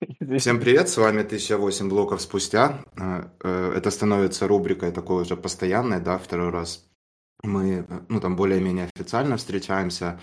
Всем 0.38 0.60
привет, 0.60 0.88
с 0.88 0.96
вами 0.96 1.22
1008 1.22 1.88
блоков 1.88 2.22
спустя. 2.22 2.84
Э, 2.96 3.24
э, 3.42 3.72
это 3.76 3.90
становится 3.90 4.46
рубрикой 4.46 4.92
такой 4.92 5.22
уже 5.22 5.36
постоянной, 5.36 6.00
да, 6.00 6.18
второй 6.18 6.50
раз. 6.50 6.86
Мы, 7.42 7.84
э, 7.88 8.00
ну, 8.08 8.20
там 8.20 8.36
более-менее 8.36 8.90
официально 8.94 9.36
встречаемся 9.36 10.20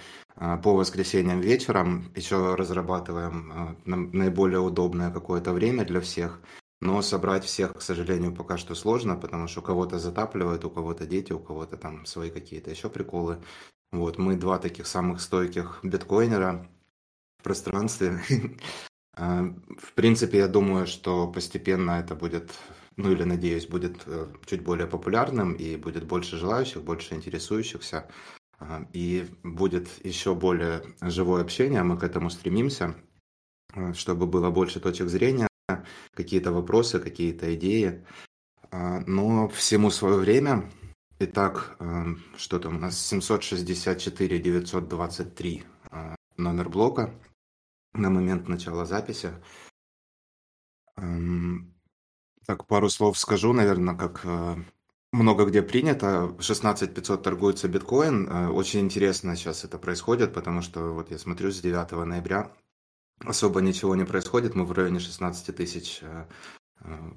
по 0.63 0.75
воскресеньям 0.75 1.39
вечером, 1.39 2.11
еще 2.13 2.55
разрабатываем 2.55 3.77
наиболее 3.85 4.59
удобное 4.59 5.09
какое-то 5.09 5.53
время 5.53 5.85
для 5.85 6.01
всех. 6.01 6.41
Но 6.81 7.01
собрать 7.01 7.45
всех, 7.45 7.73
к 7.73 7.81
сожалению, 7.81 8.35
пока 8.35 8.57
что 8.57 8.75
сложно, 8.75 9.15
потому 9.15 9.47
что 9.47 9.61
у 9.61 9.63
кого-то 9.63 9.97
затапливает, 9.97 10.65
у 10.65 10.69
кого-то 10.69 11.05
дети, 11.05 11.31
у 11.31 11.39
кого-то 11.39 11.77
там 11.77 12.05
свои 12.05 12.31
какие-то 12.31 12.69
еще 12.69 12.89
приколы. 12.89 13.37
Вот, 13.93 14.17
мы 14.17 14.35
два 14.35 14.57
таких 14.57 14.87
самых 14.87 15.21
стойких 15.21 15.79
биткоинера 15.83 16.67
в 17.39 17.43
пространстве. 17.43 18.21
А, 19.15 19.43
в 19.77 19.93
принципе, 19.93 20.39
я 20.39 20.47
думаю, 20.47 20.87
что 20.87 21.27
постепенно 21.27 21.91
это 21.91 22.15
будет, 22.15 22.51
ну 22.97 23.11
или 23.11 23.23
надеюсь, 23.23 23.65
будет 23.65 24.03
э, 24.07 24.27
чуть 24.45 24.61
более 24.61 24.87
популярным 24.87 25.53
и 25.53 25.77
будет 25.77 26.05
больше 26.05 26.37
желающих, 26.37 26.83
больше 26.83 27.15
интересующихся. 27.15 28.09
А, 28.59 28.85
и 28.91 29.25
будет 29.43 29.87
еще 30.05 30.35
более 30.35 30.83
живое 31.01 31.41
общение, 31.41 31.83
мы 31.83 31.97
к 31.97 32.03
этому 32.03 32.29
стремимся, 32.29 32.95
э, 33.73 33.93
чтобы 33.93 34.27
было 34.27 34.51
больше 34.51 34.81
точек 34.81 35.07
зрения, 35.07 35.47
какие-то 36.13 36.51
вопросы, 36.51 36.99
какие-то 36.99 37.55
идеи. 37.55 38.05
А, 38.71 38.99
но 39.07 39.47
всему 39.47 39.91
свое 39.91 40.17
время. 40.17 40.69
Итак, 41.19 41.77
что 42.35 42.59
там 42.59 42.75
у 42.75 42.79
нас? 42.79 42.99
764 42.99 44.37
923 44.37 45.63
номер 46.35 46.67
блока 46.67 47.13
на 47.97 48.09
момент 48.09 48.47
начала 48.47 48.85
записи. 48.85 49.33
Эм, 50.97 51.73
так, 52.45 52.67
пару 52.67 52.89
слов 52.89 53.17
скажу, 53.17 53.53
наверное, 53.53 53.95
как 53.95 54.21
э, 54.23 54.55
много 55.11 55.45
где 55.45 55.61
принято. 55.61 56.35
16 56.39 56.93
500 56.93 57.23
торгуется 57.23 57.67
биткоин. 57.67 58.27
Э, 58.27 58.47
очень 58.49 58.81
интересно 58.81 59.35
сейчас 59.35 59.63
это 59.63 59.77
происходит, 59.77 60.33
потому 60.33 60.61
что 60.61 60.93
вот 60.93 61.11
я 61.11 61.17
смотрю 61.17 61.51
с 61.51 61.59
9 61.59 61.91
ноября 62.05 62.51
особо 63.23 63.61
ничего 63.61 63.95
не 63.95 64.05
происходит. 64.05 64.55
Мы 64.55 64.65
в 64.65 64.71
районе 64.73 64.99
16 64.99 65.55
тысяч 65.55 65.99
э, 66.01 66.27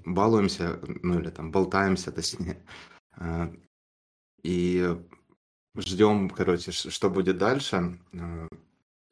балуемся, 0.06 0.80
ну 1.02 1.18
или 1.18 1.30
там 1.30 1.50
болтаемся, 1.50 2.12
точнее. 2.12 2.64
И 4.42 4.96
ждем, 5.76 6.30
короче, 6.30 6.70
что 6.72 7.10
будет 7.10 7.38
дальше. 7.38 7.98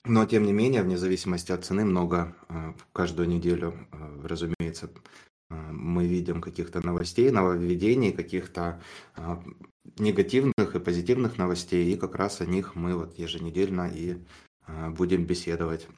Но, 0.08 0.24
тем 0.24 0.44
не 0.44 0.52
менее, 0.52 0.82
вне 0.82 0.96
зависимости 0.96 1.50
от 1.50 1.64
цены, 1.64 1.84
много 1.84 2.32
э, 2.48 2.72
каждую 2.92 3.28
неделю, 3.28 3.74
э, 3.90 4.20
разумеется, 4.22 4.88
э, 5.50 5.54
мы 5.72 6.06
видим 6.06 6.40
каких-то 6.40 6.84
новостей, 6.86 7.30
нововведений, 7.30 8.12
каких-то 8.12 8.80
негативных 9.98 10.74
и 10.74 10.78
позитивных 10.78 11.38
новостей, 11.38 11.92
и 11.92 11.96
как 11.96 12.14
раз 12.14 12.40
о 12.40 12.46
них 12.46 12.76
мы 12.76 12.94
вот 12.96 13.18
еженедельно 13.18 13.90
и 13.92 14.18
будем 14.90 15.24
беседовать. 15.24 15.88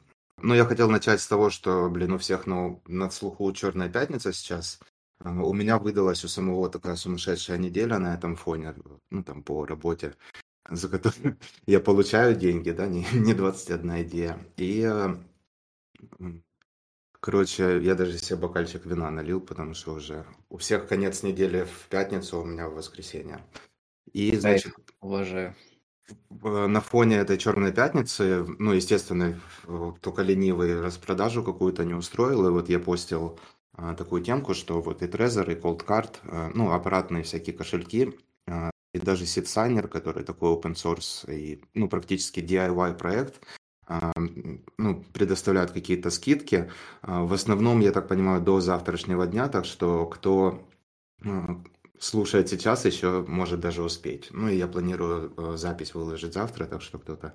Ну, 0.43 0.55
я 0.55 0.65
хотел 0.65 0.91
начать 0.91 1.21
с 1.21 1.27
того, 1.27 1.51
что, 1.51 1.89
блин, 1.91 2.13
у 2.13 2.19
всех 2.19 2.47
ну, 2.47 2.83
над 2.87 3.13
слуху 3.13 3.51
«Черная 3.53 3.89
пятница» 3.89 4.33
сейчас. 4.33 4.79
У 5.25 5.53
меня 5.55 5.79
выдалась 5.79 6.25
у 6.25 6.29
самого 6.29 6.69
такая 6.69 6.97
сумасшедшая 6.97 7.59
неделя 7.59 7.99
на 7.99 8.15
этом 8.15 8.37
фоне, 8.37 8.75
ну, 9.11 9.25
там, 9.25 9.43
по 9.43 9.67
работе 9.67 10.15
за 10.69 10.89
который 10.89 11.37
я 11.67 11.81
получаю 11.81 12.37
деньги, 12.37 12.71
да, 12.71 12.87
не, 12.87 13.07
не 13.13 13.35
21 13.35 14.03
идея. 14.03 14.39
И, 14.57 14.83
э, 14.83 15.15
короче, 17.21 17.81
я 17.83 17.95
даже 17.95 18.19
себе 18.19 18.39
бокальчик 18.39 18.85
вина 18.87 19.11
налил, 19.11 19.41
потому 19.41 19.75
что 19.75 19.95
уже 19.95 20.25
у 20.49 20.59
всех 20.59 20.89
конец 20.89 21.23
недели 21.23 21.65
в 21.65 21.89
пятницу, 21.89 22.41
у 22.41 22.45
меня 22.45 22.69
в 22.69 22.75
воскресенье. 22.75 23.45
И, 24.13 24.37
значит, 24.37 24.75
уважаю. 25.01 25.55
На 26.41 26.81
фоне 26.81 27.17
этой 27.17 27.37
черной 27.37 27.71
пятницы, 27.71 28.47
ну, 28.59 28.73
естественно, 28.73 29.39
только 30.01 30.23
ленивый 30.23 30.81
распродажу 30.81 31.43
какую-то 31.45 31.85
не 31.85 31.93
устроил, 31.93 32.47
и 32.47 32.51
вот 32.51 32.71
я 32.71 32.79
постил 32.79 33.39
а, 33.75 33.95
такую 33.95 34.23
темку, 34.23 34.55
что 34.55 34.81
вот 34.81 35.03
и 35.03 35.07
Trezor, 35.07 35.53
и 35.53 35.55
Cold 35.55 35.85
Card, 35.85 36.17
а, 36.25 36.51
ну, 36.55 36.73
аппаратные 36.73 37.25
всякие 37.25 37.55
кошельки, 37.55 38.15
а, 38.15 38.28
и 38.95 38.99
даже 38.99 39.25
SeedSigner, 39.25 39.89
который 39.89 40.25
такой 40.25 40.51
open 40.55 40.75
source 40.75 41.31
и 41.33 41.63
ну, 41.75 41.89
практически 41.89 42.41
DIY 42.41 42.97
проект, 42.97 43.41
а, 43.87 44.13
ну, 44.77 45.03
предоставляют 45.13 45.71
какие-то 45.71 46.11
скидки. 46.11 46.71
А, 47.01 47.25
в 47.25 47.33
основном, 47.33 47.81
я 47.81 47.93
так 47.93 48.07
понимаю, 48.07 48.41
до 48.43 48.61
завтрашнего 48.61 49.27
дня, 49.27 49.49
так 49.49 49.65
что 49.65 50.07
кто 50.07 50.69
а, 51.25 51.63
слушает 51.99 52.49
сейчас, 52.49 52.85
еще 52.85 53.25
может 53.27 53.61
даже 53.61 53.83
успеть. 53.83 54.29
Ну 54.31 54.49
и 54.49 54.57
я 54.57 54.69
планирую 54.69 55.57
запись 55.57 55.95
выложить 55.95 56.35
завтра, 56.35 56.67
так 56.67 56.83
что 56.83 56.99
кто-то 56.99 57.35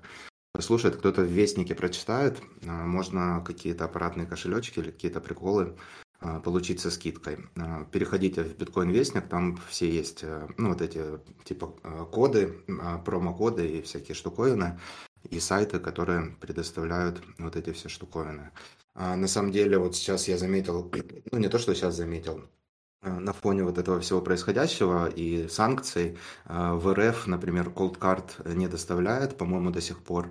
слушает, 0.60 0.96
кто-то 0.96 1.22
в 1.22 1.26
Вестнике 1.26 1.74
прочитает. 1.74 2.40
Можно 2.62 3.42
какие-то 3.44 3.86
аппаратные 3.86 4.26
кошелечки 4.26 4.78
или 4.78 4.92
какие-то 4.92 5.20
приколы 5.20 5.76
получить 6.42 6.80
со 6.80 6.90
скидкой. 6.90 7.38
А, 7.56 7.84
переходите 7.84 8.42
в 8.42 8.56
Bitcoin 8.56 8.90
Вестник, 8.90 9.28
там 9.28 9.58
все 9.68 9.90
есть, 9.90 10.20
э, 10.22 10.48
ну, 10.56 10.70
вот 10.70 10.80
эти, 10.80 11.02
типа, 11.44 11.74
э, 11.82 12.06
коды, 12.10 12.64
промокоды 13.04 13.68
и 13.68 13.82
всякие 13.82 14.14
штуковины, 14.14 14.78
и 15.30 15.40
сайты, 15.40 15.78
которые 15.78 16.36
предоставляют 16.40 17.22
вот 17.38 17.56
эти 17.56 17.72
все 17.72 17.88
штуковины. 17.88 18.50
На 18.94 19.26
самом 19.26 19.52
деле, 19.52 19.78
вот 19.78 19.96
сейчас 19.96 20.28
я 20.28 20.38
заметил, 20.38 20.90
ну, 21.32 21.38
не 21.38 21.48
то, 21.48 21.58
что 21.58 21.74
сейчас 21.74 21.96
заметил, 21.96 22.44
на 23.02 23.32
фоне 23.32 23.64
вот 23.64 23.76
этого 23.78 24.00
всего 24.00 24.22
происходящего 24.22 25.08
и 25.08 25.48
санкций 25.48 26.16
в 26.46 26.94
РФ, 26.94 27.26
например, 27.26 27.68
Cold 27.68 27.98
Card 27.98 28.54
не 28.54 28.68
доставляет, 28.68 29.36
по-моему, 29.36 29.70
до 29.70 29.80
сих 29.80 29.98
пор. 30.02 30.30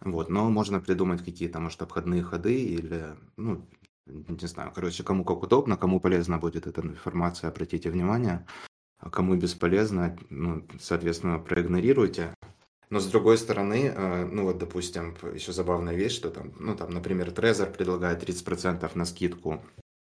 Вот, 0.00 0.28
но 0.30 0.50
можно 0.50 0.80
придумать 0.80 1.24
какие-то, 1.24 1.60
может, 1.60 1.82
обходные 1.82 2.22
ходы 2.22 2.60
или, 2.60 3.16
ну, 3.36 3.64
не 4.06 4.46
знаю, 4.48 4.72
короче, 4.74 5.02
кому 5.02 5.24
как 5.24 5.42
удобно, 5.42 5.76
кому 5.76 6.00
полезна 6.00 6.38
будет 6.38 6.66
эта 6.66 6.80
информация, 6.80 7.50
обратите 7.50 7.90
внимание, 7.90 8.46
а 8.98 9.10
кому 9.10 9.34
бесполезно, 9.36 10.16
ну, 10.30 10.66
соответственно, 10.80 11.38
проигнорируйте. 11.38 12.34
Но 12.90 13.00
с 13.00 13.06
другой 13.06 13.38
стороны, 13.38 13.92
э, 13.94 14.24
ну 14.26 14.44
вот, 14.44 14.58
допустим, 14.58 15.16
еще 15.34 15.52
забавная 15.52 15.94
вещь, 15.94 16.12
что 16.12 16.30
там, 16.30 16.52
ну 16.58 16.76
там, 16.76 16.90
например, 16.90 17.30
Trezor 17.30 17.72
предлагает 17.72 18.22
30% 18.22 18.90
на 18.94 19.04
скидку 19.06 19.62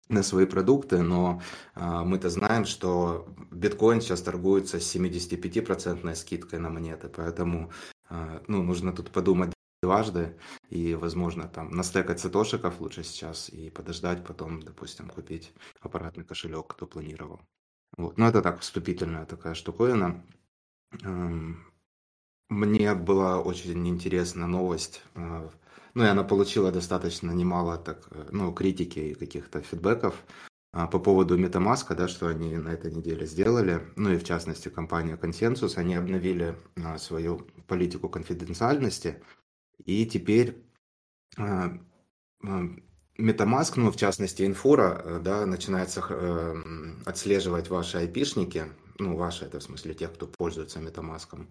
на 0.09 0.21
свои 0.21 0.45
продукты, 0.45 1.01
но 1.01 1.41
э, 1.75 2.01
мы-то 2.03 2.29
знаем, 2.29 2.65
что 2.65 3.25
биткоин 3.51 4.01
сейчас 4.01 4.21
торгуется 4.21 4.79
с 4.79 4.95
75% 4.95 6.13
скидкой 6.15 6.59
на 6.59 6.69
монеты, 6.69 7.07
поэтому 7.07 7.71
э, 8.09 8.39
ну, 8.47 8.63
нужно 8.63 8.91
тут 8.91 9.11
подумать 9.11 9.52
дважды, 9.83 10.35
и, 10.69 10.95
возможно, 10.95 11.47
там 11.47 11.69
настекать 11.71 12.19
сатошиков 12.19 12.79
лучше 12.79 13.03
сейчас 13.03 13.49
и 13.49 13.69
подождать 13.69 14.25
потом, 14.25 14.61
допустим, 14.61 15.09
купить 15.09 15.53
аппаратный 15.81 16.23
кошелек, 16.23 16.67
кто 16.67 16.87
планировал. 16.87 17.41
Вот. 17.97 18.17
Но 18.17 18.27
это 18.27 18.41
так, 18.41 18.61
вступительная 18.61 19.25
такая 19.25 19.53
штуковина. 19.53 20.23
Эм, 21.03 21.65
мне 22.49 22.93
была 22.95 23.39
очень 23.39 23.87
интересна 23.87 24.47
новость, 24.47 25.01
э, 25.15 25.49
ну 25.93 26.03
и 26.03 26.07
она 26.07 26.23
получила 26.23 26.71
достаточно 26.71 27.31
немало 27.31 27.77
так, 27.77 28.07
э, 28.11 28.29
ну, 28.31 28.53
критики 28.53 28.99
и 28.99 29.15
каких-то 29.15 29.61
фидбэков 29.61 30.15
а, 30.71 30.87
по 30.87 30.99
поводу 30.99 31.37
MetaMask, 31.37 31.95
да, 31.95 32.07
что 32.07 32.27
они 32.27 32.57
на 32.57 32.69
этой 32.69 32.91
неделе 32.91 33.25
сделали, 33.25 33.81
ну 33.95 34.11
и 34.11 34.17
в 34.17 34.23
частности 34.23 34.69
компания 34.69 35.17
Consensus, 35.17 35.77
они 35.77 35.95
обновили 35.95 36.55
свою 36.97 37.47
политику 37.67 38.09
конфиденциальности, 38.09 39.21
и 39.85 40.05
теперь 40.05 40.63
а, 41.37 41.77
а, 42.43 42.69
MetaMask, 43.19 43.73
ну, 43.75 43.91
в 43.91 43.95
частности, 43.95 44.43
Инфора, 44.43 45.01
э, 45.03 45.19
да, 45.19 45.45
начинается 45.45 46.03
э, 46.09 46.55
отслеживать 47.05 47.69
ваши 47.69 47.97
айпишники, 47.97 48.65
ну, 48.99 49.15
ваши, 49.15 49.45
это 49.45 49.59
в 49.59 49.63
смысле 49.63 49.93
тех, 49.93 50.13
кто 50.13 50.27
пользуется 50.27 50.79
MetaMask, 50.79 51.47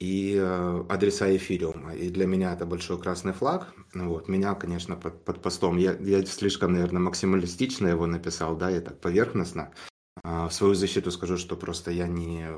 и 0.00 0.34
э, 0.36 0.84
адреса 0.88 1.36
эфириума. 1.36 1.94
И 1.94 2.08
для 2.08 2.26
меня 2.26 2.54
это 2.54 2.66
большой 2.66 2.98
красный 3.00 3.32
флаг. 3.32 3.72
Вот. 3.94 4.28
Меня, 4.28 4.54
конечно, 4.54 4.96
под, 4.96 5.24
под 5.24 5.42
постом, 5.42 5.76
я, 5.76 5.92
я 6.00 6.24
слишком, 6.24 6.72
наверное, 6.72 7.02
максималистично 7.02 7.86
его 7.86 8.06
написал, 8.06 8.56
да, 8.56 8.70
и 8.70 8.80
так 8.80 8.98
поверхностно. 9.00 9.72
А 10.24 10.48
в 10.48 10.54
свою 10.54 10.74
защиту 10.74 11.10
скажу, 11.10 11.36
что 11.36 11.56
просто 11.56 11.90
я 11.90 12.08
не 12.08 12.48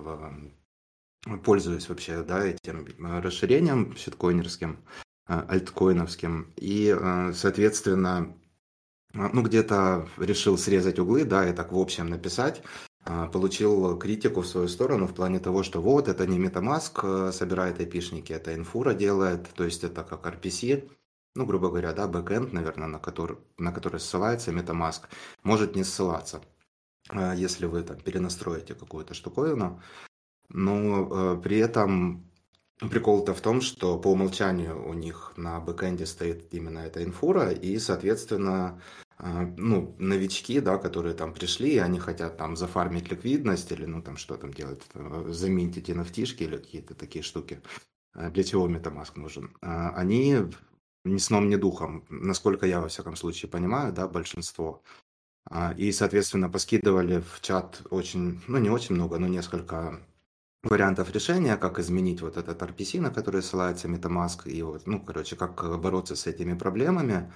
пользуюсь 1.45 1.89
вообще 1.89 2.23
да, 2.23 2.45
этим 2.45 2.87
э, 2.87 3.21
расширением 3.21 3.97
щиткоинерским, 3.97 4.79
э, 5.29 5.43
альткоиновским. 5.49 6.53
И, 6.57 6.97
э, 6.99 7.33
соответственно, 7.35 8.35
ну, 9.15 9.43
где-то 9.43 10.09
решил 10.17 10.57
срезать 10.57 10.99
углы, 10.99 11.25
да, 11.25 11.49
и 11.49 11.53
так 11.53 11.73
в 11.73 11.79
общем 11.79 12.09
написать. 12.09 12.63
Получил 13.33 13.99
критику 13.99 14.43
в 14.43 14.47
свою 14.47 14.69
сторону 14.69 15.07
в 15.07 15.15
плане 15.15 15.41
того, 15.41 15.65
что 15.65 15.83
вот, 15.83 16.09
это 16.09 16.25
не 16.27 16.39
Metamask 16.39 17.33
собирает 17.33 17.81
айпишники, 17.81 18.33
это 18.33 18.55
Инфура 18.55 18.95
делает, 18.95 19.49
то 19.55 19.65
есть 19.65 19.83
это 19.85 20.05
как 20.05 20.25
RPC. 20.25 20.89
ну, 21.35 21.45
грубо 21.45 21.69
говоря, 21.69 21.93
да, 21.93 22.07
бэкэнд, 22.07 22.53
наверное, 22.53 22.87
на 22.87 23.01
который, 23.01 23.39
на 23.59 23.73
который 23.73 23.99
ссылается 24.01 24.53
MetaMask, 24.53 25.03
может 25.43 25.75
не 25.77 25.83
ссылаться, 25.85 26.43
если 27.35 27.67
вы 27.67 27.83
там 27.83 27.99
перенастроите 27.99 28.75
какую-то 28.75 29.15
штуковину. 29.15 29.83
Но 30.49 31.41
при 31.43 31.59
этом 31.59 32.25
Прикол-то 32.91 33.33
в 33.33 33.41
том, 33.41 33.61
что 33.61 33.97
по 33.97 34.09
умолчанию 34.09 34.89
у 34.89 34.93
них 34.93 35.33
на 35.37 35.61
бэкэнде 35.61 36.05
стоит 36.05 36.53
именно 36.53 36.81
эта 36.81 37.05
инфура, 37.05 37.51
и, 37.51 37.79
соответственно, 37.79 38.81
а, 39.19 39.43
ну, 39.57 39.95
новички, 39.99 40.59
да, 40.59 40.79
которые 40.79 41.15
там 41.15 41.33
пришли, 41.33 41.79
они 41.79 42.01
хотят 42.01 42.37
там 42.39 42.57
зафармить 42.57 43.09
ликвидность 43.09 43.71
или, 43.71 43.85
ну, 43.85 44.03
там, 44.03 44.17
что 44.17 44.37
там 44.37 44.53
делать, 44.53 44.83
э, 44.95 45.27
заминтить 45.29 45.91
nft 45.91 46.37
или 46.39 46.57
какие-то 46.57 46.95
такие 46.95 47.23
штуки, 47.23 47.63
э, 48.17 48.31
для 48.31 48.43
чего 48.43 48.69
MetaMask 48.69 49.13
нужен. 49.15 49.57
Они 49.61 50.39
ни 51.05 51.19
сном, 51.19 51.49
ни 51.49 51.57
духом, 51.57 52.05
насколько 52.09 52.67
я, 52.67 52.81
во 52.81 52.89
всяком 52.89 53.15
случае, 53.15 53.49
понимаю, 53.49 53.93
да, 53.93 54.09
большинство. 54.09 54.83
И, 55.77 55.91
соответственно, 55.93 56.49
поскидывали 56.49 57.21
в 57.21 57.41
чат 57.41 57.83
очень, 57.91 58.41
ну, 58.47 58.59
не 58.59 58.71
очень 58.71 58.95
много, 58.95 59.19
но 59.19 59.27
несколько 59.27 60.01
вариантов 60.63 61.13
решения, 61.13 61.57
как 61.57 61.79
изменить 61.79 62.21
вот 62.21 62.37
этот 62.37 62.63
RPC, 62.63 63.01
на 63.01 63.11
который 63.11 63.43
ссылается 63.43 63.89
MetaMask, 63.89 64.49
и 64.49 64.63
вот, 64.63 64.87
ну, 64.87 65.01
короче, 65.01 65.37
как 65.37 65.81
бороться 65.81 66.17
с 66.17 66.27
этими 66.27 66.55
проблемами. 66.55 67.33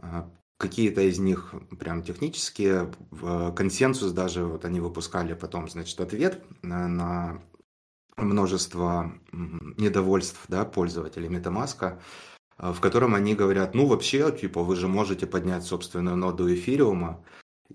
А, 0.00 0.30
какие-то 0.58 1.02
из 1.02 1.18
них 1.18 1.54
прям 1.78 2.02
технические, 2.02 2.92
в 3.10 3.52
консенсус 3.52 4.12
даже, 4.12 4.44
вот 4.44 4.64
они 4.64 4.80
выпускали 4.80 5.34
потом, 5.34 5.68
значит, 5.68 6.00
ответ 6.00 6.42
на, 6.62 7.40
множество 8.16 9.12
недовольств, 9.32 10.44
да, 10.48 10.64
пользователей 10.64 11.28
MetaMask, 11.28 12.00
а, 12.56 12.72
в 12.72 12.80
котором 12.80 13.14
они 13.14 13.34
говорят, 13.34 13.74
ну, 13.74 13.86
вообще, 13.86 14.30
типа, 14.30 14.62
вы 14.62 14.76
же 14.76 14.88
можете 14.88 15.26
поднять 15.26 15.64
собственную 15.64 16.16
ноду 16.16 16.52
эфириума, 16.52 17.24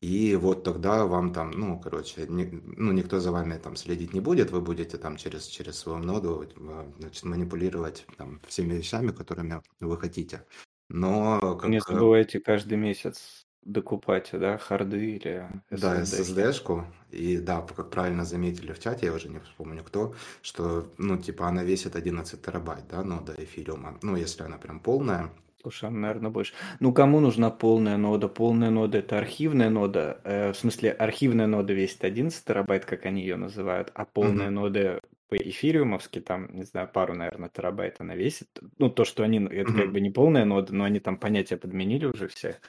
и 0.01 0.35
вот 0.35 0.63
тогда 0.63 1.05
вам 1.05 1.33
там, 1.33 1.51
ну, 1.51 1.79
короче, 1.79 2.25
не, 2.27 2.45
ну, 2.45 2.91
никто 2.91 3.19
за 3.19 3.31
вами 3.31 3.57
там 3.57 3.75
следить 3.75 4.13
не 4.13 4.21
будет, 4.21 4.51
вы 4.51 4.61
будете 4.61 4.97
там 4.97 5.17
через, 5.17 5.45
через 5.45 5.77
свою 5.77 5.99
ноду 5.99 6.43
э, 6.43 6.91
значит, 6.99 7.23
манипулировать 7.23 8.05
там 8.17 8.41
всеми 8.47 8.73
вещами, 8.73 9.11
которыми 9.11 9.61
вы 9.79 9.97
хотите. 9.97 10.45
Но 10.89 11.57
как... 11.57 11.69
Не 11.69 11.79
забывайте 11.79 12.39
каждый 12.39 12.77
месяц 12.77 13.45
докупать, 13.61 14.29
да, 14.33 14.57
харды 14.57 15.15
или 15.15 15.47
Да, 15.69 16.01
SSD-шку. 16.01 16.85
И 17.11 17.37
да, 17.37 17.61
как 17.61 17.91
правильно 17.91 18.25
заметили 18.25 18.73
в 18.73 18.79
чате, 18.79 19.05
я 19.05 19.13
уже 19.13 19.29
не 19.29 19.39
вспомню 19.39 19.83
кто, 19.83 20.15
что, 20.41 20.91
ну, 20.97 21.17
типа, 21.17 21.47
она 21.47 21.63
весит 21.63 21.95
11 21.95 22.41
терабайт, 22.41 22.85
да, 22.89 23.03
нода 23.03 23.33
эфириума. 23.37 23.97
Ну, 24.01 24.15
если 24.15 24.43
она 24.43 24.57
прям 24.57 24.79
полная, 24.79 25.31
Слушай, 25.63 25.85
она, 25.87 25.99
наверное, 25.99 26.29
больше. 26.29 26.53
Ну, 26.81 26.91
кому 26.93 27.21
нужна 27.21 27.49
полная 27.49 27.95
нода? 27.95 28.27
Полная 28.27 28.69
нода– 28.69 28.97
это 28.99 29.17
архивная 29.17 29.69
нода. 29.69 30.19
Э, 30.25 30.51
в 30.51 30.57
смысле, 30.57 30.91
архивная 30.91 31.47
нода 31.47 31.71
весит 31.71 32.03
11 32.03 32.43
терабайт, 32.43 32.83
как 32.83 33.05
они 33.05 33.21
ее 33.21 33.37
называют, 33.37 33.89
а 33.95 34.03
полная 34.05 34.49
Мгм. 34.49 34.49
нода 34.49 34.99
по 35.29 35.37
эфириумовски, 35.37 36.19
там, 36.19 36.53
не 36.53 36.63
знаю, 36.63 36.89
пару, 36.93 37.13
наверное, 37.13 37.47
терабайт 37.47 37.95
она 38.01 38.13
весит. 38.13 38.49
Ну, 38.77 38.89
то, 38.89 39.05
что 39.05 39.23
они, 39.23 39.37
это 39.45 39.73
как 39.73 39.87
Мгм. 39.87 39.93
бы 39.93 40.01
не 40.01 40.09
полная 40.11 40.43
нода, 40.43 40.75
но 40.75 40.83
они 40.83 40.99
там 40.99 41.17
понятия 41.17 41.55
подменили 41.55 42.05
уже 42.07 42.27
все. 42.27 42.59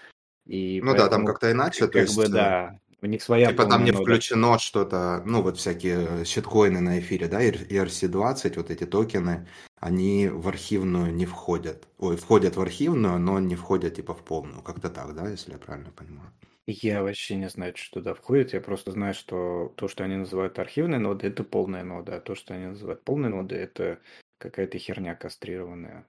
И 0.47 0.81
Ну 0.81 0.95
да, 0.95 1.09
там 1.09 1.25
поэтому, 1.25 1.25
как-то 1.25 1.51
иначе, 1.51 1.89
то 1.89 1.99
как 1.99 2.13
бы, 2.15 2.29
есть 2.29 2.33
э, 2.33 2.39
да, 2.39 2.79
у 3.05 3.07
них 3.07 3.23
своя 3.23 3.49
Типа 3.51 3.67
там 3.67 3.85
не 3.85 3.93
нода. 3.93 4.03
включено 4.03 4.59
что-то, 4.59 5.23
ну 5.27 5.43
вот 5.43 5.59
всякие 5.59 6.25
щиткоины 6.25 6.81
на 6.81 6.99
эфире, 6.99 7.29
да, 7.29 7.45
ERC20, 7.45 8.57
вот 8.57 8.71
эти 8.71 8.85
токены, 8.87 9.47
они 9.77 10.29
в 10.29 10.49
архивную 10.49 11.15
не 11.15 11.27
входят. 11.27 11.87
Ой, 11.99 12.17
входят 12.17 12.57
в 12.57 12.61
архивную, 12.61 13.19
но 13.19 13.39
не 13.39 13.57
входят 13.57 13.97
типа 13.97 14.15
в 14.15 14.25
полную. 14.25 14.63
Как-то 14.63 14.89
так, 14.89 15.15
да, 15.15 15.29
если 15.29 15.53
я 15.53 15.59
правильно 15.59 15.91
понимаю. 15.91 16.33
Я 16.67 17.03
вообще 17.03 17.37
не 17.37 17.51
знаю, 17.51 17.75
что 17.77 18.01
туда 18.01 18.15
входит. 18.15 18.55
Я 18.55 18.63
просто 18.63 18.91
знаю, 18.93 19.13
что 19.13 19.75
то, 19.77 19.87
что 19.87 20.05
они 20.05 20.17
называют 20.17 20.59
архивной 20.59 20.99
нодой, 20.99 21.29
это 21.29 21.45
полная 21.45 21.85
нода, 21.85 22.17
а 22.17 22.21
то, 22.21 22.35
что 22.35 22.55
они 22.55 22.67
называют 22.67 23.05
полной 23.05 23.29
нодой, 23.29 23.59
это 23.59 23.99
какая-то 24.39 24.79
херня 24.79 25.15
кастрированная. 25.15 26.07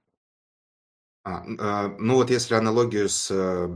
А, 1.25 1.43
а, 1.59 1.95
ну 1.99 2.15
вот 2.15 2.29
если 2.29 2.53
аналогию 2.53 3.09
с, 3.09 3.31
э, 3.31 3.67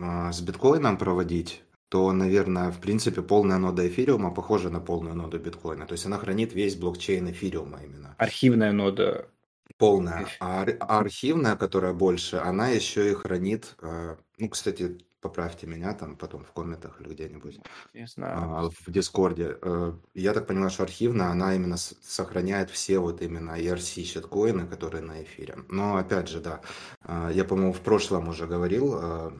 а, 0.00 0.32
с 0.32 0.40
биткоином 0.40 0.96
проводить, 0.96 1.62
то, 1.92 2.10
наверное, 2.10 2.70
в 2.70 2.78
принципе, 2.80 3.20
полная 3.20 3.58
нода 3.58 3.86
эфириума 3.86 4.30
похожа 4.30 4.70
на 4.70 4.80
полную 4.80 5.14
ноду 5.14 5.38
биткоина. 5.38 5.86
То 5.86 5.92
есть 5.92 6.06
она 6.06 6.16
хранит 6.16 6.54
весь 6.54 6.74
блокчейн 6.74 7.30
эфириума 7.30 7.80
именно. 7.84 8.14
Архивная 8.16 8.72
нода. 8.72 9.28
Полная. 9.76 10.26
А, 10.40 10.64
а 10.80 10.98
архивная, 11.00 11.54
которая 11.54 11.92
больше, 11.92 12.36
она 12.36 12.68
еще 12.68 13.10
и 13.10 13.14
хранит, 13.14 13.76
э, 13.82 14.16
ну, 14.38 14.48
кстати, 14.48 15.00
поправьте 15.20 15.66
меня 15.66 15.92
там 15.92 16.16
потом 16.16 16.44
в 16.44 16.52
комментах 16.52 16.98
или 17.02 17.10
где-нибудь. 17.12 17.60
Не 17.92 18.06
знаю. 18.06 18.38
А, 18.38 18.70
в 18.70 18.90
Дискорде. 18.90 19.58
Э, 19.60 19.92
я 20.14 20.32
так 20.32 20.46
понимаю, 20.46 20.70
что 20.70 20.84
архивная, 20.84 21.26
она 21.26 21.54
именно 21.54 21.76
сохраняет 21.76 22.70
все 22.70 23.00
вот 23.00 23.20
именно 23.20 23.50
ERC 23.60 24.02
щиткоины, 24.04 24.66
которые 24.66 25.02
на 25.02 25.22
эфире. 25.24 25.58
Но 25.68 25.96
опять 25.96 26.28
же, 26.28 26.40
да, 26.40 26.62
а, 27.02 27.28
я, 27.30 27.44
по-моему, 27.44 27.74
в 27.74 27.80
прошлом 27.80 28.28
уже 28.28 28.46
говорил, 28.46 28.94
а, 28.94 29.32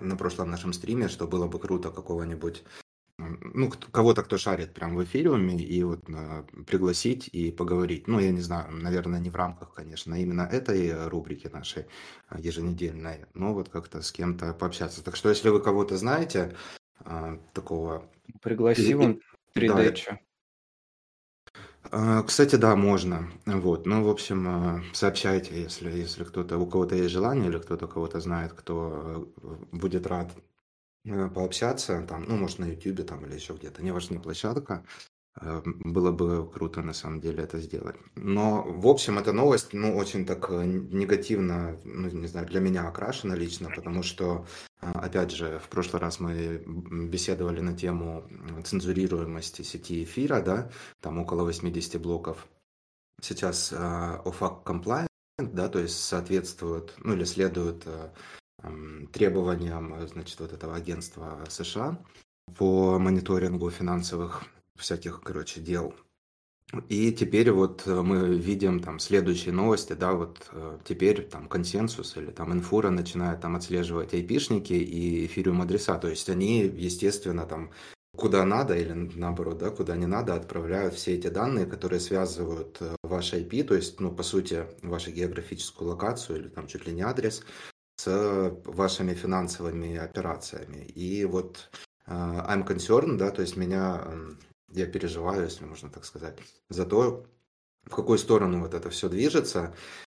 на 0.00 0.16
прошлом 0.16 0.50
нашем 0.50 0.72
стриме, 0.72 1.08
что 1.08 1.26
было 1.26 1.46
бы 1.46 1.58
круто 1.58 1.90
какого-нибудь 1.90 2.64
ну, 3.18 3.70
кого-то, 3.70 4.22
кто 4.22 4.38
шарит 4.38 4.74
прям 4.74 4.94
в 4.94 5.02
эфириуме, 5.02 5.56
и 5.56 5.82
вот 5.82 6.04
пригласить 6.66 7.28
и 7.28 7.50
поговорить. 7.50 8.06
Ну, 8.06 8.20
я 8.20 8.30
не 8.30 8.40
знаю, 8.40 8.70
наверное, 8.70 9.18
не 9.18 9.28
в 9.28 9.36
рамках, 9.36 9.74
конечно, 9.74 10.14
именно 10.14 10.42
этой 10.42 11.08
рубрики 11.08 11.48
нашей 11.48 11.86
еженедельной, 12.36 13.26
но 13.34 13.54
вот 13.54 13.70
как-то 13.70 14.02
с 14.02 14.12
кем-то 14.12 14.54
пообщаться. 14.54 15.02
Так 15.02 15.16
что, 15.16 15.30
если 15.30 15.48
вы 15.48 15.60
кого-то 15.60 15.96
знаете, 15.96 16.56
такого... 17.52 18.08
Пригласи 18.40 18.94
вон 18.94 19.20
3 19.54 19.68
да, 19.68 19.74
а, 19.74 20.18
кстати, 22.26 22.56
да, 22.56 22.76
можно. 22.76 23.30
Вот. 23.46 23.86
Ну, 23.86 24.04
в 24.04 24.08
общем, 24.08 24.46
а, 24.48 24.82
сообщайте, 24.92 25.62
если, 25.62 25.90
если 25.90 26.24
кто-то, 26.24 26.58
у 26.58 26.66
кого-то 26.66 26.94
есть 26.94 27.10
желание 27.10 27.48
или 27.48 27.58
кто-то 27.58 27.86
кого-то 27.86 28.20
знает, 28.20 28.52
кто 28.52 29.28
э, 29.42 29.76
будет 29.76 30.06
рад 30.06 30.32
э, 31.04 31.28
пообщаться, 31.28 32.02
там, 32.08 32.24
ну, 32.28 32.36
может, 32.36 32.58
на 32.60 32.66
YouTube 32.66 33.06
там 33.06 33.24
или 33.26 33.34
еще 33.34 33.54
где-то, 33.54 33.82
неважно, 33.84 34.20
площадка. 34.20 34.84
Э, 35.40 35.62
было 35.64 36.10
бы 36.10 36.48
круто, 36.50 36.82
на 36.82 36.92
самом 36.92 37.20
деле, 37.20 37.42
это 37.42 37.58
сделать. 37.60 37.96
Но, 38.16 38.62
в 38.62 38.86
общем, 38.86 39.18
эта 39.18 39.32
новость, 39.32 39.72
ну, 39.72 39.96
очень 39.96 40.26
так 40.26 40.50
негативно, 40.50 41.78
ну, 41.84 42.08
не 42.08 42.26
знаю, 42.26 42.46
для 42.46 42.60
меня 42.60 42.88
окрашена 42.88 43.34
лично, 43.34 43.70
потому 43.74 44.02
что 44.02 44.46
а, 44.80 44.92
опять 45.00 45.30
же, 45.30 45.58
в 45.58 45.68
прошлый 45.68 46.00
раз 46.00 46.20
мы 46.20 46.62
беседовали 46.66 47.60
на 47.60 47.74
тему 47.74 48.24
цензурируемости 48.64 49.62
сети 49.62 50.04
эфира, 50.04 50.40
да, 50.40 50.70
там 51.00 51.18
около 51.18 51.44
80 51.44 52.00
блоков. 52.00 52.46
Сейчас 53.20 53.72
OFAC 53.72 54.64
compliant, 54.64 55.08
да, 55.38 55.68
то 55.68 55.80
есть 55.80 56.00
соответствует, 56.00 56.94
ну 56.98 57.14
или 57.14 57.24
следует 57.24 57.84
требованиям, 59.12 59.94
значит, 60.06 60.38
вот 60.38 60.52
этого 60.52 60.76
агентства 60.76 61.44
США 61.48 61.98
по 62.56 62.98
мониторингу 62.98 63.70
финансовых 63.70 64.44
всяких, 64.78 65.20
короче, 65.22 65.60
дел 65.60 65.94
и 66.88 67.12
теперь 67.12 67.50
вот 67.50 67.84
э, 67.86 68.02
мы 68.02 68.36
видим 68.36 68.80
там 68.80 68.98
следующие 68.98 69.54
новости, 69.54 69.94
да, 69.94 70.12
вот 70.12 70.48
э, 70.52 70.78
теперь 70.84 71.26
там 71.26 71.48
консенсус 71.48 72.16
или 72.18 72.30
там 72.30 72.52
инфура 72.52 72.90
начинает 72.90 73.40
там 73.40 73.56
отслеживать 73.56 74.12
айпишники 74.12 74.74
и 74.74 75.24
эфириум 75.24 75.62
адреса, 75.62 75.96
то 75.96 76.08
есть 76.08 76.28
они, 76.28 76.60
естественно, 76.60 77.46
там 77.46 77.70
куда 78.14 78.44
надо 78.44 78.76
или 78.76 78.92
наоборот, 78.92 79.58
да, 79.58 79.70
куда 79.70 79.96
не 79.96 80.06
надо, 80.06 80.34
отправляют 80.34 80.94
все 80.94 81.14
эти 81.14 81.28
данные, 81.28 81.64
которые 81.64 82.00
связывают 82.00 82.76
э, 82.80 82.96
ваш 83.02 83.32
IP, 83.32 83.64
то 83.64 83.74
есть, 83.74 83.98
ну, 83.98 84.12
по 84.12 84.22
сути, 84.22 84.66
вашу 84.82 85.10
географическую 85.10 85.88
локацию 85.88 86.38
или 86.38 86.48
там 86.48 86.66
чуть 86.66 86.86
ли 86.86 86.92
не 86.92 87.02
адрес 87.02 87.44
с 87.96 88.52
вашими 88.66 89.14
финансовыми 89.14 89.96
операциями. 89.96 90.84
И 90.94 91.24
вот 91.24 91.70
I'm 92.06 92.66
concerned, 92.66 93.16
да, 93.16 93.30
то 93.30 93.42
есть 93.42 93.56
меня 93.56 94.06
я 94.70 94.86
переживаю, 94.86 95.44
если 95.44 95.64
можно 95.64 95.90
так 95.90 96.04
сказать, 96.04 96.38
за 96.68 96.84
то, 96.86 97.26
в 97.84 97.94
какую 97.94 98.18
сторону 98.18 98.60
вот 98.60 98.74
это 98.74 98.90
все 98.90 99.08
движется, 99.08 99.74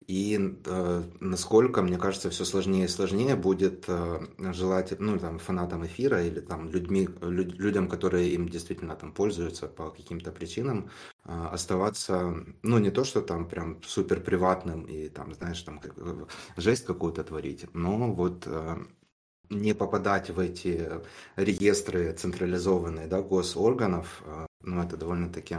и 0.10 0.56
э, 0.66 1.04
насколько, 1.20 1.84
мне 1.84 2.00
кажется, 2.00 2.32
все 2.32 2.44
сложнее 2.44 2.86
и 2.86 2.88
сложнее 2.88 3.36
будет 3.36 3.86
э, 3.88 4.20
желать, 4.54 5.00
ну, 5.00 5.20
там, 5.20 5.38
фанатам 5.38 5.86
эфира 5.86 6.24
или 6.24 6.40
там 6.40 6.68
людьми, 6.72 7.08
люд, 7.22 7.54
людям, 7.60 7.88
которые 7.88 8.30
им 8.30 8.50
действительно 8.50 8.96
там 8.96 9.12
пользуются 9.12 9.68
по 9.68 9.92
каким-то 9.92 10.32
причинам, 10.32 10.90
э, 11.26 11.48
оставаться, 11.52 12.34
ну, 12.64 12.80
не 12.80 12.90
то, 12.90 13.04
что 13.04 13.22
там 13.22 13.48
прям 13.48 13.84
супер 13.84 14.20
приватным 14.20 14.86
и 14.86 15.10
там, 15.10 15.32
знаешь, 15.36 15.62
там 15.62 15.80
как, 15.80 15.94
э, 15.98 16.26
жесть 16.58 16.86
какую-то 16.86 17.24
творить, 17.24 17.68
но 17.76 18.12
вот 18.12 18.48
э, 18.48 18.78
не 19.50 19.74
попадать 19.74 20.30
в 20.30 20.40
эти 20.40 20.90
реестры 21.36 22.14
централизованные 22.14 23.08
да, 23.08 23.22
госорганов, 23.22 24.22
а, 24.26 24.46
ну, 24.62 24.82
это 24.82 24.98
довольно-таки 24.98 25.58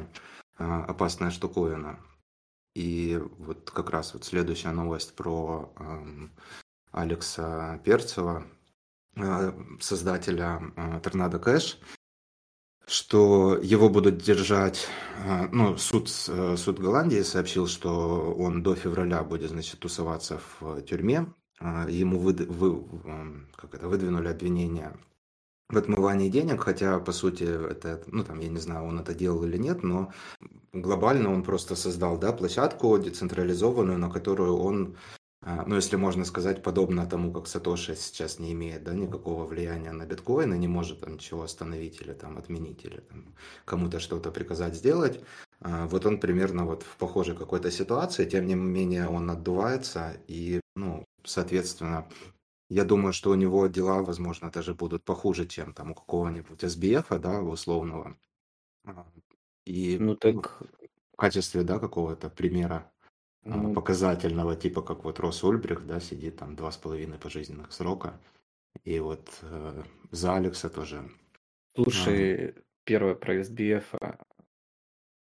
а, 0.59 0.85
опасная 0.85 1.31
штуковина. 1.31 1.99
И 2.75 3.21
вот 3.39 3.71
как 3.71 3.91
раз 3.91 4.15
вот 4.15 4.25
следующая 4.25 4.71
новость 4.71 5.15
про 5.15 5.73
Алекса 6.93 7.81
Перцева, 7.85 8.47
э, 9.17 9.53
создателя 9.81 10.73
э, 10.77 11.01
Торнадо 11.03 11.39
Кэш, 11.39 11.79
что 12.87 13.57
его 13.63 13.89
будут 13.89 14.19
держать, 14.19 14.89
э, 15.25 15.49
ну, 15.53 15.77
суд, 15.79 16.09
суд 16.09 16.79
Голландии 16.79 17.23
сообщил, 17.23 17.67
что 17.67 18.35
он 18.35 18.63
до 18.63 18.75
февраля 18.75 19.23
будет, 19.23 19.51
значит, 19.51 19.81
тусоваться 19.81 20.41
в 20.61 20.83
тюрьме, 20.83 21.27
ему 21.61 22.19
вы, 22.19 22.33
вы, 22.35 22.85
как 23.57 23.75
это, 23.75 23.89
выдвинули 23.89 24.29
обвинение 24.29 24.97
в 25.71 25.79
отмывании 25.79 26.29
денег, 26.29 26.63
хотя, 26.63 26.99
по 26.99 27.13
сути, 27.13 27.45
это, 27.45 28.03
ну, 28.07 28.25
там, 28.25 28.41
я 28.41 28.49
не 28.49 28.59
знаю, 28.59 28.85
он 28.85 28.99
это 28.99 29.15
делал 29.15 29.45
или 29.45 29.57
нет, 29.57 29.83
но 29.83 30.13
глобально 30.73 31.33
он 31.33 31.43
просто 31.43 31.77
создал, 31.77 32.19
да, 32.19 32.33
площадку 32.33 32.99
децентрализованную, 32.99 33.99
на 33.99 34.11
которую 34.11 34.57
он, 34.59 34.97
а, 35.43 35.65
ну, 35.67 35.77
если 35.77 35.97
можно 35.97 36.25
сказать, 36.25 36.63
подобно 36.63 37.07
тому, 37.07 37.33
как 37.33 37.47
Сатоши 37.47 37.95
сейчас 37.95 38.41
не 38.41 38.53
имеет, 38.53 38.83
да, 38.85 38.95
никакого 38.95 39.47
влияния 39.47 39.93
на 39.93 40.07
биткоин 40.07 40.55
и 40.55 40.59
не 40.59 40.69
может 40.69 41.01
там 41.01 41.15
ничего 41.15 41.43
остановить 41.43 42.01
или 42.01 42.15
там 42.15 42.37
отменить, 42.37 42.85
или 42.85 42.99
там 43.01 43.35
кому-то 43.65 44.01
что-то 44.01 44.33
приказать 44.33 44.75
сделать, 44.75 45.21
а, 45.61 45.87
вот 45.87 46.05
он 46.05 46.19
примерно 46.19 46.65
вот 46.65 46.83
в 46.83 46.97
похожей 46.97 47.37
какой-то 47.37 47.71
ситуации, 47.71 48.29
тем 48.29 48.47
не 48.47 48.55
менее 48.55 49.09
он 49.09 49.31
отдувается 49.31 50.17
и, 50.27 50.61
ну, 50.75 51.05
соответственно, 51.25 52.09
я 52.69 52.85
думаю, 52.85 53.13
что 53.13 53.31
у 53.31 53.35
него 53.35 53.67
дела, 53.67 54.03
возможно, 54.03 54.51
даже 54.51 54.75
будут 54.75 55.05
похуже, 55.05 55.47
чем 55.47 55.75
там 55.75 55.91
у 55.91 55.95
какого-нибудь 55.95 56.63
SBF, 56.63 57.19
да, 57.19 57.43
условного. 57.43 58.17
А, 58.85 59.07
и 59.67 59.99
Ну 59.99 60.11
ну, 60.11 60.17
так, 60.17 60.63
в 61.13 61.17
качестве, 61.17 61.63
да, 61.63 61.79
какого-то 61.79 62.31
примера 62.31 62.91
а, 63.45 63.57
ну, 63.57 63.75
показательного, 63.75 64.55
типа 64.55 64.83
как 64.83 65.05
вот 65.05 65.19
Рос 65.19 65.43
Ульбрих, 65.43 65.87
да, 65.87 66.01
сидит 66.01 66.37
там 66.37 66.57
два 66.57 66.71
с 66.71 66.77
половиной 66.77 67.19
пожизненных 67.19 67.73
срока. 67.73 68.21
И 68.85 68.99
вот 69.01 69.29
э, 69.43 69.83
за 70.11 70.37
Алекса 70.37 70.69
тоже. 70.69 70.99
А, 70.99 71.83
слушай, 71.83 72.55
первое 72.85 73.15
про 73.15 73.41
SBF, 73.41 73.85
а, 74.01 74.19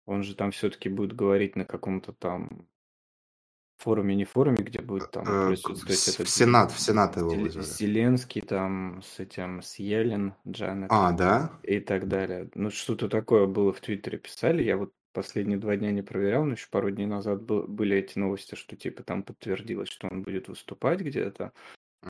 он 0.06 0.24
же 0.24 0.36
там 0.36 0.52
все-таки 0.52 0.90
будет 0.90 1.16
говорить 1.16 1.56
на 1.56 1.66
каком-то 1.66 2.14
там 2.14 2.68
форуме, 3.80 4.16
не 4.16 4.26
форуме, 4.26 4.58
где 4.58 4.82
будет 4.82 5.12
там 5.12 5.24
э, 5.28 5.46
к- 5.46 5.48
присутствовать 5.50 6.00
в 6.00 6.10
этот 6.20 6.28
в 6.28 6.30
Сенат, 6.30 6.72
в 6.72 6.80
Сенат 6.80 7.18
его 7.18 7.30
вызвали. 7.30 7.66
Зеленский 7.66 8.42
там 8.42 9.02
с 9.04 9.20
этим, 9.20 9.62
с 9.62 9.76
Елен, 9.80 10.34
Джанет 10.48 10.90
А, 10.92 11.12
да? 11.14 11.52
и 11.64 11.80
так 11.80 12.08
далее. 12.08 12.50
Ну, 12.56 12.70
что-то 12.70 13.10
такое 13.10 13.48
было 13.48 13.72
в 13.74 13.80
Твиттере 13.82 14.18
писали. 14.18 14.62
Я 14.64 14.78
вот 14.78 14.94
последние 15.14 15.58
два 15.58 15.76
дня 15.76 15.92
не 15.92 16.02
проверял, 16.04 16.44
но 16.46 16.54
еще 16.54 16.68
пару 16.70 16.92
дней 16.92 17.08
назад 17.08 17.42
был- 17.42 17.68
были 17.68 17.98
эти 17.98 18.20
новости, 18.20 18.56
что 18.56 18.76
типа 18.76 19.04
там 19.04 19.24
подтвердилось, 19.24 19.90
что 19.90 20.08
он 20.08 20.22
будет 20.24 20.48
выступать 20.50 21.00
где-то. 21.02 21.52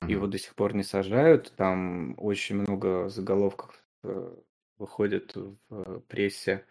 Его 0.06 0.22
Мгм. 0.22 0.30
до 0.30 0.38
сих 0.38 0.54
пор 0.54 0.74
не 0.74 0.82
сажают. 0.84 1.52
Там 1.56 2.14
очень 2.18 2.56
много 2.56 3.08
заголовков 3.08 3.82
э, 4.04 4.34
выходит 4.78 5.34
в 5.34 5.56
э, 5.70 6.00
прессе 6.08 6.64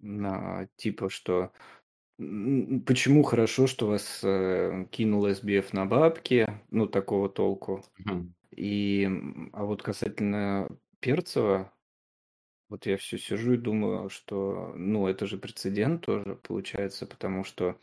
на 0.00 0.68
типа, 0.76 1.10
что 1.10 1.52
почему 2.18 3.22
хорошо, 3.22 3.66
что 3.66 3.86
вас 3.86 4.20
э, 4.24 4.86
кинул 4.90 5.26
SBF 5.26 5.72
на 5.72 5.86
бабки, 5.86 6.48
ну, 6.70 6.86
такого 6.86 7.28
толку. 7.28 7.84
Мгм. 7.98 8.34
И, 8.56 9.08
а 9.52 9.64
вот 9.64 9.82
касательно 9.82 10.68
Перцева, 11.00 11.72
вот 12.68 12.86
я 12.86 12.96
все 12.96 13.18
сижу 13.18 13.54
и 13.54 13.56
думаю, 13.56 14.10
что, 14.10 14.74
ну, 14.76 15.06
это 15.06 15.26
же 15.26 15.38
прецедент 15.38 16.04
тоже 16.04 16.34
получается, 16.36 17.06
потому 17.06 17.44
что, 17.44 17.78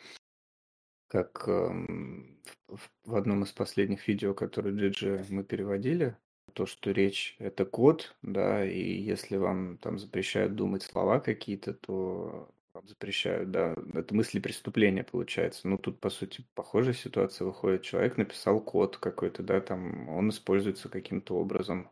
как 1.07 1.47
эм, 1.47 2.41
в, 2.67 2.75
в- 2.77 2.91
в 3.05 3.15
одном 3.15 3.43
из 3.43 3.51
последних 3.51 4.07
видео, 4.07 4.33
которые 4.33 4.75
Джиджи 4.75 5.25
мы 5.29 5.43
переводили, 5.43 6.17
то, 6.53 6.65
что 6.65 6.91
речь 6.91 7.35
это 7.39 7.65
код, 7.65 8.15
да, 8.21 8.65
и 8.65 8.79
если 8.81 9.37
вам 9.37 9.77
там 9.77 9.97
запрещают 9.97 10.55
думать 10.55 10.83
слова 10.83 11.19
какие-то, 11.19 11.73
то 11.73 12.49
вам 12.75 12.87
запрещают, 12.87 13.51
да, 13.51 13.75
это 13.93 14.13
мысли 14.13 14.39
преступления 14.39 15.03
получается. 15.03 15.67
Ну, 15.67 15.77
тут, 15.77 15.99
по 15.99 16.09
сути, 16.09 16.45
похожая 16.53 16.93
ситуация 16.93 17.45
выходит. 17.45 17.83
Человек 17.83 18.17
написал 18.17 18.59
код 18.59 18.97
какой-то, 18.97 19.43
да, 19.43 19.61
там, 19.61 20.09
он 20.09 20.29
используется 20.29 20.89
каким-то 20.89 21.35
образом 21.35 21.89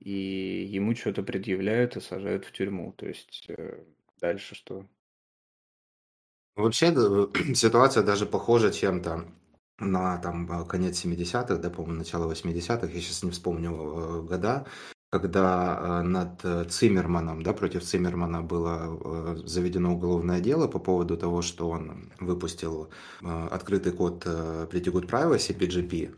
и 0.00 0.64
ему 0.70 0.94
что-то 0.94 1.22
предъявляют 1.22 1.96
и 1.96 2.00
сажают 2.00 2.44
в 2.44 2.52
тюрьму. 2.52 2.92
То 2.92 3.06
есть 3.06 3.46
э, 3.48 3.84
дальше 4.20 4.54
что? 4.54 4.86
Вообще, 6.56 6.92
ситуация 7.54 8.02
даже 8.02 8.26
похожа 8.26 8.72
чем-то 8.72 9.28
на 9.78 10.18
там 10.18 10.66
конец 10.66 11.04
70-х, 11.04 11.56
да, 11.56 11.70
по-моему, 11.70 11.98
начало 11.98 12.32
80-х, 12.32 12.86
я 12.86 13.00
сейчас 13.00 13.22
не 13.22 13.30
вспомню 13.30 13.70
э, 13.70 14.22
года, 14.22 14.66
когда 15.10 15.78
э, 15.80 16.02
над 16.02 16.44
э, 16.44 16.64
Циммерманом, 16.68 17.42
да, 17.42 17.52
против 17.52 17.82
Циммермана 17.82 18.42
было 18.42 18.98
э, 19.00 19.36
заведено 19.44 19.94
уголовное 19.94 20.40
дело 20.40 20.68
по 20.68 20.78
поводу 20.78 21.16
того, 21.16 21.40
что 21.42 21.70
он 21.70 22.12
выпустил 22.20 22.90
открытый 23.50 23.92
код 23.92 24.26
Pretty 24.26 24.92
Good 24.92 25.08
Privacy, 25.08 25.56
PGP, 25.56 26.14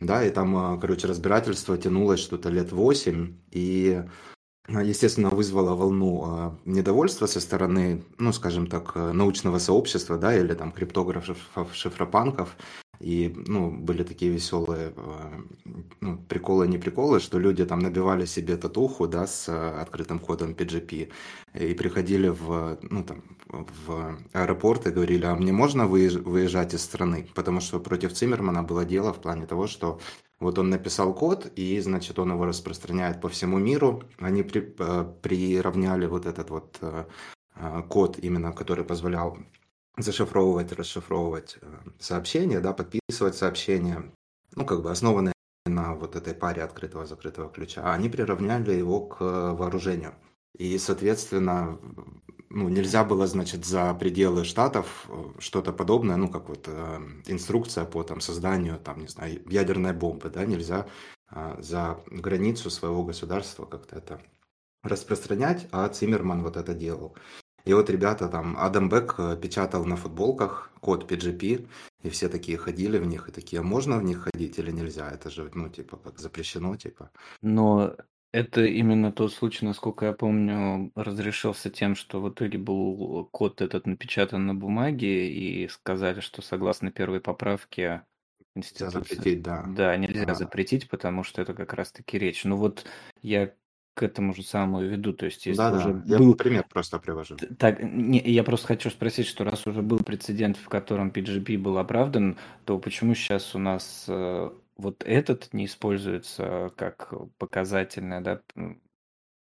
да, 0.00 0.24
и 0.24 0.30
там, 0.30 0.80
короче, 0.80 1.06
разбирательство 1.06 1.78
тянулось 1.78 2.20
что-то 2.20 2.48
лет 2.48 2.72
8, 2.72 3.36
и 3.52 4.02
естественно, 4.68 5.30
вызвало 5.30 5.76
волну 5.76 6.58
недовольства 6.64 7.26
со 7.26 7.40
стороны, 7.40 8.04
ну, 8.18 8.32
скажем 8.32 8.66
так, 8.66 8.96
научного 8.96 9.58
сообщества, 9.58 10.18
да, 10.18 10.36
или 10.36 10.54
там 10.54 10.72
криптографов, 10.72 11.38
шифропанков. 11.72 12.56
И, 13.02 13.34
ну, 13.48 13.70
были 13.70 14.04
такие 14.04 14.30
веселые 14.30 14.92
э, 14.96 15.42
ну, 16.00 16.18
приколы, 16.28 16.68
не 16.68 16.78
приколы, 16.78 17.18
что 17.18 17.40
люди 17.40 17.64
там 17.64 17.80
набивали 17.80 18.26
себе 18.26 18.56
татуху, 18.56 19.08
да, 19.08 19.26
с 19.26 19.48
э, 19.48 19.80
открытым 19.80 20.20
кодом 20.20 20.52
PGP 20.52 21.10
и 21.54 21.74
приходили 21.74 22.28
в, 22.28 22.78
ну, 22.82 23.02
там, 23.02 23.22
в 23.86 24.18
аэропорт 24.32 24.86
и 24.86 24.90
говорили, 24.90 25.24
а 25.24 25.34
мне 25.34 25.52
можно 25.52 25.82
выезж- 25.82 26.22
выезжать 26.22 26.74
из 26.74 26.82
страны? 26.82 27.26
Потому 27.34 27.60
что 27.60 27.80
против 27.80 28.12
Циммермана 28.12 28.62
было 28.62 28.84
дело 28.84 29.12
в 29.12 29.20
плане 29.20 29.46
того, 29.46 29.66
что 29.66 29.98
вот 30.38 30.58
он 30.58 30.70
написал 30.70 31.12
код, 31.12 31.50
и, 31.56 31.80
значит, 31.80 32.18
он 32.20 32.30
его 32.30 32.46
распространяет 32.46 33.20
по 33.20 33.28
всему 33.28 33.58
миру. 33.58 34.04
Они 34.18 34.44
при, 34.44 34.74
э, 34.78 35.12
приравняли 35.22 36.06
вот 36.06 36.26
этот 36.26 36.50
вот 36.50 36.80
код, 37.88 38.18
именно 38.18 38.52
который 38.52 38.82
позволял 38.82 39.36
зашифровывать, 39.96 40.72
расшифровывать 40.72 41.58
э, 41.60 41.66
сообщения, 41.98 42.60
да, 42.60 42.72
подписывать 42.72 43.36
сообщения, 43.36 44.12
ну, 44.54 44.64
как 44.64 44.82
бы 44.82 44.90
основанные 44.90 45.32
на 45.66 45.94
вот 45.94 46.16
этой 46.16 46.34
паре 46.34 46.62
открытого-закрытого 46.62 47.50
ключа, 47.50 47.82
а 47.84 47.94
они 47.94 48.08
приравняли 48.08 48.72
его 48.72 49.00
к 49.06 49.20
вооружению. 49.20 50.14
И, 50.58 50.76
соответственно, 50.78 51.78
ну, 52.50 52.68
нельзя 52.68 53.04
было, 53.04 53.26
значит, 53.26 53.64
за 53.64 53.94
пределы 53.94 54.44
штатов 54.44 55.06
э, 55.08 55.32
что-то 55.38 55.72
подобное, 55.72 56.16
ну, 56.16 56.28
как 56.28 56.48
вот 56.48 56.68
э, 56.68 57.00
инструкция 57.26 57.84
по 57.86 58.02
там 58.02 58.20
созданию, 58.20 58.78
там, 58.78 59.00
не 59.00 59.08
знаю, 59.08 59.42
ядерной 59.48 59.94
бомбы, 59.94 60.28
да, 60.28 60.44
нельзя 60.44 60.86
э, 61.30 61.56
за 61.60 62.00
границу 62.06 62.68
своего 62.70 63.04
государства 63.04 63.64
как-то 63.64 63.96
это 63.96 64.20
распространять, 64.82 65.66
а 65.70 65.88
Циммерман 65.88 66.42
вот 66.42 66.56
это 66.56 66.74
делал. 66.74 67.16
И 67.64 67.74
вот 67.74 67.90
ребята 67.90 68.28
там, 68.28 68.56
Адам 68.58 68.88
Бек 68.88 69.14
э, 69.18 69.36
печатал 69.36 69.84
на 69.84 69.96
футболках 69.96 70.70
код 70.80 71.10
PGP, 71.10 71.66
и 72.02 72.08
все 72.08 72.28
такие 72.28 72.58
ходили 72.58 72.98
в 72.98 73.06
них, 73.06 73.28
и 73.28 73.32
такие, 73.32 73.60
а 73.60 73.62
можно 73.62 73.98
в 73.98 74.02
них 74.02 74.22
ходить 74.22 74.58
или 74.58 74.72
нельзя? 74.72 75.10
Это 75.10 75.30
же, 75.30 75.50
ну, 75.54 75.68
типа, 75.68 75.96
как 75.96 76.18
запрещено, 76.18 76.76
типа. 76.76 77.10
Но 77.40 77.94
это 78.32 78.64
именно 78.64 79.12
тот 79.12 79.32
случай, 79.32 79.64
насколько 79.64 80.06
я 80.06 80.12
помню, 80.12 80.90
разрешился 80.94 81.70
тем, 81.70 81.94
что 81.94 82.20
в 82.20 82.30
итоге 82.30 82.58
был 82.58 83.26
код 83.30 83.60
этот 83.60 83.86
напечатан 83.86 84.46
на 84.46 84.54
бумаге 84.54 85.30
и 85.30 85.68
сказали, 85.68 86.20
что 86.20 86.42
согласно 86.42 86.90
первой 86.90 87.20
поправке 87.20 88.04
Нельзя 88.54 88.90
Конституции, 88.90 88.98
запретить, 88.98 89.42
да. 89.42 89.64
да, 89.66 89.96
нельзя 89.96 90.24
А, 90.26 90.34
запретить, 90.34 90.88
потому 90.88 91.24
что 91.24 91.40
это 91.40 91.54
как 91.54 91.72
раз-таки 91.72 92.18
речь. 92.18 92.44
Ну 92.44 92.56
вот 92.56 92.84
я 93.22 93.54
к 93.94 94.02
этому 94.02 94.34
же 94.34 94.42
самому 94.42 94.82
веду, 94.82 95.12
то 95.12 95.26
есть 95.26 95.44
если 95.46 95.58
Да-да, 95.58 95.76
уже 95.76 96.02
я 96.06 96.18
был 96.18 96.34
пример 96.34 96.64
просто 96.68 96.98
привожу. 96.98 97.36
Так, 97.58 97.82
не, 97.82 98.20
я 98.20 98.42
просто 98.42 98.68
хочу 98.68 98.90
спросить, 98.90 99.26
что 99.26 99.44
раз 99.44 99.66
уже 99.66 99.82
был 99.82 99.98
прецедент, 99.98 100.56
в 100.56 100.68
котором 100.68 101.10
PGP 101.10 101.58
был 101.58 101.78
оправдан, 101.78 102.38
то 102.64 102.78
почему 102.78 103.14
сейчас 103.14 103.54
у 103.54 103.58
нас 103.58 104.06
э, 104.08 104.50
вот 104.76 105.02
этот 105.04 105.52
не 105.52 105.66
используется 105.66 106.72
как 106.76 107.12
показательное 107.36 108.20
да, 108.22 108.40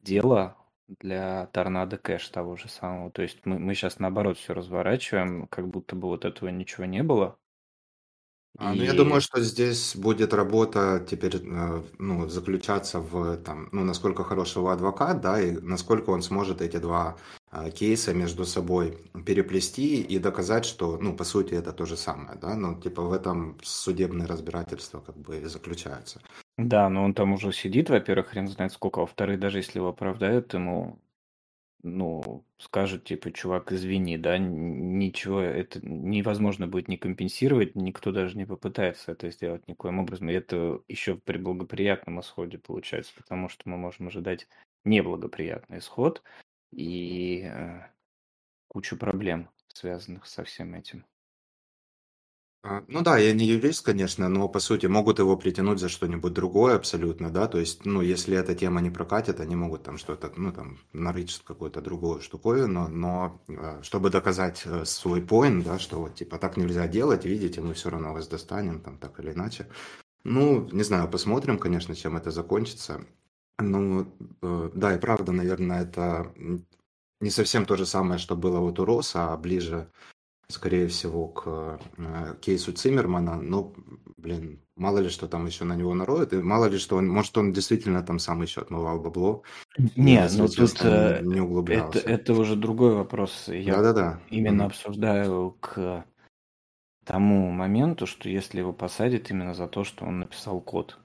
дело 0.02 0.58
для 0.88 1.48
торнадо 1.48 1.98
кэш 1.98 2.28
того 2.30 2.56
же 2.56 2.70
самого? 2.70 3.12
То 3.12 3.22
есть 3.22 3.46
мы, 3.46 3.60
мы 3.60 3.76
сейчас 3.76 4.00
наоборот 4.00 4.38
все 4.38 4.54
разворачиваем, 4.54 5.48
как 5.48 5.68
будто 5.68 5.96
бы 5.96 6.08
вот 6.08 6.26
этого 6.26 6.50
ничего 6.50 6.86
не 6.86 7.04
было. 7.04 7.38
А, 8.60 8.76
ну, 8.76 8.84
я 8.84 8.94
думаю, 8.94 9.20
что 9.20 9.42
здесь 9.42 9.96
будет 9.96 10.32
работа 10.34 11.04
теперь, 11.10 11.38
э, 11.38 11.84
ну, 11.98 12.30
заключаться 12.30 13.00
в, 13.00 13.38
там, 13.38 13.68
ну, 13.72 13.84
насколько 13.84 14.24
хорошего 14.24 14.72
адвокат, 14.72 15.22
да, 15.22 15.42
и 15.42 15.52
насколько 15.54 16.12
он 16.12 16.22
сможет 16.22 16.62
эти 16.62 16.78
два 16.78 17.18
а, 17.50 17.72
кейсы 17.72 18.14
между 18.14 18.46
собой 18.46 19.00
переплести 19.26 20.02
и 20.04 20.20
доказать, 20.20 20.66
что, 20.66 20.98
ну, 20.98 21.16
по 21.16 21.24
сути, 21.24 21.56
это 21.56 21.74
то 21.74 21.86
же 21.86 21.98
самое, 21.98 22.38
да, 22.38 22.56
ну, 22.56 22.80
типа 22.80 23.02
в 23.02 23.12
этом 23.12 23.58
судебное 23.64 24.28
разбирательство 24.28 25.02
как 25.02 25.18
бы 25.18 25.38
и 25.38 25.46
заключается. 25.46 26.22
Да, 26.58 26.90
но 26.90 27.04
он 27.04 27.16
там 27.16 27.34
уже 27.34 27.52
сидит, 27.52 27.90
во-первых, 27.90 28.28
хрен 28.28 28.48
знает 28.48 28.72
сколько, 28.72 29.00
а 29.00 29.02
во-вторых, 29.02 29.40
даже 29.40 29.58
если 29.58 29.80
его 29.80 29.90
оправдают, 29.90 30.54
ему, 30.54 31.00
ну, 31.84 32.46
скажут, 32.58 33.04
типа, 33.04 33.32
чувак, 33.32 33.72
извини, 33.74 34.18
да, 34.18 34.38
ничего, 34.38 35.42
это 35.42 35.86
невозможно 35.86 36.68
будет 36.68 36.88
не 36.88 36.98
компенсировать, 36.98 37.76
никто 37.76 38.12
даже 38.12 38.38
не 38.38 38.46
попытается 38.46 39.12
это 39.12 39.30
сделать 39.32 39.68
никоим 39.68 40.00
образом, 40.00 40.30
и 40.30 40.34
это 40.34 40.82
еще 40.88 41.16
при 41.16 41.38
благоприятном 41.38 42.22
исходе 42.22 42.58
получается, 42.58 43.14
потому 43.16 43.50
что 43.50 43.70
мы 43.70 43.78
можем 43.78 44.08
ожидать 44.08 44.48
неблагоприятный 44.86 45.80
исход, 45.80 46.24
и 46.72 47.44
э, 47.46 47.82
кучу 48.70 48.98
проблем, 48.98 49.50
связанных 49.68 50.26
со 50.26 50.44
всем 50.44 50.74
этим. 50.76 51.06
А, 52.66 52.82
Ну 52.88 53.02
да, 53.02 53.18
я 53.18 53.34
не 53.34 53.46
юрист, 53.46 53.84
конечно, 53.86 54.30
но 54.30 54.48
по 54.48 54.60
сути 54.60 54.86
могут 54.86 55.20
его 55.20 55.36
притянуть 55.36 55.80
за 55.80 55.90
что-нибудь 55.90 56.32
другое 56.34 56.76
абсолютно, 56.76 57.30
да, 57.30 57.48
то 57.48 57.60
есть, 57.60 57.86
ну, 57.86 58.02
если 58.02 58.38
эта 58.38 58.56
тема 58.56 58.80
не 58.80 58.90
прокатит, 58.90 59.42
они 59.42 59.56
могут 59.56 59.84
там 59.84 59.98
что-то, 59.98 60.32
ну, 60.38 60.54
там, 60.54 60.78
нарыть 60.94 61.42
какую-то 61.44 61.82
другую 61.82 62.22
штуковину, 62.22 62.88
но 62.88 63.42
э, 63.50 63.82
чтобы 63.84 64.10
доказать 64.12 64.62
э, 64.66 64.86
свой 64.86 65.22
поинт, 65.22 65.66
да, 65.66 65.78
что 65.78 66.00
вот, 66.00 66.16
типа, 66.16 66.38
так 66.38 66.56
нельзя 66.56 66.88
делать, 66.88 67.26
видите, 67.26 67.60
мы 67.60 67.74
все 67.74 67.90
равно 67.90 68.14
вас 68.14 68.28
достанем, 68.30 68.80
там, 68.80 68.98
так 68.98 69.20
или 69.20 69.34
иначе. 69.34 69.68
Ну, 70.24 70.70
не 70.72 70.84
знаю, 70.84 71.10
посмотрим, 71.10 71.60
конечно, 71.60 71.96
чем 71.96 72.18
это 72.18 72.32
закончится. 72.32 73.06
Ну, 73.60 74.08
э, 74.42 74.72
да, 74.76 74.96
и 74.96 75.00
правда, 75.00 75.32
наверное, 75.34 75.84
это 75.84 76.34
не 77.22 77.30
совсем 77.30 77.66
то 77.66 77.76
же 77.78 77.86
самое, 77.86 78.20
что 78.20 78.36
было 78.36 78.60
вот 78.60 78.80
у 78.80 78.86
Роса, 78.86 79.34
а 79.34 79.38
ближе, 79.38 79.90
скорее 80.54 80.88
всего, 80.88 81.28
к 81.28 81.80
э, 81.98 82.36
кейсу 82.42 82.72
Циммермана. 82.72 83.36
Ну, 83.36 83.74
блин, 84.18 84.60
мало 84.76 85.00
ли 85.00 85.10
что 85.10 85.28
там 85.28 85.46
еще 85.46 85.66
на 85.66 85.76
него 85.76 85.94
нароют, 85.94 86.34
и 86.34 86.38
мало 86.38 86.66
ли 86.66 86.78
что 86.78 86.98
он, 86.98 87.08
может, 87.08 87.38
он 87.38 87.52
действительно 87.52 88.04
там 88.04 88.20
сам 88.20 88.42
еще 88.42 88.62
отмывал 88.62 89.00
бабло. 89.00 89.44
Не, 89.96 90.28
ну 90.38 90.48
тут 90.48 90.82
э, 90.82 91.22
не 91.24 91.42
углублялся. 91.42 92.00
Это, 92.00 92.10
это 92.10 92.34
уже 92.34 92.56
другой 92.56 92.94
вопрос. 92.94 93.48
Я 93.48 93.76
Да-да-да. 93.76 94.20
именно 94.30 94.64
mm. 94.64 94.66
обсуждаю 94.66 95.58
к 95.60 96.06
тому 97.06 97.52
моменту, 97.52 98.08
что 98.08 98.30
если 98.30 98.60
его 98.60 98.74
посадят 98.74 99.30
именно 99.30 99.54
за 99.54 99.68
то, 99.68 99.84
что 99.84 100.06
он 100.06 100.20
написал 100.20 100.62
код. 100.62 100.98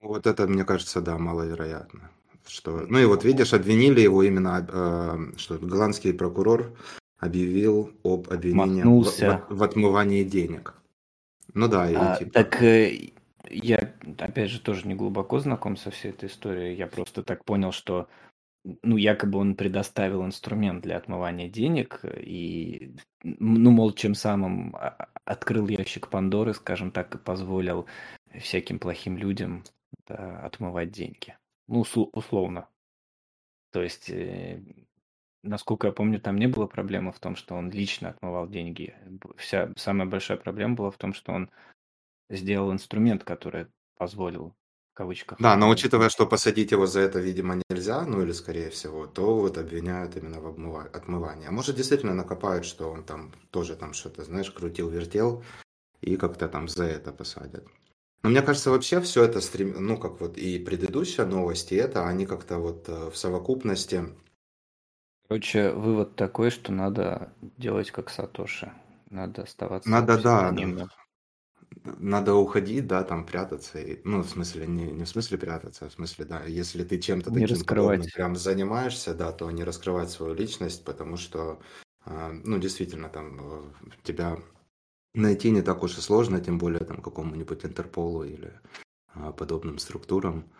Вот 0.00 0.26
это, 0.26 0.46
мне 0.46 0.64
кажется, 0.64 1.00
да, 1.00 1.18
маловероятно. 1.18 2.10
Что... 2.46 2.80
Ну 2.88 2.98
и 2.98 3.04
вот 3.04 3.24
видишь, 3.24 3.52
обвинили 3.52 4.00
его 4.00 4.22
именно, 4.22 4.66
э, 4.66 5.36
что 5.36 5.58
голландский 5.58 6.14
прокурор 6.14 6.74
объявил 7.20 7.92
об 8.02 8.28
обвинении 8.30 8.82
в, 8.82 9.04
в, 9.04 9.46
в 9.48 9.62
отмывании 9.62 10.24
денег. 10.24 10.74
Ну 11.54 11.68
да, 11.68 11.90
и 11.90 11.94
а, 11.94 12.16
типа... 12.16 12.32
Так 12.32 12.62
э, 12.62 13.10
я, 13.48 13.94
опять 14.18 14.50
же, 14.50 14.60
тоже 14.60 14.86
не 14.86 14.94
глубоко 14.94 15.38
знаком 15.38 15.76
со 15.76 15.90
всей 15.90 16.10
этой 16.10 16.28
историей. 16.28 16.76
Я 16.76 16.86
просто 16.86 17.22
так 17.22 17.44
понял, 17.44 17.72
что 17.72 18.08
ну, 18.82 18.96
якобы 18.96 19.38
он 19.38 19.54
предоставил 19.54 20.24
инструмент 20.24 20.82
для 20.82 20.96
отмывания 20.96 21.48
денег 21.48 22.00
и, 22.04 22.94
ну, 23.22 23.70
мол, 23.70 23.92
чем 23.92 24.14
самым 24.14 24.76
а, 24.76 25.08
открыл 25.24 25.66
ящик 25.68 26.08
Пандоры, 26.08 26.54
скажем 26.54 26.90
так, 26.90 27.14
и 27.14 27.18
позволил 27.18 27.86
всяким 28.38 28.78
плохим 28.78 29.16
людям 29.16 29.64
да, 30.06 30.40
отмывать 30.40 30.90
деньги. 30.90 31.36
Ну, 31.68 31.84
условно. 32.12 32.68
То 33.72 33.82
есть, 33.82 34.10
э, 34.10 34.62
насколько 35.42 35.86
я 35.86 35.92
помню, 35.92 36.20
там 36.20 36.36
не 36.36 36.46
было 36.46 36.66
проблемы 36.66 37.12
в 37.12 37.18
том, 37.18 37.36
что 37.36 37.54
он 37.54 37.70
лично 37.70 38.10
отмывал 38.10 38.48
деньги. 38.48 38.94
Вся 39.36 39.72
самая 39.76 40.06
большая 40.06 40.38
проблема 40.38 40.74
была 40.74 40.90
в 40.90 40.96
том, 40.96 41.14
что 41.14 41.32
он 41.32 41.50
сделал 42.28 42.72
инструмент, 42.72 43.24
который 43.24 43.66
позволил 43.96 44.54
в 44.92 44.94
кавычках. 44.94 45.38
Да, 45.40 45.56
но 45.56 45.68
учитывая, 45.68 46.08
что 46.08 46.26
посадить 46.26 46.72
его 46.72 46.86
за 46.86 47.00
это, 47.00 47.20
видимо, 47.20 47.60
нельзя, 47.70 48.04
ну 48.06 48.22
или 48.22 48.32
скорее 48.32 48.70
всего, 48.70 49.06
то 49.06 49.38
вот 49.38 49.58
обвиняют 49.58 50.16
именно 50.16 50.40
в 50.40 50.46
обмыва- 50.46 50.88
отмывании. 50.88 51.48
А 51.48 51.50
может, 51.50 51.76
действительно 51.76 52.14
накопают, 52.14 52.64
что 52.64 52.90
он 52.90 53.04
там 53.04 53.32
тоже 53.50 53.76
там 53.76 53.92
что-то, 53.92 54.24
знаешь, 54.24 54.50
крутил-вертел, 54.50 55.44
и 56.00 56.16
как-то 56.16 56.48
там 56.48 56.68
за 56.68 56.84
это 56.84 57.12
посадят. 57.12 57.66
Но 58.22 58.30
мне 58.30 58.42
кажется, 58.42 58.70
вообще 58.70 59.00
все 59.00 59.24
это, 59.24 59.40
стрем... 59.40 59.74
ну, 59.78 59.96
как 59.96 60.20
вот 60.20 60.36
и 60.36 60.58
предыдущая 60.58 61.24
новость, 61.26 61.72
и 61.72 61.76
это, 61.76 62.06
они 62.06 62.26
как-то 62.26 62.58
вот 62.58 62.88
э, 62.88 63.10
в 63.10 63.16
совокупности... 63.16 64.04
Короче, 65.30 65.70
вывод 65.70 66.16
такой, 66.16 66.50
что 66.50 66.72
надо 66.72 67.32
делать 67.56 67.92
как 67.92 68.10
Сатоши. 68.10 68.72
Надо 69.10 69.42
оставаться 69.42 69.88
Надо, 69.88 70.20
да, 70.20 70.52
надо 71.84 72.34
уходить, 72.34 72.88
да, 72.88 73.04
там 73.04 73.24
прятаться. 73.24 73.78
И, 73.78 74.00
ну, 74.02 74.22
в 74.22 74.28
смысле, 74.28 74.66
не, 74.66 74.90
не 74.90 75.04
в 75.04 75.08
смысле 75.08 75.38
прятаться, 75.38 75.86
а 75.86 75.88
в 75.88 75.92
смысле, 75.92 76.24
да, 76.24 76.42
если 76.46 76.82
ты 76.82 76.98
чем-то 76.98 77.30
таким 77.30 77.46
подобным 77.46 77.60
раскрывать. 77.60 78.12
прям 78.12 78.34
занимаешься, 78.34 79.14
да, 79.14 79.30
то 79.30 79.48
не 79.52 79.62
раскрывать 79.62 80.10
свою 80.10 80.34
личность, 80.34 80.84
потому 80.84 81.16
что, 81.16 81.60
э, 82.06 82.32
ну, 82.42 82.58
действительно, 82.58 83.08
там 83.08 83.38
э, 83.40 83.70
тебя 84.02 84.36
найти 85.14 85.52
не 85.52 85.62
так 85.62 85.84
уж 85.84 85.96
и 85.96 86.00
сложно, 86.00 86.40
тем 86.40 86.58
более 86.58 86.80
там 86.80 87.00
какому-нибудь 87.00 87.64
Интерполу 87.64 88.24
или 88.24 88.52
а, 89.14 89.30
подобным 89.30 89.78
структурам. 89.78 90.50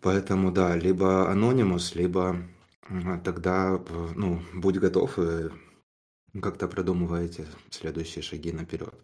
Поэтому 0.00 0.50
да, 0.50 0.74
либо 0.76 1.30
анонимус, 1.30 1.94
либо 1.94 2.30
а, 2.30 2.55
тогда, 3.24 3.78
ну, 4.14 4.40
будь 4.54 4.78
готов 4.78 5.18
и 5.18 5.50
как-то 6.40 6.68
продумываете 6.68 7.46
следующие 7.70 8.22
шаги 8.22 8.52
наперед. 8.52 8.94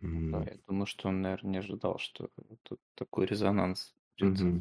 Да, 0.00 0.42
я 0.42 0.56
думаю, 0.66 0.86
что 0.86 1.08
он, 1.08 1.20
наверное, 1.20 1.50
не 1.50 1.58
ожидал, 1.58 1.98
что 1.98 2.30
тут 2.62 2.80
такой 2.94 3.26
резонанс. 3.26 3.94
Угу. 4.20 4.60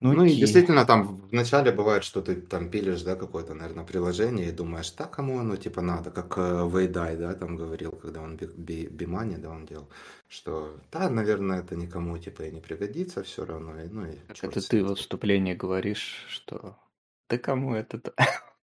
Ну, 0.00 0.12
Ну 0.12 0.24
и 0.24 0.34
действительно, 0.34 0.84
там 0.84 1.16
вначале 1.30 1.72
бывает, 1.72 2.04
что 2.04 2.20
ты 2.20 2.34
там 2.36 2.70
пилишь, 2.70 3.02
да, 3.02 3.16
какое-то, 3.16 3.54
наверное, 3.54 3.84
приложение 3.84 4.48
и 4.48 4.52
думаешь, 4.52 4.90
так, 4.90 5.10
кому 5.12 5.38
оно 5.38 5.56
типа 5.56 5.80
надо, 5.80 6.10
как 6.10 6.34
э, 6.36 6.68
Вейдай, 6.68 7.16
да, 7.16 7.34
там 7.34 7.56
говорил, 7.56 7.92
когда 7.92 8.20
он 8.20 8.36
Би- 8.36 8.46
Би- 8.46 8.86
Бимани, 8.86 9.36
да, 9.36 9.50
он 9.50 9.66
делал, 9.66 9.88
что, 10.28 10.78
да, 10.92 11.08
наверное, 11.08 11.60
это 11.60 11.76
никому 11.76 12.18
типа 12.18 12.42
и 12.42 12.50
не 12.52 12.60
пригодится 12.60 13.22
все 13.22 13.44
равно, 13.44 13.80
и, 13.80 13.88
ну 13.88 14.06
и 14.06 14.16
это 14.42 14.60
ты 14.60 14.84
в 14.84 14.94
вступлении 14.94 15.54
говоришь, 15.54 16.26
что 16.28 16.76
да 17.30 17.38
кому 17.38 17.74
это-то? 17.74 18.14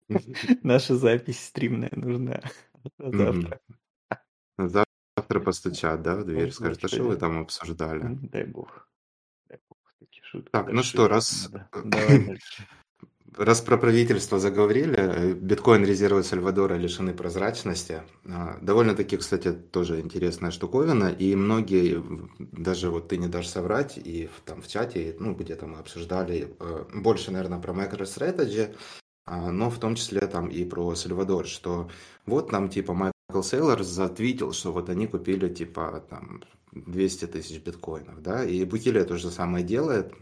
Наша 0.63 0.95
запись 0.95 1.45
стримная 1.45 1.91
нужна 1.93 2.41
завтра. 2.97 3.59
Завтра 4.57 5.39
постучат, 5.39 6.01
да, 6.01 6.15
в 6.15 6.25
дверь, 6.25 6.51
скажут, 6.51 6.83
а 6.83 6.87
что 6.87 7.03
вы 7.03 7.15
там 7.15 7.39
обсуждали? 7.41 8.17
Дай 8.31 8.45
бог. 8.45 8.88
Шутки 10.31 10.49
Так, 10.51 10.71
ну 10.71 10.83
что, 10.83 11.07
раз, 11.07 11.49
раз 13.35 13.61
про 13.61 13.77
правительство 13.77 14.37
заговорили, 14.37 15.33
биткоин-резервы 15.33 16.21
Сальвадора 16.21 16.75
лишены 16.75 17.15
прозрачности. 17.15 18.03
А, 18.27 18.59
довольно-таки, 18.61 19.17
кстати, 19.17 19.51
тоже 19.51 19.99
интересная 20.01 20.51
штуковина, 20.51 21.09
и 21.09 21.35
многие, 21.35 22.03
даже 22.37 22.91
вот 22.91 23.07
ты 23.07 23.17
не 23.17 23.27
дашь 23.27 23.47
соврать, 23.47 23.97
и 23.97 24.27
в, 24.27 24.41
там 24.45 24.61
в 24.61 24.67
чате, 24.67 25.15
ну, 25.19 25.33
где-то 25.33 25.65
мы 25.65 25.79
обсуждали 25.79 26.55
э, 26.59 26.85
больше, 26.93 27.31
наверное, 27.31 27.59
про 27.59 27.73
MicroStrategy, 27.73 28.75
а, 29.25 29.51
но 29.51 29.71
в 29.71 29.79
том 29.79 29.95
числе 29.95 30.21
там 30.27 30.47
и 30.49 30.63
про 30.63 30.93
Сальвадор, 30.93 31.47
что 31.47 31.89
вот 32.27 32.51
нам 32.51 32.69
типа 32.69 32.93
Майкл 32.93 33.41
Сейлор 33.41 33.81
затвитил, 33.81 34.53
что 34.53 34.71
вот 34.71 34.89
они 34.89 35.07
купили 35.07 35.51
типа 35.51 36.05
там 36.07 36.43
200 36.71 37.27
тысяч 37.27 37.61
биткоинов, 37.61 38.21
да, 38.21 38.43
и 38.43 38.63
Букилия 38.65 39.05
то 39.05 39.17
же 39.17 39.31
самое 39.31 39.65
делает, 39.65 40.13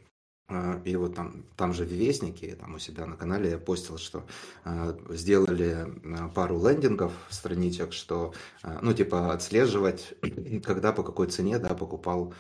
а, 0.50 0.82
и 0.86 0.96
вот 0.96 1.16
там, 1.16 1.44
там 1.58 1.74
же 1.74 1.84
в 1.84 1.92
Вестнике, 1.92 2.56
там 2.56 2.76
у 2.76 2.80
себя 2.80 3.06
на 3.06 3.18
канале 3.18 3.52
я 3.52 3.58
постил, 3.58 3.98
что 3.98 4.26
э, 4.64 4.98
сделали 5.10 5.88
пару 6.34 6.58
лендингов, 6.58 7.12
страничек, 7.30 7.92
что, 7.92 8.34
ну, 8.82 8.94
типа, 8.94 9.34
отслеживать, 9.34 10.14
когда, 10.64 10.94
по 10.94 11.04
какой 11.04 11.28
цене, 11.28 11.60
да, 11.60 11.76
покупал 11.76 12.34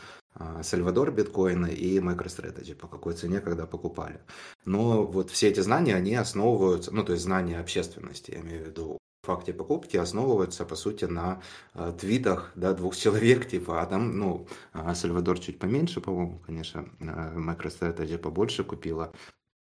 Сальвадор 0.62 1.12
биткоины 1.12 1.74
и 1.74 1.98
MicroStrategy, 1.98 2.76
по 2.76 2.88
какой 2.88 3.13
цене, 3.13 3.41
когда 3.41 3.65
покупали. 3.65 4.22
Но 4.65 5.04
вот 5.04 5.32
все 5.32 5.50
эти 5.50 5.62
знания, 5.62 5.96
они 5.96 6.13
основываются, 6.15 6.93
ну, 6.93 7.04
то 7.04 7.13
есть 7.13 7.24
знания 7.24 7.60
общественности, 7.60 8.32
я 8.32 8.41
имею 8.41 8.63
в 8.63 8.67
виду 8.67 8.98
факте 9.27 9.53
покупки 9.53 9.97
основываются, 9.97 10.65
по 10.65 10.75
сути, 10.75 11.05
на 11.05 11.41
э, 11.73 11.93
твитах 11.99 12.51
да, 12.55 12.73
двух 12.73 12.95
человек, 12.95 13.47
типа, 13.47 13.81
а 13.81 13.85
там, 13.85 14.17
ну, 14.17 14.47
Сальвадор 14.93 15.39
чуть 15.39 15.59
поменьше, 15.59 16.01
по-моему, 16.01 16.39
конечно, 16.45 16.85
э, 16.99 17.37
MicroStrategy 17.37 18.17
побольше 18.17 18.63
купила. 18.63 19.11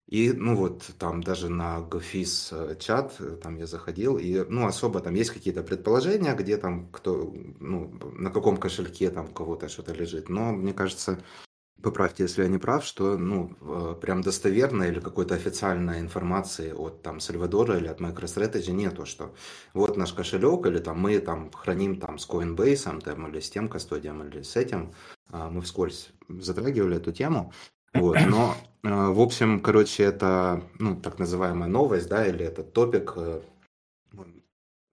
И, 0.06 0.32
ну, 0.32 0.54
вот 0.54 0.90
там 0.98 1.22
даже 1.22 1.48
на 1.48 1.78
GoFis 1.78 2.52
э, 2.52 2.76
чат, 2.76 3.18
там 3.42 3.56
я 3.56 3.66
заходил, 3.66 4.18
и, 4.18 4.44
ну, 4.48 4.66
особо 4.66 5.00
там 5.00 5.14
есть 5.14 5.30
какие-то 5.30 5.62
предположения, 5.62 6.34
где 6.34 6.58
там 6.58 6.88
кто, 6.92 7.34
ну, 7.60 7.90
на 8.18 8.30
каком 8.30 8.58
кошельке 8.58 9.10
там 9.10 9.28
кого-то 9.28 9.68
что-то 9.68 9.94
лежит, 9.94 10.28
но, 10.28 10.52
мне 10.52 10.74
кажется, 10.74 11.18
поправьте, 11.82 12.24
если 12.24 12.42
я 12.42 12.48
не 12.48 12.58
прав, 12.58 12.84
что, 12.84 13.18
ну, 13.18 13.48
прям 14.00 14.22
достоверной 14.22 14.88
или 14.88 15.00
какой-то 15.00 15.34
официальной 15.34 16.00
информации 16.00 16.72
от 16.72 17.02
там 17.02 17.20
Сальвадора 17.20 17.76
или 17.78 17.88
от 17.88 18.00
MicroStrategy 18.00 18.72
нету, 18.72 19.06
что 19.06 19.34
вот 19.74 19.96
наш 19.96 20.12
кошелек 20.12 20.66
или 20.66 20.78
там 20.78 21.00
мы 21.00 21.18
там 21.18 21.50
храним 21.52 22.00
там 22.00 22.18
с 22.18 22.28
Coinbase 22.28 23.00
там, 23.00 23.28
или 23.28 23.40
с 23.40 23.50
тем 23.50 23.68
кастодием 23.68 24.22
или 24.22 24.42
с 24.42 24.56
этим. 24.56 24.92
А, 25.30 25.50
мы 25.50 25.60
вскользь 25.60 26.10
затрагивали 26.28 26.96
эту 26.96 27.12
тему. 27.12 27.52
Вот, 27.92 28.18
но, 28.26 28.56
э, 28.82 28.88
в 28.88 29.20
общем, 29.20 29.60
короче, 29.60 30.02
это, 30.02 30.62
ну, 30.78 30.96
так 30.96 31.18
называемая 31.18 31.68
новость, 31.68 32.08
да, 32.08 32.26
или 32.26 32.44
этот 32.44 32.72
топик 32.72 33.12
э, 33.16 33.40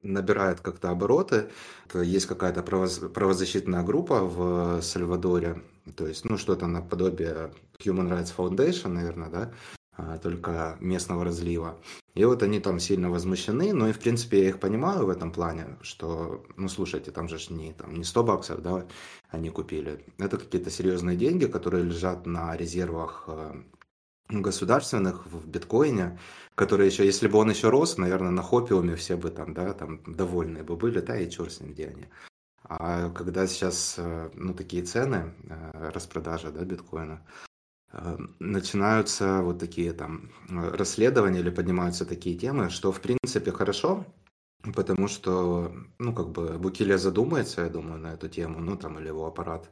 набирает 0.04 0.62
как-то 0.62 0.92
обороты. 0.92 1.50
Есть 1.94 2.28
какая-то 2.28 2.64
правозащитная 2.64 3.84
группа 3.84 4.22
в 4.22 4.82
Сальвадоре, 4.82 5.64
то 5.96 6.08
есть, 6.08 6.26
ну, 6.26 6.38
что-то 6.38 6.68
наподобие 6.68 7.54
Human 7.80 8.10
Rights 8.10 8.34
Foundation, 8.36 8.90
наверное, 8.90 9.30
да, 9.30 9.54
а, 9.98 10.18
только 10.18 10.78
местного 10.80 11.26
разлива. 11.26 11.78
И 12.14 12.26
вот 12.26 12.44
они 12.44 12.60
там 12.60 12.80
сильно 12.80 13.10
возмущены, 13.10 13.74
но 13.74 13.88
и, 13.88 13.94
в 13.94 14.00
принципе, 14.00 14.44
я 14.44 14.50
их 14.50 14.60
понимаю 14.60 15.06
в 15.06 15.10
этом 15.10 15.32
плане, 15.32 15.78
что, 15.82 16.46
ну, 16.58 16.68
слушайте, 16.68 17.12
там 17.12 17.30
же 17.30 17.38
не, 17.54 17.74
там, 17.74 17.96
не 17.96 18.04
100 18.04 18.24
баксов, 18.24 18.62
да, 18.62 18.86
они 19.30 19.50
купили. 19.50 20.04
Это 20.18 20.38
какие-то 20.38 20.70
серьезные 20.70 21.18
деньги, 21.18 21.46
которые 21.46 21.84
лежат 21.84 22.26
на 22.26 22.56
резервах 22.56 23.26
э, 23.28 23.62
государственных 24.30 25.26
в 25.26 25.48
биткоине, 25.48 26.20
которые 26.56 26.88
еще, 26.88 27.06
если 27.06 27.28
бы 27.28 27.38
он 27.38 27.50
еще 27.50 27.70
рос, 27.70 27.98
наверное, 27.98 28.32
на 28.32 28.42
хопиуме 28.42 28.96
все 28.96 29.16
бы 29.16 29.30
там, 29.30 29.54
да, 29.54 29.74
там 29.74 30.02
довольные 30.06 30.64
бы 30.64 30.76
были, 30.76 31.00
да, 31.00 31.18
и 31.18 31.30
черт 31.30 31.52
с 31.52 31.62
ним, 31.62 31.74
где 31.74 31.88
они. 31.88 32.08
А 32.74 33.10
когда 33.10 33.48
сейчас, 33.48 33.96
э, 33.98 34.30
ну, 34.34 34.54
такие 34.54 34.84
цены, 34.84 35.34
э, 35.50 35.90
распродажа, 35.94 36.52
да, 36.52 36.64
биткоина, 36.64 37.22
э, 37.92 38.18
начинаются 38.40 39.42
вот 39.42 39.60
такие 39.60 39.92
там 39.92 40.32
расследования 40.48 41.40
или 41.42 41.50
поднимаются 41.50 42.06
такие 42.06 42.38
темы, 42.38 42.70
что 42.70 42.94
в 42.94 43.02
принципе 43.02 43.52
хорошо, 43.52 44.06
потому 44.74 45.10
что, 45.10 45.74
ну, 46.00 46.14
как 46.16 46.30
бы 46.30 46.58
Букиле 46.60 46.98
задумается, 46.98 47.64
я 47.64 47.70
думаю, 47.70 48.00
на 48.00 48.14
эту 48.14 48.30
тему, 48.30 48.60
ну, 48.60 48.78
там, 48.78 49.00
или 49.00 49.08
его 49.08 49.26
аппарат 49.28 49.70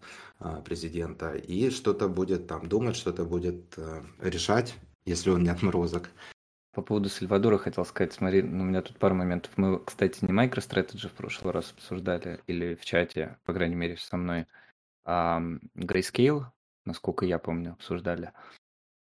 президента, 0.65 1.35
и 1.35 1.69
что-то 1.69 2.09
будет 2.09 2.47
там 2.47 2.67
думать, 2.67 2.97
что-то 2.97 3.23
будет 3.23 3.79
решать, 4.19 4.75
если 5.05 5.29
он 5.29 5.43
не 5.43 5.49
отморозок. 5.49 6.09
По 6.73 6.81
поводу 6.83 7.09
Сальвадора 7.09 7.57
хотел 7.57 7.83
сказать, 7.83 8.13
смотри, 8.13 8.43
ну, 8.43 8.63
у 8.63 8.65
меня 8.67 8.81
тут 8.81 8.97
пару 8.97 9.15
моментов. 9.15 9.51
Мы, 9.55 9.79
кстати, 9.79 10.23
не 10.23 10.31
MicroStrategy 10.31 11.07
в 11.07 11.13
прошлый 11.13 11.51
раз 11.51 11.71
обсуждали, 11.71 12.41
или 12.45 12.75
в 12.75 12.85
чате, 12.85 13.37
по 13.45 13.53
крайней 13.53 13.75
мере, 13.75 13.97
со 13.97 14.17
мной, 14.17 14.45
а 15.03 15.41
Grayscale, 15.75 16.45
насколько 16.85 17.25
я 17.25 17.39
помню, 17.39 17.73
обсуждали. 17.73 18.31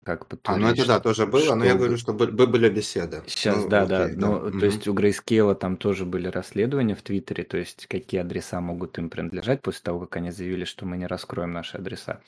Как 0.04 0.24
а, 0.44 0.56
ну 0.56 0.68
это 0.68 0.86
да, 0.86 1.00
тоже 1.00 1.26
было, 1.26 1.42
что... 1.42 1.54
но 1.56 1.64
я 1.64 1.74
говорю, 1.74 1.96
что 1.96 2.12
были 2.12 2.68
беседы. 2.68 3.24
Сейчас, 3.26 3.56
ну, 3.56 3.68
да, 3.68 3.82
окей, 3.82 4.14
да. 4.14 4.28
Ну, 4.28 4.34
да. 4.34 4.50
то 4.50 4.56
угу. 4.56 4.64
есть 4.64 4.86
у 4.86 4.94
Grayscale 4.94 5.56
там 5.56 5.76
тоже 5.76 6.04
были 6.04 6.28
расследования 6.28 6.94
в 6.94 7.02
Твиттере, 7.02 7.42
то 7.42 7.56
есть 7.56 7.88
какие 7.88 8.20
адреса 8.20 8.60
могут 8.60 8.98
им 8.98 9.10
принадлежать 9.10 9.62
после 9.62 9.82
того, 9.82 9.98
как 9.98 10.18
они 10.18 10.30
заявили, 10.30 10.64
что 10.64 10.86
мы 10.86 10.96
не 10.96 11.08
раскроем 11.08 11.50
наши 11.50 11.76
адреса. 11.76 12.20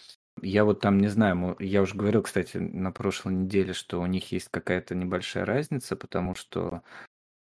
Я 0.43 0.65
вот 0.65 0.81
там 0.81 0.99
не 0.99 1.09
знаю, 1.09 1.57
я 1.59 1.83
уже 1.83 1.95
говорил, 1.95 2.23
кстати, 2.23 2.57
на 2.57 2.93
прошлой 2.93 3.35
неделе, 3.35 3.73
что 3.73 4.01
у 4.01 4.07
них 4.07 4.33
есть 4.33 4.49
какая-то 4.51 4.95
небольшая 4.95 5.45
разница, 5.45 5.97
потому 5.97 6.35
что 6.35 6.83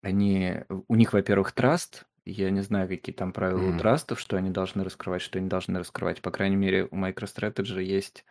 они, 0.02 0.62
у 0.88 0.94
них, 0.94 1.12
во-первых, 1.12 1.52
траст, 1.52 2.04
я 2.24 2.50
не 2.50 2.62
знаю, 2.62 2.88
какие 2.88 3.14
там 3.14 3.32
правила 3.32 3.74
у 3.74 3.78
трастов, 3.78 4.18
что 4.18 4.36
они 4.36 4.50
должны 4.50 4.84
раскрывать, 4.84 5.22
что 5.22 5.38
они 5.38 5.48
должны 5.48 5.78
раскрывать. 5.78 6.22
По 6.22 6.30
крайней 6.30 6.56
мере, 6.56 6.88
у 6.90 6.96
MicroStrategy 6.96 7.82
есть 7.82 8.24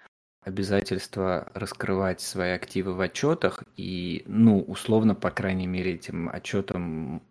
обязательство 0.43 1.49
раскрывать 1.53 2.21
свои 2.21 2.51
активы 2.51 2.93
в 2.93 3.01
отчетах, 3.01 3.63
и, 3.77 4.23
ну, 4.25 4.61
условно, 4.61 5.15
по 5.15 5.31
крайней 5.31 5.67
мере, 5.67 5.93
этим 5.93 6.29
отчетам, 6.29 7.23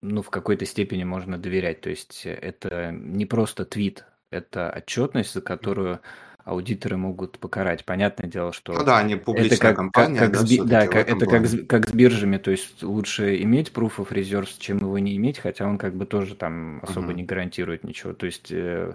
ну, 0.00 0.22
в 0.22 0.30
какой-то 0.30 0.64
степени 0.64 1.04
можно 1.04 1.38
доверять. 1.38 1.80
То 1.80 1.90
есть 1.90 2.26
это 2.26 2.92
не 2.92 3.26
просто 3.26 3.64
твит, 3.64 4.04
это 4.30 4.70
отчетность, 4.70 5.32
за 5.32 5.40
которую 5.42 6.00
аудиторы 6.44 6.96
могут 6.96 7.38
покарать. 7.38 7.84
Понятное 7.84 8.28
дело, 8.28 8.52
что 8.52 8.72
ну 8.72 8.84
да, 8.84 8.98
они 8.98 9.16
публичная 9.16 9.56
это 9.56 9.60
как, 9.60 9.76
компания, 9.76 10.18
как, 10.18 10.32
как 10.32 10.48
да, 10.48 10.64
да 10.64 10.86
как, 10.86 11.08
это 11.08 11.26
как, 11.26 11.66
как 11.68 11.88
с 11.88 11.92
биржами, 11.92 12.38
то 12.38 12.50
есть 12.50 12.82
лучше 12.82 13.40
иметь 13.42 13.70
proof 13.70 13.96
of 13.96 14.10
reserves, 14.10 14.54
чем 14.58 14.78
его 14.78 14.98
не 14.98 15.16
иметь, 15.16 15.38
хотя 15.38 15.66
он 15.66 15.78
как 15.78 15.94
бы 15.94 16.06
тоже 16.06 16.34
там 16.34 16.80
особо 16.82 17.06
угу. 17.06 17.12
не 17.12 17.24
гарантирует 17.24 17.84
ничего. 17.84 18.12
То 18.12 18.26
есть 18.26 18.50
э, 18.50 18.94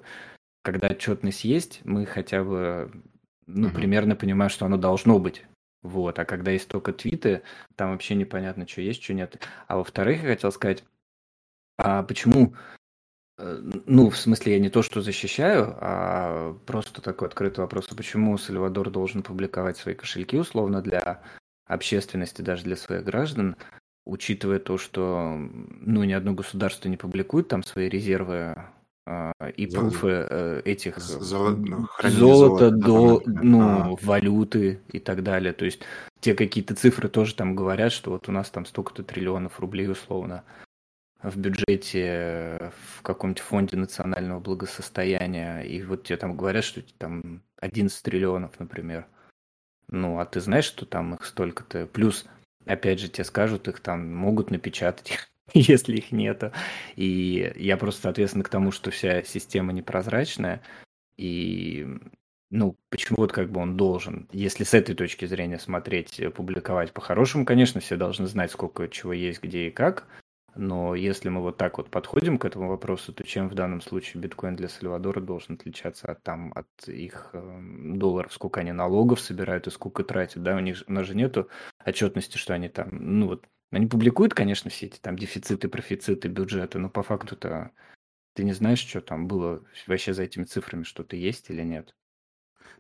когда 0.64 0.88
отчетность 0.88 1.44
есть, 1.44 1.82
мы 1.84 2.06
хотя 2.06 2.44
бы 2.44 2.92
ну, 3.46 3.68
угу. 3.68 3.76
примерно 3.76 4.16
понимаем, 4.16 4.50
что 4.50 4.66
оно 4.66 4.78
должно 4.78 5.20
быть. 5.20 5.46
Вот, 5.84 6.20
а 6.20 6.26
когда 6.26 6.52
есть 6.52 6.68
только 6.68 6.92
твиты, 6.92 7.44
там 7.76 7.92
вообще 7.92 8.16
непонятно, 8.16 8.68
что 8.68 8.82
есть, 8.82 9.02
что 9.02 9.14
нет. 9.14 9.42
А 9.68 9.78
во-вторых, 9.78 10.24
я 10.24 10.30
хотел 10.30 10.52
сказать, 10.52 10.84
а 11.78 12.04
почему 12.04 12.56
ну, 13.40 14.10
в 14.10 14.18
смысле, 14.18 14.54
я 14.54 14.60
не 14.60 14.70
то, 14.70 14.82
что 14.82 15.02
защищаю, 15.02 15.76
а 15.80 16.58
просто 16.66 17.02
такой 17.02 17.28
открытый 17.28 17.64
вопрос, 17.64 17.88
а 17.92 17.96
почему 17.96 18.38
Сальвадор 18.38 18.90
должен 18.90 19.22
публиковать 19.22 19.78
свои 19.78 19.94
кошельки 19.94 20.38
условно 20.38 20.82
для 20.82 21.22
общественности, 21.68 22.42
даже 22.42 22.64
для 22.64 22.76
своих 22.76 23.04
граждан, 23.04 23.56
учитывая 24.06 24.60
то, 24.60 24.78
что 24.78 25.38
ну, 25.38 26.04
ни 26.04 26.14
одно 26.14 26.34
государство 26.34 26.90
не 26.90 26.98
публикует 26.98 27.48
там 27.48 27.62
свои 27.62 27.90
резервы 27.90 28.56
э, 29.06 29.32
и 29.56 29.70
Золото. 29.70 29.90
пруфы 29.90 30.08
э, 30.08 30.62
этих 30.66 30.98
Золото, 30.98 31.60
ну, 31.60 31.88
золота, 32.10 32.72
до, 32.72 33.22
ну, 33.26 33.62
а. 33.62 33.96
валюты 34.02 34.80
и 34.92 35.00
так 35.00 35.22
далее. 35.22 35.54
То 35.54 35.66
есть 35.66 35.82
те 36.22 36.34
какие-то 36.34 36.74
цифры 36.74 37.08
тоже 37.08 37.36
там 37.36 37.56
говорят, 37.56 37.92
что 37.92 38.10
вот 38.10 38.30
у 38.30 38.32
нас 38.32 38.50
там 38.50 38.66
столько-то 38.66 39.04
триллионов 39.04 39.60
рублей 39.60 39.88
условно 39.90 40.44
в 41.22 41.38
бюджете 41.38 42.72
в 42.96 43.02
каком-нибудь 43.02 43.42
фонде 43.42 43.78
национального 43.78 44.40
благосостояния, 44.40 45.62
и 45.62 45.82
вот 45.84 46.04
тебе 46.04 46.18
там 46.18 46.38
говорят, 46.38 46.64
что 46.64 46.82
там 46.98 47.42
11 47.60 48.02
триллионов, 48.04 48.60
например. 48.60 49.08
Ну, 49.90 50.20
а 50.20 50.26
ты 50.26 50.42
знаешь, 50.42 50.66
что 50.66 50.86
там 50.86 51.16
их 51.16 51.26
столько-то? 51.26 51.88
Плюс, 51.88 52.26
опять 52.66 53.00
же, 53.00 53.08
тебе 53.08 53.24
скажут, 53.24 53.68
их 53.68 53.80
там 53.80 54.14
могут 54.14 54.52
напечатать, 54.52 55.18
если 55.54 55.98
их 55.98 56.12
нету. 56.12 56.52
И 56.96 57.54
я 57.56 57.78
просто, 57.78 58.04
соответственно, 58.04 58.44
к 58.44 58.50
тому, 58.50 58.72
что 58.72 58.92
вся 58.92 59.24
система 59.24 59.74
непрозрачная, 59.74 60.62
и 61.18 61.88
ну, 62.50 62.78
почему 62.90 63.18
вот 63.18 63.34
как 63.34 63.50
бы 63.52 63.60
он 63.60 63.76
должен, 63.76 64.30
если 64.32 64.64
с 64.64 64.74
этой 64.74 64.96
точки 64.96 65.26
зрения 65.26 65.60
смотреть, 65.60 66.22
публиковать 66.34 66.94
по-хорошему, 66.94 67.46
конечно, 67.46 67.82
все 67.82 67.98
должны 67.98 68.28
знать, 68.28 68.52
сколько 68.52 68.88
чего 68.88 69.12
есть, 69.14 69.42
где 69.42 69.68
и 69.68 69.72
как, 69.72 70.06
но 70.58 70.96
если 70.96 71.30
мы 71.30 71.42
вот 71.42 71.58
так 71.58 71.78
вот 71.78 71.90
подходим 71.90 72.38
к 72.38 72.46
этому 72.46 72.70
вопросу, 72.70 73.14
то 73.14 73.24
чем 73.24 73.50
в 73.50 73.56
данном 73.56 73.82
случае 73.82 74.22
биткоин 74.22 74.56
для 74.56 74.70
Сальвадора 74.70 75.22
должен 75.22 75.56
отличаться 75.56 76.12
от, 76.12 76.24
там, 76.24 76.52
от 76.56 76.68
их 76.88 77.30
э, 77.34 77.60
долларов, 77.96 78.34
сколько 78.34 78.60
они 78.62 78.72
налогов 78.72 79.20
собирают 79.20 79.68
и 79.68 79.72
сколько 79.72 80.04
тратят, 80.04 80.44
да, 80.44 80.56
у 80.56 80.60
них 80.60 80.84
у 80.88 80.92
нас 80.92 81.08
же 81.08 81.16
нету 81.16 81.50
отчетности, 81.86 82.38
что 82.38 82.54
они 82.54 82.70
там, 82.70 82.90
ну 82.92 83.28
вот, 83.28 83.46
они 83.72 83.88
публикуют, 83.88 84.34
конечно, 84.34 84.70
все 84.70 84.88
эти 84.88 85.00
там 85.00 85.18
дефициты, 85.18 85.68
профициты, 85.68 86.28
бюджеты, 86.28 86.80
но 86.80 86.90
по 86.90 87.04
факту-то 87.04 87.72
ты 88.34 88.44
не 88.44 88.54
знаешь, 88.54 88.80
что 88.80 89.02
там 89.02 89.28
было 89.28 89.64
вообще 89.88 90.14
за 90.14 90.24
этими 90.24 90.44
цифрами, 90.44 90.84
что-то 90.84 91.16
есть 91.16 91.50
или 91.50 91.64
нет. 91.64 91.96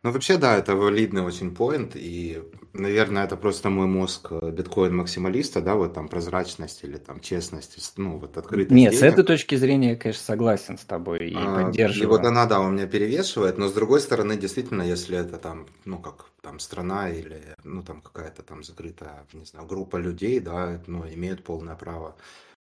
Ну, 0.08 0.13
вообще, 0.13 0.38
да, 0.38 0.56
это 0.56 0.74
валидный 0.74 1.22
очень 1.22 1.54
поинт, 1.54 1.98
и, 1.98 2.41
наверное, 2.72 3.26
это 3.26 3.36
просто 3.36 3.70
мой 3.70 3.88
мозг 3.88 4.28
э, 4.32 4.52
биткоин-максималиста, 4.52 5.60
да, 5.60 5.76
вот 5.76 5.96
там 5.96 6.08
прозрачность 6.08 6.82
или 6.86 6.96
там 6.96 7.20
честность, 7.20 7.98
ну, 7.98 8.17
вот 8.17 8.38
открытость 8.38 8.72
Нет, 8.72 8.91
денег. 8.91 9.02
с 9.02 9.04
этой 9.04 9.26
точки 9.26 9.56
зрения 9.56 9.89
я, 9.89 9.96
конечно, 9.98 10.24
согласен 10.24 10.78
с 10.78 10.86
тобой 10.86 11.28
и 11.28 11.36
а, 11.36 11.65
поддерживаю. 11.65 12.04
И 12.04 12.06
вот 12.10 12.26
она, 12.26 12.46
да, 12.46 12.62
у 12.62 12.70
меня 12.70 12.88
перевешивает, 12.88 13.58
но 13.58 13.67
с 13.67 13.74
другой 13.74 14.00
стороны, 14.00 14.38
действительно, 14.38 14.82
если 14.82 15.17
это 15.17 15.38
там, 15.39 15.67
ну, 15.84 16.00
как 16.00 16.28
там 16.41 16.60
страна 16.60 17.10
или, 17.10 17.41
ну, 17.65 17.84
там 17.84 18.00
какая-то 18.00 18.43
там 18.43 18.63
закрытая, 18.63 19.28
не 19.34 19.43
знаю, 19.43 19.67
группа 19.67 19.98
людей, 19.98 20.39
да, 20.39 20.82
ну, 20.88 21.04
имеют 21.06 21.43
полное 21.43 21.76
право 21.76 22.15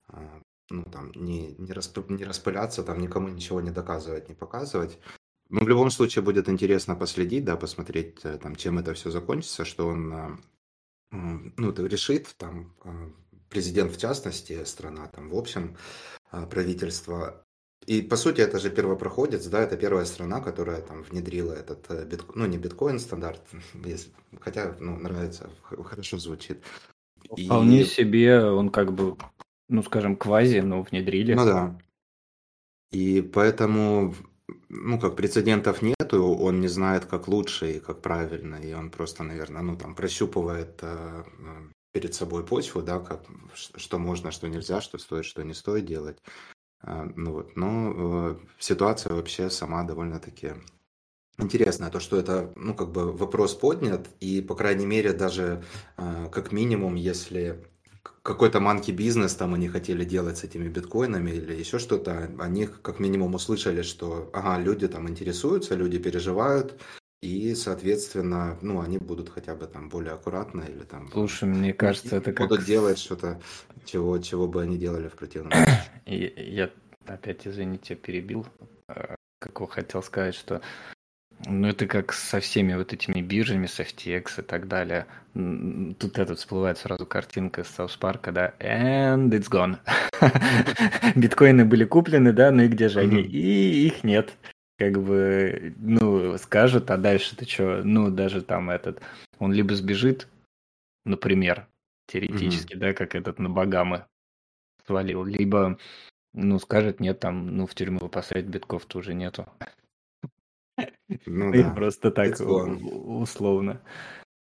а, 0.08 0.40
ну, 0.70 0.84
там, 0.84 1.12
не, 1.14 1.56
не, 1.58 1.74
расп, 1.74 2.10
не 2.10 2.24
распыляться, 2.24 2.84
там, 2.84 3.02
никому 3.02 3.28
ничего 3.28 3.60
не 3.60 3.72
доказывать, 3.72 4.30
не 4.30 4.36
показывать. 4.36 4.98
Ну, 5.50 5.64
в 5.64 5.68
любом 5.68 5.90
случае 5.92 6.24
будет 6.24 6.50
интересно 6.50 6.96
последить, 6.96 7.46
да, 7.46 7.56
посмотреть, 7.56 8.20
э, 8.24 8.38
там, 8.38 8.56
чем 8.56 8.80
это 8.80 8.94
все 8.94 9.12
закончится, 9.12 9.66
что 9.66 9.88
он, 9.88 10.14
э, 10.14 10.38
ну, 11.58 11.72
решит, 11.86 12.34
там, 12.38 12.74
э, 12.84 13.10
президент 13.50 13.92
в 13.92 14.00
частности, 14.00 14.64
страна 14.64 15.08
там 15.08 15.30
в 15.30 15.38
общем, 15.38 15.78
правительство. 16.50 17.46
И, 17.86 18.02
по 18.02 18.16
сути, 18.16 18.42
это 18.42 18.58
же 18.58 18.72
первопроходец, 18.72 19.46
да, 19.46 19.62
это 19.62 19.78
первая 19.78 20.06
страна, 20.06 20.40
которая 20.40 20.82
там 20.82 21.04
внедрила 21.04 21.54
этот, 21.54 22.08
бит, 22.08 22.24
ну, 22.34 22.48
не 22.48 22.58
биткоин 22.58 22.98
стандарт, 23.00 23.42
если, 23.86 24.12
хотя, 24.40 24.76
ну, 24.80 24.98
нравится, 24.98 25.50
хорошо 25.62 26.18
звучит. 26.18 26.64
Вполне 27.30 27.82
И... 27.82 27.86
себе 27.86 28.44
он 28.44 28.70
как 28.70 28.94
бы, 28.94 29.18
ну, 29.70 29.84
скажем, 29.84 30.16
квази, 30.16 30.62
но 30.62 30.82
внедрили. 30.82 31.34
Ну 31.34 31.46
да. 31.46 31.80
И 32.92 33.22
поэтому 33.22 34.16
ну, 34.70 35.00
как 35.00 35.16
прецедентов 35.16 35.82
нету, 35.82 36.36
он 36.36 36.60
не 36.60 36.68
знает, 36.68 37.06
как 37.06 37.28
лучше 37.28 37.74
и 37.74 37.80
как 37.80 38.02
правильно, 38.02 38.56
и 38.56 38.74
он 38.74 38.90
просто, 38.90 39.24
наверное, 39.24 39.62
ну, 39.62 39.78
там, 39.78 39.96
прощупывает 39.96 40.80
э, 40.82 41.24
э, 41.40 41.70
перед 41.94 42.14
собой 42.14 42.46
почву, 42.46 42.82
да, 42.82 43.00
как, 43.00 43.24
что 43.54 44.00
можно, 44.00 44.32
что 44.32 44.48
нельзя, 44.48 44.82
что 44.82 44.98
стоит, 44.98 45.26
что 45.26 45.44
не 45.44 45.54
стоит 45.54 45.86
делать. 45.86 46.18
А, 46.82 47.06
ну 47.16 47.32
вот, 47.32 47.56
но 47.56 48.38
ситуация 48.60 49.14
вообще 49.14 49.50
сама 49.50 49.84
довольно-таки 49.84 50.54
интересная, 51.38 51.90
то, 51.90 52.00
что 52.00 52.18
это, 52.18 52.52
ну, 52.56 52.76
как 52.76 52.92
бы 52.92 53.12
вопрос 53.14 53.56
поднят, 53.56 54.10
и, 54.20 54.42
по 54.42 54.56
крайней 54.56 54.86
мере, 54.86 55.14
даже 55.14 55.64
как 55.96 56.52
минимум, 56.52 56.96
если 56.96 57.64
какой-то 58.22 58.60
манки 58.60 58.92
бизнес 58.92 59.36
там 59.36 59.54
они 59.54 59.68
хотели 59.68 60.06
делать 60.06 60.38
с 60.38 60.44
этими 60.44 60.70
биткоинами 60.70 61.32
или 61.32 61.54
еще 61.54 61.80
что-то, 61.80 62.32
они 62.40 62.68
как 62.68 63.00
минимум 63.00 63.36
услышали, 63.36 63.82
что, 63.82 64.30
ага, 64.34 64.62
люди 64.62 64.88
там 64.88 65.10
интересуются, 65.10 65.76
люди 65.76 66.00
переживают, 66.00 66.82
и, 67.22 67.56
соответственно, 67.56 68.58
ну, 68.62 68.82
они 68.82 68.98
будут 68.98 69.30
хотя 69.30 69.56
бы 69.56 69.66
там 69.66 69.90
более 69.90 70.14
аккуратно 70.14 70.62
или 70.62 70.84
там... 70.84 71.10
Слушай, 71.12 71.46
мне 71.46 71.74
кажется, 71.74 72.18
это 72.18 72.34
как... 72.34 72.50
Будут 72.50 72.66
делать 72.66 72.98
что-то, 72.98 73.42
чего, 73.86 74.18
чего 74.20 74.48
бы 74.48 74.62
они 74.62 74.78
делали 74.78 75.08
в 75.08 75.14
противном 75.14 75.54
случае. 75.54 76.34
Я 76.36 76.70
опять, 77.06 77.48
извините, 77.48 77.96
перебил. 77.96 78.46
Э, 78.90 79.16
как 79.40 79.72
хотел 79.72 80.04
сказать, 80.04 80.36
что 80.36 80.62
ну, 81.46 81.68
это 81.68 81.88
как 81.88 82.14
со 82.14 82.40
всеми 82.40 82.74
вот 82.74 82.94
этими 82.94 83.22
биржами, 83.22 83.66
с 83.66 83.80
FTX 83.80 84.40
и 84.40 84.42
так 84.42 84.68
далее. 84.68 85.06
Тут 85.34 86.20
этот 86.20 86.40
всплывает 86.40 86.78
сразу 86.78 87.06
картинка 87.06 87.62
из 87.62 87.68
Саус 87.68 87.98
Парка, 87.98 88.32
да, 88.32 88.54
and 88.60 89.30
it's 89.30 89.50
gone. 89.50 89.78
Биткоины 91.16 91.66
были 91.66 91.86
куплены, 91.86 92.34
да, 92.34 92.52
ну 92.52 92.64
и 92.64 92.68
где 92.68 92.90
же 92.90 93.02
они? 93.02 93.22
И 93.22 93.88
их 93.88 94.04
нет. 94.04 94.34
Как 94.78 95.02
бы, 95.02 95.74
ну, 95.78 96.38
скажут, 96.38 96.90
а 96.92 96.98
дальше 96.98 97.36
ты 97.36 97.46
что? 97.46 97.82
Ну, 97.84 98.10
даже 98.10 98.42
там 98.42 98.70
этот, 98.70 99.02
он 99.40 99.54
либо 99.54 99.76
сбежит, 99.76 100.28
например, 101.06 101.68
теоретически, 102.08 102.76
да, 102.76 102.94
как 102.94 103.16
этот 103.16 103.40
на 103.40 103.50
Багамы 103.50 104.06
свалил, 104.86 105.24
либо, 105.24 105.78
ну, 106.34 106.60
скажет, 106.60 107.00
нет, 107.00 107.20
там, 107.20 107.56
ну, 107.56 107.68
в 107.68 107.76
тюрьму 107.76 108.08
посадить 108.10 108.48
битков-то 108.48 109.00
уже 109.00 109.14
нету. 109.14 109.48
Ну 111.26 111.52
да. 111.52 111.72
Просто 111.74 112.12
так 112.12 112.40
условно. 112.40 113.82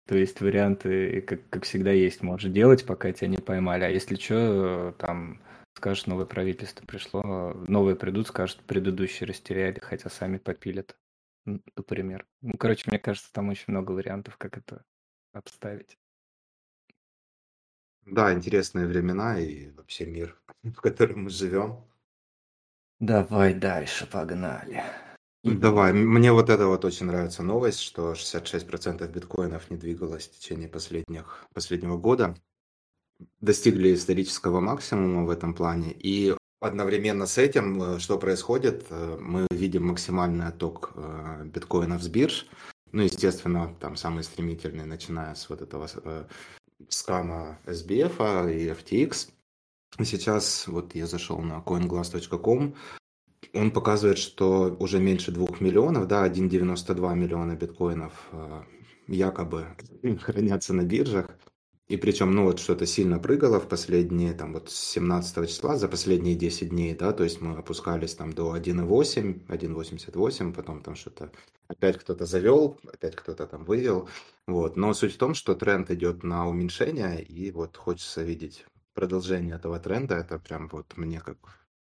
То 0.07 0.17
есть 0.17 0.41
варианты, 0.41 1.21
как, 1.23 1.49
как 1.51 1.65
всегда, 1.65 1.91
есть. 1.91 2.23
Можешь 2.23 2.51
делать, 2.51 2.87
пока 2.87 3.13
тебя 3.13 3.29
не 3.29 3.37
поймали. 3.37 3.85
А 3.85 3.89
если 3.89 4.17
что, 4.17 4.95
там 4.99 5.41
скажешь, 5.79 6.07
новое 6.07 6.27
правительство 6.27 6.85
пришло, 6.85 7.23
новые 7.69 7.95
придут, 7.95 8.27
скажут, 8.27 8.61
предыдущие 8.65 9.29
растеряли, 9.29 9.79
хотя 9.81 10.11
сами 10.11 10.39
попилят, 10.39 10.99
например. 11.45 12.27
Ну, 12.43 12.55
короче, 12.59 12.85
мне 12.87 12.99
кажется, 12.99 13.33
там 13.33 13.49
очень 13.49 13.67
много 13.69 13.93
вариантов, 13.93 14.37
как 14.39 14.59
это 14.59 14.85
обставить. 15.33 15.97
Да, 18.07 18.33
интересные 18.33 18.87
времена 18.87 19.39
и 19.39 19.71
вообще 19.71 20.07
мир, 20.07 20.41
в 20.65 20.81
котором 20.81 21.25
мы 21.25 21.31
живем. 21.31 21.85
Давай 22.99 23.55
дальше, 23.55 24.07
погнали. 24.07 24.83
Давай, 25.45 25.93
мне 25.93 26.33
вот 26.33 26.51
это 26.51 26.67
вот 26.67 26.85
очень 26.85 27.07
нравится 27.07 27.43
новость, 27.43 27.81
что 27.81 28.13
66% 28.13 29.07
биткоинов 29.11 29.71
не 29.71 29.77
двигалось 29.77 30.27
в 30.27 30.33
течение 30.33 30.69
последних, 30.69 31.47
последнего 31.55 31.97
года. 31.97 32.35
Достигли 33.41 33.95
исторического 33.95 34.61
максимума 34.61 35.25
в 35.25 35.31
этом 35.31 35.55
плане. 35.55 35.93
И 35.93 36.35
одновременно 36.61 37.27
с 37.27 37.39
этим, 37.39 37.83
э, 37.83 37.99
что 38.01 38.19
происходит, 38.19 38.87
э, 38.91 39.17
мы 39.21 39.47
видим 39.51 39.87
максимальный 39.87 40.47
отток 40.49 40.93
э, 40.97 41.45
биткоинов 41.45 42.03
с 42.03 42.09
бирж. 42.09 42.47
Ну, 42.91 43.03
естественно, 43.03 43.77
там 43.81 43.97
самый 43.97 44.25
стремительный, 44.25 44.87
начиная 44.87 45.35
с 45.35 45.49
вот 45.51 45.63
этого 45.63 45.89
скама 46.89 47.59
SBF 47.67 48.53
и 48.53 48.69
FTX. 48.69 49.31
Сейчас 50.05 50.67
вот 50.67 50.95
я 50.95 51.07
зашел 51.07 51.39
на 51.41 51.59
coinglass.com, 51.59 52.75
он 53.53 53.71
показывает, 53.71 54.19
что 54.19 54.77
уже 54.79 54.99
меньше 54.99 55.33
2 55.33 55.47
миллионов, 55.61 56.07
да, 56.07 56.27
1,92 56.29 57.15
миллиона 57.15 57.57
биткоинов 57.57 58.29
э, 58.33 58.63
якобы 59.07 59.67
хранятся 60.21 60.75
на 60.75 60.85
биржах. 60.85 61.31
И 61.89 61.97
причем, 61.97 62.33
ну 62.33 62.45
вот 62.45 62.59
что-то 62.59 62.85
сильно 62.85 63.19
прыгало 63.19 63.61
в 63.61 63.67
последние, 63.67 64.35
там 64.35 64.53
вот 64.53 64.71
с 64.71 64.77
17 64.91 65.49
числа, 65.49 65.79
за 65.79 65.89
последние 65.89 66.35
10 66.35 66.69
дней, 66.69 66.95
да, 66.95 67.13
то 67.13 67.25
есть 67.25 67.41
мы 67.41 67.57
опускались 67.57 68.15
там 68.15 68.31
до 68.35 68.55
1,8, 68.55 69.47
1,88, 69.47 70.53
потом 70.53 70.83
там 70.83 70.97
что-то 70.97 71.31
опять 71.67 71.97
кто-то 71.97 72.27
завел, 72.27 72.79
опять 72.93 73.17
кто-то 73.17 73.47
там 73.47 73.65
вывел, 73.65 74.07
вот. 74.47 74.77
Но 74.77 74.93
суть 74.93 75.15
в 75.15 75.19
том, 75.19 75.33
что 75.33 75.55
тренд 75.55 75.91
идет 75.91 76.23
на 76.25 76.47
уменьшение, 76.47 77.23
и 77.23 77.51
вот 77.53 77.79
хочется 77.79 78.23
видеть 78.23 78.67
продолжение 78.93 79.57
этого 79.57 79.79
тренда, 79.79 80.17
это 80.17 80.39
прям 80.39 80.69
вот 80.69 80.95
мне 80.99 81.21
как 81.21 81.39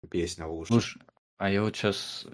песня 0.10 0.48
уши. 0.48 0.74
Слушай, 0.74 1.02
а 1.42 1.50
я 1.50 1.64
вот 1.64 1.76
сейчас 1.76 2.28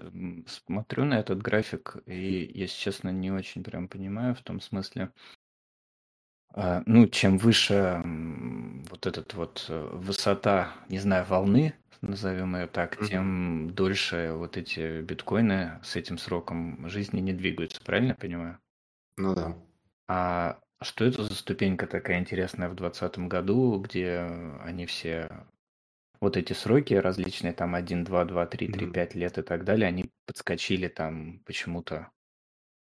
смотрю 0.46 1.04
на 1.06 1.18
этот 1.18 1.40
график 1.40 1.96
и, 2.04 2.50
если 2.54 2.76
честно, 2.78 3.08
не 3.08 3.30
очень 3.30 3.64
прям 3.64 3.88
понимаю 3.88 4.34
в 4.34 4.42
том 4.42 4.60
смысле, 4.60 5.12
а, 6.54 6.82
ну, 6.84 7.06
чем 7.08 7.38
выше 7.38 8.02
вот 8.90 9.06
этот 9.06 9.32
вот 9.34 9.66
э, 9.70 9.88
высота, 9.94 10.74
не 10.90 10.98
знаю, 10.98 11.24
волны, 11.24 11.74
назовем 12.02 12.54
ее 12.56 12.66
так, 12.66 12.98
Мгм. 12.98 13.08
тем 13.08 13.70
дольше 13.74 14.32
вот 14.34 14.56
эти 14.58 15.00
биткоины 15.00 15.80
с 15.82 15.96
этим 15.96 16.18
сроком 16.18 16.88
жизни 16.90 17.20
не 17.20 17.32
двигаются, 17.32 17.80
правильно 17.82 18.10
я 18.10 18.14
понимаю? 18.14 18.58
Ну 19.16 19.34
да. 19.34 19.54
А 20.06 20.60
что 20.82 21.04
это 21.04 21.22
за 21.24 21.34
ступенька 21.34 21.86
такая 21.86 22.18
интересная 22.18 22.68
в 22.68 22.74
двадцатом 22.74 23.28
году, 23.28 23.78
где 23.80 24.20
они 24.60 24.86
все 24.86 25.46
вот 26.20 26.36
эти 26.36 26.52
сроки 26.52 26.94
различные, 26.94 27.52
там 27.52 27.74
1, 27.74 28.04
2, 28.04 28.24
2, 28.24 28.46
3, 28.46 28.68
3, 28.68 28.86
5 28.90 29.14
лет 29.14 29.38
и 29.38 29.42
так 29.42 29.64
далее, 29.64 29.88
они 29.88 30.10
подскочили 30.26 30.88
там 30.88 31.40
почему-то, 31.44 32.10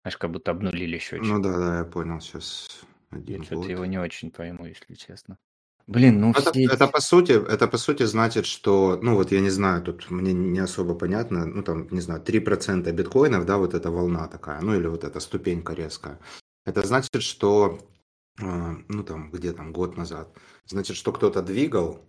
знаешь, 0.03 0.17
как 0.17 0.31
будто 0.31 0.51
обнулили 0.51 0.97
счетчик. 0.97 1.25
Ну 1.25 1.39
да, 1.41 1.57
да, 1.57 1.77
я 1.79 1.83
понял, 1.85 2.19
сейчас 2.19 2.67
Я 3.11 3.43
что-то 3.43 3.69
его 3.69 3.85
не 3.85 3.99
очень 3.99 4.31
пойму, 4.31 4.65
если 4.65 4.95
честно. 4.95 5.37
Блин, 5.87 6.19
ну 6.19 6.31
Это, 6.31 6.51
все 6.51 6.65
это 6.65 6.87
по 6.87 6.99
сути, 6.99 7.31
это 7.31 7.65
по 7.69 7.77
сути 7.77 8.03
значит, 8.03 8.45
что, 8.45 8.99
ну 9.01 9.15
вот 9.15 9.31
я 9.31 9.39
не 9.39 9.49
знаю, 9.49 9.81
тут 9.81 10.11
мне 10.11 10.33
не 10.33 10.59
особо 10.59 10.95
понятно, 10.95 11.45
ну 11.45 11.63
там, 11.63 11.87
не 11.91 12.01
знаю, 12.01 12.21
3% 12.21 12.91
биткоинов, 12.91 13.45
да, 13.45 13.57
вот 13.57 13.73
эта 13.73 13.89
волна 13.89 14.27
такая, 14.27 14.59
ну 14.59 14.75
или 14.75 14.87
вот 14.87 15.05
эта 15.05 15.21
ступенька 15.21 15.73
резкая. 15.73 16.19
Это 16.65 16.85
значит, 16.85 17.23
что, 17.23 17.79
э, 18.41 18.75
ну 18.89 19.03
там, 19.03 19.31
где 19.31 19.53
там, 19.53 19.71
год 19.71 19.95
назад, 19.95 20.35
значит, 20.65 20.97
что 20.97 21.13
кто-то 21.13 21.41
двигал, 21.41 22.01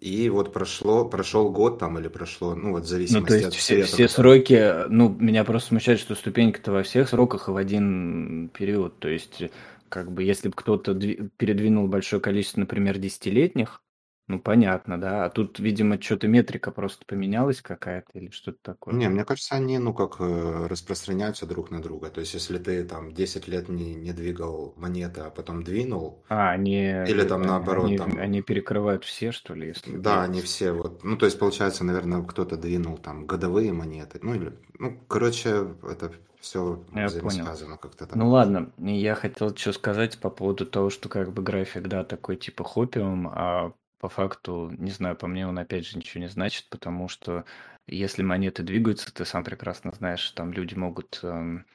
и 0.00 0.30
вот 0.30 0.52
прошло, 0.52 1.04
прошел 1.04 1.50
год 1.50 1.78
там 1.78 1.98
или 1.98 2.08
прошло, 2.08 2.54
ну 2.54 2.70
вот 2.70 2.86
в 2.86 3.12
Ну, 3.12 3.22
то 3.22 3.34
есть 3.34 3.54
все, 3.54 3.82
все 3.82 4.08
сроки, 4.08 4.88
ну, 4.88 5.10
меня 5.10 5.44
просто 5.44 5.68
смущает, 5.68 6.00
что 6.00 6.14
ступенька-то 6.14 6.72
во 6.72 6.82
всех 6.82 7.08
сроках 7.08 7.48
и 7.48 7.50
в 7.50 7.56
один 7.56 8.48
период. 8.48 8.98
То 8.98 9.08
есть, 9.08 9.42
как 9.90 10.10
бы, 10.10 10.22
если 10.22 10.48
бы 10.48 10.54
кто-то 10.56 10.94
передвинул 10.94 11.86
большое 11.86 12.22
количество, 12.22 12.60
например, 12.60 12.98
десятилетних, 12.98 13.82
ну, 14.30 14.38
понятно, 14.38 15.00
да. 15.00 15.24
А 15.24 15.28
тут, 15.30 15.58
видимо, 15.58 16.00
что-то 16.00 16.28
метрика 16.28 16.70
просто 16.70 17.04
поменялась 17.04 17.60
какая-то 17.60 18.10
или 18.14 18.30
что-то 18.30 18.58
такое. 18.62 18.94
Не, 18.94 19.08
мне 19.08 19.24
кажется, 19.24 19.56
они, 19.56 19.76
ну, 19.78 19.92
как 19.92 20.20
э, 20.20 20.66
распространяются 20.68 21.46
друг 21.46 21.72
на 21.72 21.82
друга. 21.82 22.10
То 22.10 22.20
есть, 22.20 22.34
если 22.34 22.58
ты 22.58 22.84
там 22.84 23.12
10 23.12 23.48
лет 23.48 23.68
не, 23.68 23.96
не 23.96 24.12
двигал 24.12 24.72
монеты, 24.76 25.22
а 25.22 25.30
потом 25.30 25.64
двинул, 25.64 26.22
А, 26.28 26.52
они, 26.52 26.76
или 26.76 27.24
там 27.24 27.42
наоборот, 27.42 27.86
они, 27.86 27.98
там, 27.98 28.18
они 28.18 28.40
перекрывают 28.40 29.04
все, 29.04 29.32
что 29.32 29.54
ли, 29.54 29.66
если 29.66 29.96
да, 29.96 30.22
они 30.22 30.40
все 30.42 30.70
вот, 30.70 31.02
ну, 31.02 31.16
то 31.16 31.26
есть, 31.26 31.38
получается, 31.38 31.82
наверное, 31.82 32.22
кто-то 32.22 32.56
двинул 32.56 32.98
там 32.98 33.26
годовые 33.26 33.72
монеты, 33.72 34.20
ну, 34.22 34.34
или, 34.34 34.52
ну, 34.78 34.96
короче, 35.08 35.74
это 35.82 36.12
все 36.40 36.82
Я 36.94 37.08
понял. 37.08 37.44
как-то 37.78 38.06
так. 38.06 38.16
Ну 38.16 38.28
ладно, 38.30 38.72
я 38.78 39.14
хотел 39.14 39.54
что 39.54 39.72
сказать 39.72 40.18
по 40.18 40.30
поводу 40.30 40.66
того, 40.66 40.88
что 40.88 41.08
как 41.08 41.32
бы 41.32 41.42
график, 41.42 41.86
да, 41.88 42.02
такой 42.04 42.36
типа 42.36 42.64
хопиум, 42.64 43.28
а 43.28 43.72
по 44.00 44.08
факту, 44.08 44.72
не 44.78 44.90
знаю, 44.90 45.14
по 45.14 45.26
мне 45.26 45.46
он 45.46 45.58
опять 45.58 45.86
же 45.86 45.98
ничего 45.98 46.22
не 46.22 46.28
значит, 46.28 46.66
потому 46.70 47.08
что 47.08 47.44
если 47.86 48.22
монеты 48.22 48.62
двигаются, 48.62 49.12
ты 49.14 49.24
сам 49.24 49.44
прекрасно 49.44 49.92
знаешь, 49.92 50.30
там 50.30 50.52
люди 50.52 50.74
могут 50.74 51.20
эм, 51.22 51.66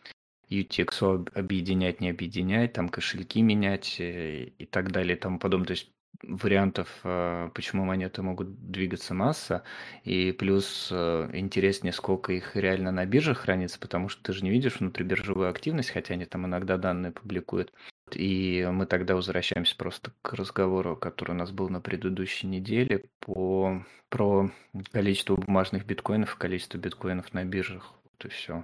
UTXO 0.50 1.30
объединять, 1.34 2.02
не 2.02 2.10
объединять, 2.10 2.74
там 2.74 2.90
кошельки 2.90 3.42
менять 3.42 4.00
э, 4.00 4.46
и 4.58 4.66
так 4.66 4.92
далее 4.92 5.16
и 5.16 5.20
тому 5.20 5.38
подобное. 5.38 5.68
То 5.68 5.74
есть 5.74 5.92
вариантов, 6.24 6.90
э, 7.04 7.50
почему 7.54 7.86
монеты 7.86 8.24
могут 8.24 8.72
двигаться 8.72 9.14
масса, 9.14 9.64
и 10.04 10.32
плюс 10.32 10.90
э, 10.92 11.30
интереснее, 11.34 11.94
сколько 11.94 12.34
их 12.34 12.56
реально 12.56 12.92
на 12.92 13.06
биржах 13.06 13.40
хранится, 13.40 13.80
потому 13.80 14.10
что 14.10 14.24
ты 14.24 14.34
же 14.34 14.44
не 14.44 14.50
видишь 14.50 14.80
внутрибиржевую 14.80 15.50
активность, 15.50 15.92
хотя 15.92 16.16
они 16.16 16.26
там 16.26 16.48
иногда 16.48 16.78
данные 16.78 17.12
публикуют. 17.12 17.72
И 18.14 18.68
мы 18.72 18.86
тогда 18.86 19.16
возвращаемся 19.16 19.76
просто 19.76 20.12
к 20.22 20.34
разговору, 20.34 20.96
который 20.96 21.32
у 21.32 21.36
нас 21.36 21.52
был 21.52 21.70
на 21.70 21.82
предыдущей 21.82 22.48
неделе 22.48 23.06
по, 23.20 23.84
про 24.10 24.52
количество 24.92 25.36
бумажных 25.36 25.86
биткоинов 25.86 26.36
и 26.36 26.40
количество 26.40 26.78
биткоинов 26.78 27.34
на 27.34 27.44
биржах. 27.44 27.94
Вот 28.04 28.26
и 28.26 28.30
все. 28.30 28.64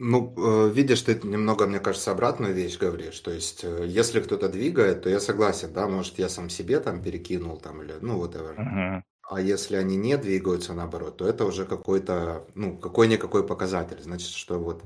Ну, 0.00 0.32
э, 0.38 0.70
видишь, 0.72 1.02
ты 1.02 1.20
немного, 1.26 1.66
мне 1.66 1.80
кажется, 1.80 2.12
обратную 2.12 2.54
вещь 2.54 2.78
говоришь. 2.78 3.18
То 3.18 3.32
есть, 3.32 3.64
э, 3.64 3.84
если 3.86 4.20
кто-то 4.20 4.48
двигает, 4.48 5.02
то 5.02 5.10
я 5.10 5.18
согласен, 5.18 5.72
да, 5.72 5.88
может, 5.88 6.18
я 6.20 6.28
сам 6.28 6.48
себе 6.48 6.78
там 6.78 7.02
перекинул 7.02 7.56
там 7.58 7.82
или, 7.82 7.94
ну, 8.00 8.24
whatever. 8.24 8.54
Мгм. 8.56 9.04
А 9.28 9.40
если 9.40 9.76
они 9.76 9.96
не 9.96 10.16
двигаются 10.16 10.72
наоборот, 10.72 11.18
то 11.18 11.28
это 11.28 11.44
уже 11.44 11.66
какой-то, 11.66 12.46
ну, 12.54 12.78
какой-никакой 12.78 13.46
показатель. 13.46 14.00
Значит, 14.00 14.28
что 14.28 14.58
вот, 14.58 14.84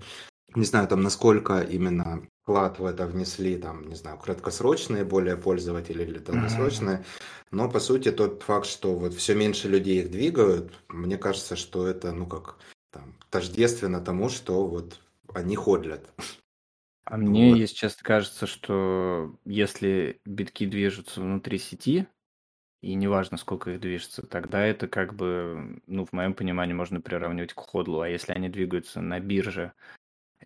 не 0.55 0.65
знаю, 0.65 0.88
там, 0.88 1.03
насколько 1.03 1.61
именно 1.61 2.23
вклад 2.43 2.79
в 2.79 2.85
это 2.85 3.07
внесли, 3.07 3.57
там, 3.57 3.88
не 3.88 3.95
знаю, 3.95 4.19
краткосрочные 4.19 5.05
более 5.05 5.37
пользователи 5.37 6.03
или 6.03 6.19
долгосрочные. 6.19 7.05
Но, 7.51 7.71
по 7.71 7.81
сути, 7.81 8.11
тот 8.11 8.43
факт, 8.43 8.67
что 8.67 8.95
вот 8.95 9.15
все 9.15 9.35
меньше 9.35 9.69
людей 9.69 10.03
их 10.03 10.11
двигают, 10.11 10.73
мне 10.88 11.19
кажется, 11.19 11.57
что 11.57 11.87
это, 11.87 12.12
ну, 12.12 12.27
как 12.27 12.59
там, 12.91 13.15
тождественно 13.31 14.01
тому, 14.01 14.29
что 14.29 14.67
вот 14.67 15.01
они 15.35 15.57
ходят. 15.57 16.12
А 17.05 17.17
мне, 17.17 17.51
Вот. 17.51 17.57
если 17.59 17.75
честно, 17.75 18.03
кажется, 18.05 18.47
что 18.47 19.37
если 19.45 20.21
битки 20.25 20.67
движутся 20.67 21.21
внутри 21.21 21.59
сети, 21.59 22.07
и 22.81 22.95
неважно, 22.95 23.37
сколько 23.37 23.71
их 23.71 23.81
движется, 23.81 24.27
тогда 24.27 24.65
это 24.65 24.88
как 24.88 25.15
бы, 25.15 25.81
ну, 25.87 26.05
в 26.05 26.12
моем 26.12 26.35
понимании, 26.35 26.75
можно 26.75 27.01
приравнивать 27.01 27.53
к 27.55 27.61
ходлу. 27.61 28.01
А 28.01 28.09
если 28.09 28.33
они 28.33 28.49
двигаются 28.49 29.01
на 29.01 29.21
бирже, 29.21 29.73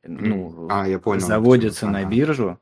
ну, 0.07 0.69
А, 0.71 0.89
я 0.89 0.99
понял. 0.99 1.21
заводятся 1.27 1.87
на 1.87 2.01
Ага. 2.01 2.11
биржу 2.11 2.59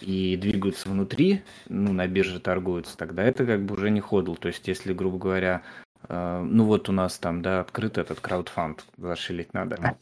и 0.00 0.36
двигаются 0.36 0.88
внутри, 0.88 1.42
ну, 1.68 1.92
на 1.92 2.06
бирже 2.06 2.40
торгуются, 2.40 2.96
тогда 2.96 3.24
это 3.24 3.44
как 3.46 3.64
бы 3.64 3.74
уже 3.74 3.90
не 3.90 4.00
ходл. 4.00 4.34
То 4.34 4.48
есть, 4.48 4.66
если, 4.68 4.92
грубо 4.92 5.18
говоря, 5.18 5.62
э, 6.08 6.40
ну 6.42 6.64
вот 6.64 6.88
у 6.88 6.92
нас 6.92 7.18
там, 7.18 7.42
да, 7.42 7.60
открыт 7.60 7.98
этот 7.98 8.20
краудфанд, 8.20 8.84
зашилить 8.96 9.54
надо. 9.54 9.96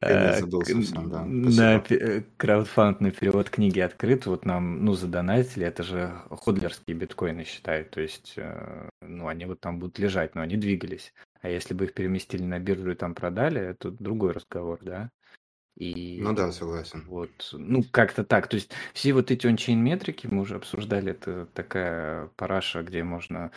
Э, 0.00 0.40
да. 1.10 1.24
На 1.24 1.82
э, 1.90 2.22
краудфанд 2.36 3.00
на 3.00 3.10
перевод 3.10 3.50
книги 3.50 3.80
открыт, 3.80 4.24
вот 4.26 4.46
нам, 4.46 4.84
ну, 4.84 4.94
задонатили, 4.94 5.66
это 5.66 5.82
же 5.82 6.12
ходлерские 6.30 6.96
биткоины 6.96 7.44
считают, 7.44 7.90
то 7.90 8.00
есть, 8.00 8.34
э, 8.36 8.88
ну, 9.02 9.28
они 9.28 9.44
вот 9.44 9.60
там 9.60 9.78
будут 9.78 9.98
лежать, 9.98 10.34
но 10.34 10.40
они 10.40 10.56
двигались. 10.56 11.12
А 11.46 11.48
если 11.48 11.74
бы 11.74 11.84
их 11.84 11.94
переместили 11.94 12.42
на 12.42 12.58
биржу 12.58 12.90
и 12.90 12.96
там 12.96 13.14
продали, 13.14 13.60
это 13.60 13.92
другой 13.92 14.32
разговор, 14.32 14.80
да? 14.82 15.12
Ну 15.76 15.86
И 15.86 16.20
да, 16.34 16.50
согласен. 16.50 17.04
вот, 17.06 17.50
ну, 17.52 17.84
как-то 17.84 18.24
так. 18.24 18.48
То 18.48 18.56
есть 18.56 18.72
все 18.94 19.12
вот 19.12 19.30
эти 19.30 19.46
ончейн 19.46 19.78
метрики, 19.78 20.26
мы 20.26 20.42
уже 20.42 20.56
обсуждали, 20.56 21.12
это 21.12 21.46
такая 21.54 22.26
параша, 22.34 22.82
где 22.82 23.04
можно 23.04 23.52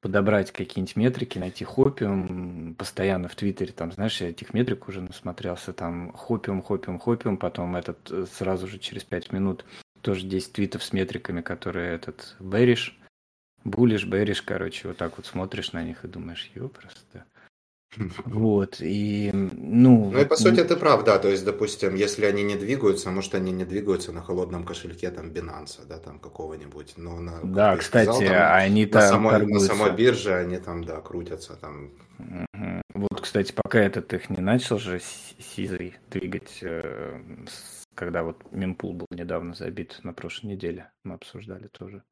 подобрать 0.00 0.50
какие-нибудь 0.50 0.96
метрики, 0.96 1.38
найти 1.38 1.64
хопиум, 1.64 2.74
постоянно 2.74 3.28
в 3.28 3.36
Твиттере, 3.36 3.72
там, 3.72 3.92
знаешь, 3.92 4.20
я 4.20 4.30
этих 4.30 4.52
метрик 4.52 4.88
уже 4.88 5.00
насмотрелся, 5.00 5.72
там, 5.72 6.12
хопиум, 6.14 6.62
хопиум, 6.62 6.98
хопиум, 6.98 7.36
потом 7.36 7.76
этот 7.76 8.10
э, 8.10 8.26
сразу 8.26 8.66
же 8.66 8.80
через 8.80 9.04
5 9.04 9.30
минут 9.32 9.64
тоже 10.00 10.26
10 10.26 10.52
твитов 10.54 10.82
с 10.82 10.92
метриками, 10.92 11.42
которые 11.42 11.94
этот 11.94 12.34
берешь, 12.40 12.99
булишь, 13.64 14.06
берешь, 14.06 14.42
короче, 14.42 14.88
вот 14.88 14.96
так 14.96 15.16
вот 15.16 15.26
смотришь 15.26 15.72
на 15.72 15.82
них 15.82 16.04
и 16.04 16.08
думаешь, 16.08 16.50
ё, 16.54 16.68
просто. 16.68 17.24
Вот, 18.24 18.76
и, 18.80 19.30
ну, 19.32 20.10
Ну 20.12 20.20
и 20.20 20.24
по 20.24 20.36
сути 20.36 20.62
ты 20.62 20.76
прав, 20.76 21.04
да, 21.04 21.18
то 21.18 21.28
есть, 21.28 21.44
допустим, 21.44 21.94
если 21.96 22.24
они 22.24 22.42
не 22.44 22.56
двигаются, 22.56 23.10
может 23.10 23.34
они 23.34 23.50
не 23.52 23.64
двигаются 23.64 24.12
на 24.12 24.22
холодном 24.22 24.64
кошельке 24.64 25.10
там 25.10 25.30
Binance, 25.30 25.86
да, 25.88 25.98
там 25.98 26.20
какого-нибудь, 26.20 26.94
но 26.96 27.18
на, 27.18 27.40
да, 27.42 27.72
ты 27.76 27.80
и 27.80 27.82
сказал, 27.82 28.14
кстати, 28.14 28.28
там 28.28 28.52
они 28.54 28.86
на 28.86 28.92
там 28.92 29.08
самой, 29.08 29.46
на 29.46 29.60
самой 29.60 29.96
бирже 29.96 30.34
они 30.34 30.58
там, 30.58 30.84
да, 30.84 31.00
крутятся 31.00 31.56
там. 31.56 31.90
Вот, 32.94 33.20
кстати, 33.20 33.52
пока 33.52 33.80
этот 33.80 34.12
их 34.12 34.30
не 34.30 34.40
начал 34.40 34.78
же 34.78 35.00
Си- 35.00 35.36
Сизый 35.40 35.96
двигать, 36.10 36.58
э, 36.62 37.20
когда 37.94 38.22
вот 38.22 38.52
мемпул 38.52 38.92
был 38.92 39.06
недавно 39.10 39.54
забит 39.54 40.00
на 40.02 40.12
прошлой 40.12 40.48
неделе, 40.48 40.90
мы 41.04 41.14
обсуждали 41.14 41.68
тоже. 41.68 42.02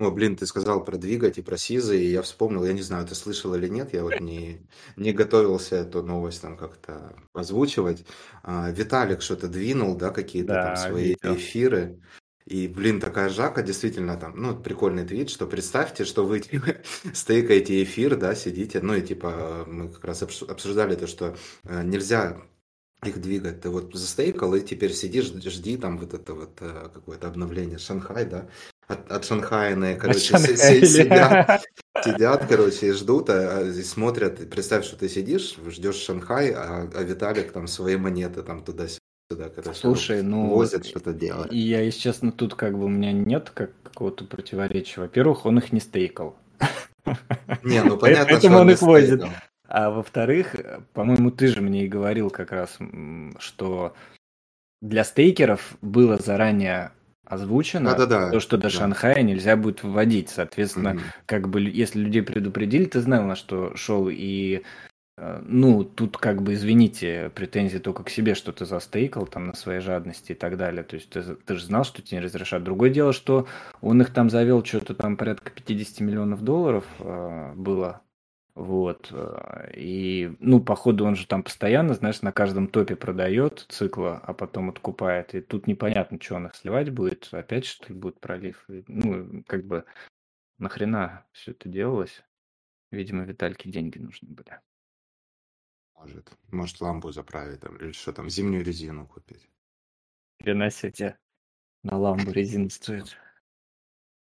О, 0.00 0.10
блин, 0.10 0.34
ты 0.34 0.46
сказал 0.46 0.82
про 0.82 0.96
двигать 0.96 1.36
и 1.36 1.42
про 1.42 1.58
Сизы, 1.58 2.02
и 2.02 2.10
я 2.10 2.22
вспомнил, 2.22 2.64
я 2.64 2.72
не 2.72 2.80
знаю, 2.80 3.06
ты 3.06 3.14
слышал 3.14 3.54
или 3.54 3.68
нет, 3.68 3.92
я 3.92 4.02
вот 4.02 4.18
не, 4.18 4.66
не 4.96 5.12
готовился 5.12 5.76
эту 5.76 6.02
новость 6.02 6.40
там 6.40 6.56
как-то 6.56 7.14
озвучивать. 7.34 8.06
А, 8.42 8.70
Виталик 8.70 9.20
что-то 9.20 9.46
двинул, 9.46 9.94
да, 9.96 10.08
какие-то 10.08 10.54
там 10.54 10.74
Да, 10.74 10.76
свои 10.76 11.08
видел. 11.08 11.34
эфиры. 11.34 12.00
И, 12.46 12.66
блин, 12.66 12.98
такая 12.98 13.28
жака, 13.28 13.60
действительно 13.60 14.16
там, 14.16 14.32
ну, 14.40 14.56
прикольный 14.58 15.04
твит, 15.06 15.28
что 15.28 15.46
представьте, 15.46 16.06
что 16.06 16.24
вы 16.24 16.40
типа, 16.40 16.76
стейкаете 17.12 17.82
эфир, 17.82 18.16
да, 18.16 18.34
сидите, 18.34 18.80
ну, 18.80 18.94
и 18.94 19.02
типа, 19.02 19.66
мы 19.68 19.90
как 19.90 20.02
раз 20.06 20.22
обсу- 20.22 20.50
обсуждали 20.50 20.96
то, 20.96 21.06
что 21.06 21.36
э, 21.64 21.82
нельзя 21.84 22.40
их 23.04 23.20
двигать. 23.20 23.60
Ты 23.60 23.68
вот 23.68 23.94
застейкал, 23.94 24.54
и 24.54 24.62
теперь 24.62 24.92
сидишь, 24.94 25.26
жди 25.26 25.76
там 25.76 25.98
вот 25.98 26.14
это 26.14 26.34
вот 26.34 26.56
э, 26.60 26.88
какое-то 26.92 27.28
обновление 27.28 27.78
Шанхай, 27.78 28.24
да, 28.24 28.48
от, 28.90 29.10
от 29.12 29.24
Шанхайные, 29.24 29.94
От 29.94 30.00
короче, 30.00 30.38
си- 30.38 30.56
си- 30.56 30.86
сидят, 30.86 31.62
сидят, 32.04 32.46
короче, 32.46 32.88
и 32.88 32.92
ждут, 32.92 33.30
а, 33.30 33.62
и 33.62 33.82
смотрят. 33.82 34.40
И 34.40 34.46
Представь, 34.46 34.84
что 34.84 34.96
ты 34.96 35.08
сидишь, 35.08 35.56
ждешь 35.66 35.96
Шанхай, 35.96 36.52
а, 36.52 36.88
а 36.94 37.02
Виталик 37.02 37.52
там 37.52 37.66
свои 37.66 37.96
монеты 37.96 38.42
там 38.42 38.62
туда-сюда, 38.64 39.48
короче, 39.54 39.78
Слушай, 39.78 40.22
ну, 40.22 40.48
возят, 40.48 40.84
что-то 40.86 41.12
делает. 41.12 41.52
и 41.52 41.58
я, 41.58 41.80
если 41.80 42.00
честно, 42.00 42.32
тут 42.32 42.54
как 42.54 42.76
бы 42.78 42.84
у 42.86 42.88
меня 42.88 43.12
нет 43.12 43.50
как 43.54 43.70
какого-то 43.82 44.24
противоречия. 44.24 45.00
Во-первых, 45.00 45.46
он 45.46 45.58
их 45.58 45.72
не 45.72 45.80
стейкал. 45.80 46.36
Не, 47.62 47.82
ну 47.82 47.96
понятно, 47.98 48.26
Поэтому 48.34 48.54
что 48.54 48.60
он 48.62 48.70
их 48.70 48.82
возит. 48.82 49.20
стейкал. 49.20 49.30
А 49.72 49.90
во-вторых, 49.90 50.56
по-моему, 50.94 51.30
ты 51.30 51.46
же 51.46 51.60
мне 51.60 51.84
и 51.84 51.88
говорил 51.88 52.28
как 52.30 52.50
раз, 52.50 52.76
что 53.38 53.94
для 54.82 55.04
стейкеров 55.04 55.76
было 55.80 56.16
заранее 56.16 56.90
озвучено 57.30 57.90
Да-да-да, 57.92 58.30
то, 58.30 58.40
что 58.40 58.56
до 58.58 58.64
да. 58.64 58.70
Шанхая 58.70 59.22
нельзя 59.22 59.56
будет 59.56 59.82
выводить. 59.82 60.28
Соответственно, 60.28 60.94
Мгм. 60.94 61.02
как 61.26 61.48
бы, 61.48 61.60
если 61.62 62.00
людей 62.00 62.22
предупредили, 62.22 62.84
ты 62.84 63.00
знал, 63.00 63.22
на 63.24 63.36
что 63.36 63.74
шел. 63.76 64.08
И, 64.10 64.62
э, 65.16 65.42
ну, 65.46 65.84
тут 65.84 66.18
как 66.18 66.42
бы, 66.42 66.54
извините, 66.54 67.30
претензии 67.34 67.78
только 67.78 68.02
к 68.04 68.10
себе, 68.10 68.34
что 68.34 68.52
ты 68.52 68.66
застейкал 68.66 69.26
там 69.26 69.46
на 69.48 69.54
своей 69.54 69.80
жадности 69.80 70.32
и 70.32 70.34
так 70.34 70.56
далее. 70.56 70.82
То 70.82 70.96
есть 70.96 71.10
ты, 71.10 71.22
ты 71.22 71.54
же 71.56 71.64
знал, 71.64 71.84
что 71.84 72.02
тебе 72.02 72.18
не 72.18 72.24
разрешат. 72.24 72.64
Другое 72.64 72.90
дело, 72.90 73.12
что 73.12 73.46
он 73.80 74.00
их 74.02 74.12
там 74.12 74.28
завел, 74.30 74.64
что-то 74.64 74.94
там 74.94 75.16
порядка 75.16 75.50
50 75.52 76.00
миллионов 76.00 76.42
долларов 76.42 76.84
э, 76.98 77.52
было. 77.54 78.02
Вот. 78.54 79.08
э, 79.12 79.72
И, 79.76 80.36
ну, 80.40 80.60
походу, 80.60 81.04
он 81.04 81.16
же 81.16 81.26
там 81.26 81.42
постоянно, 81.42 81.94
знаешь, 81.94 82.22
на 82.22 82.32
каждом 82.32 82.68
топе 82.68 82.96
продает 82.96 83.66
цикла, 83.68 84.18
а 84.18 84.34
потом 84.34 84.70
откупает. 84.70 85.34
И 85.34 85.40
тут 85.40 85.66
непонятно, 85.66 86.20
что 86.20 86.36
он 86.36 86.46
их 86.46 86.54
сливать 86.54 86.90
будет. 86.90 87.28
Опять, 87.32 87.64
что 87.64 87.92
ли, 87.92 87.98
будет 87.98 88.20
пролив. 88.20 88.64
Ну, 88.68 89.44
как 89.46 89.64
бы, 89.64 89.84
нахрена 90.58 91.26
все 91.32 91.52
это 91.52 91.68
делалось? 91.68 92.22
Видимо, 92.90 93.24
Витальке 93.24 93.70
деньги 93.70 93.98
нужны 93.98 94.28
были. 94.28 94.60
Может, 95.94 96.32
может 96.50 96.80
лампу 96.80 97.12
заправить 97.12 97.60
там, 97.60 97.76
или 97.76 97.92
что 97.92 98.12
там, 98.12 98.28
зимнюю 98.28 98.64
резину 98.64 99.06
купить. 99.06 99.48
Хрена 100.40 100.70
себе 100.70 101.18
на 101.82 101.98
ламбу 101.98 102.30
резина 102.32 102.68
стоит. 102.70 103.16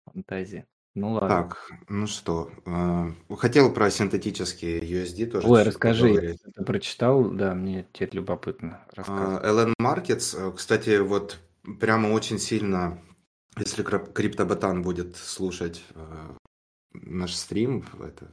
Фантазия. 0.07 0.67
Ну 0.99 1.13
ладно. 1.13 1.29
Так, 1.29 1.71
ну 1.89 2.07
что, 2.09 2.51
э, 2.67 3.13
хотел 3.37 3.73
про 3.73 3.89
синтетические 3.91 4.81
USD 4.81 5.27
тоже 5.27 5.47
Ой, 5.47 5.59
чуть-чуть 5.59 5.67
расскажи, 5.75 6.09
поговорить. 6.09 6.31
если 6.31 6.51
ты 6.51 6.65
прочитал, 6.65 7.31
да, 7.31 7.55
мне 7.55 7.87
теперь 7.93 8.17
любопытно. 8.17 8.85
Рассказывай. 8.95 9.43
LN 9.49 9.75
Markets, 9.81 10.37
э, 10.37 10.53
кстати, 10.57 10.99
вот 10.99 11.39
прямо 11.81 12.09
очень 12.09 12.39
сильно, 12.41 13.01
если 13.57 13.85
крип- 13.85 14.13
криптобатан 14.13 14.83
будет 14.83 15.17
слушать 15.17 15.85
э, 15.95 16.35
наш 16.95 17.35
стрим, 17.35 17.85
это, 18.01 18.33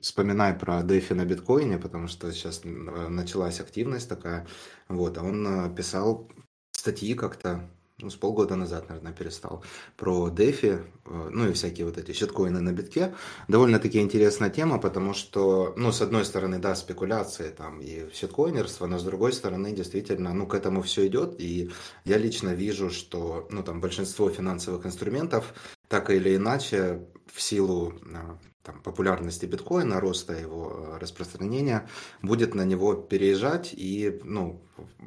вспоминай 0.00 0.54
про 0.54 0.80
DeFi 0.80 1.14
на 1.14 1.26
биткоине, 1.26 1.78
потому 1.78 2.08
что 2.08 2.32
сейчас 2.32 2.62
э, 2.64 2.68
началась 2.68 3.60
активность 3.60 4.08
такая, 4.08 4.46
вот, 4.88 5.18
а 5.18 5.22
он 5.22 5.46
э, 5.46 5.74
писал 5.74 6.30
статьи 6.72 7.14
как-то, 7.14 7.68
ну, 8.02 8.10
с 8.10 8.16
полгода 8.16 8.56
назад, 8.56 8.88
наверное, 8.88 9.12
перестал, 9.12 9.64
про 9.96 10.28
DeFi, 10.28 10.84
э, 11.06 11.28
ну 11.32 11.48
и 11.48 11.52
всякие 11.52 11.86
вот 11.86 11.98
эти 11.98 12.12
щиткоины 12.12 12.60
на 12.60 12.72
битке. 12.72 13.14
Довольно-таки 13.48 14.00
интересная 14.00 14.50
тема, 14.50 14.78
потому 14.78 15.14
что, 15.14 15.74
ну, 15.76 15.92
с 15.92 16.02
одной 16.02 16.24
стороны, 16.24 16.58
да, 16.58 16.74
спекуляции 16.74 17.50
там 17.50 17.80
и 17.80 18.10
щиткоинерство, 18.12 18.86
но 18.86 18.98
с 18.98 19.04
другой 19.04 19.32
стороны, 19.32 19.72
действительно, 19.72 20.34
ну, 20.34 20.46
к 20.46 20.54
этому 20.54 20.82
все 20.82 21.06
идет, 21.06 21.40
и 21.40 21.70
я 22.04 22.18
лично 22.18 22.50
вижу, 22.50 22.90
что, 22.90 23.46
ну, 23.50 23.62
там, 23.62 23.80
большинство 23.80 24.28
финансовых 24.30 24.86
инструментов, 24.86 25.54
так 25.88 26.10
или 26.10 26.36
иначе, 26.36 27.06
в 27.32 27.40
силу 27.40 27.94
э, 28.04 28.51
там, 28.62 28.80
популярности 28.82 29.46
биткоина, 29.46 30.00
роста 30.00 30.32
его 30.32 30.70
э, 30.72 30.98
распространения, 30.98 31.88
будет 32.22 32.54
на 32.54 32.64
него 32.64 32.94
переезжать 32.94 33.74
и, 33.74 34.20
ну, 34.24 34.62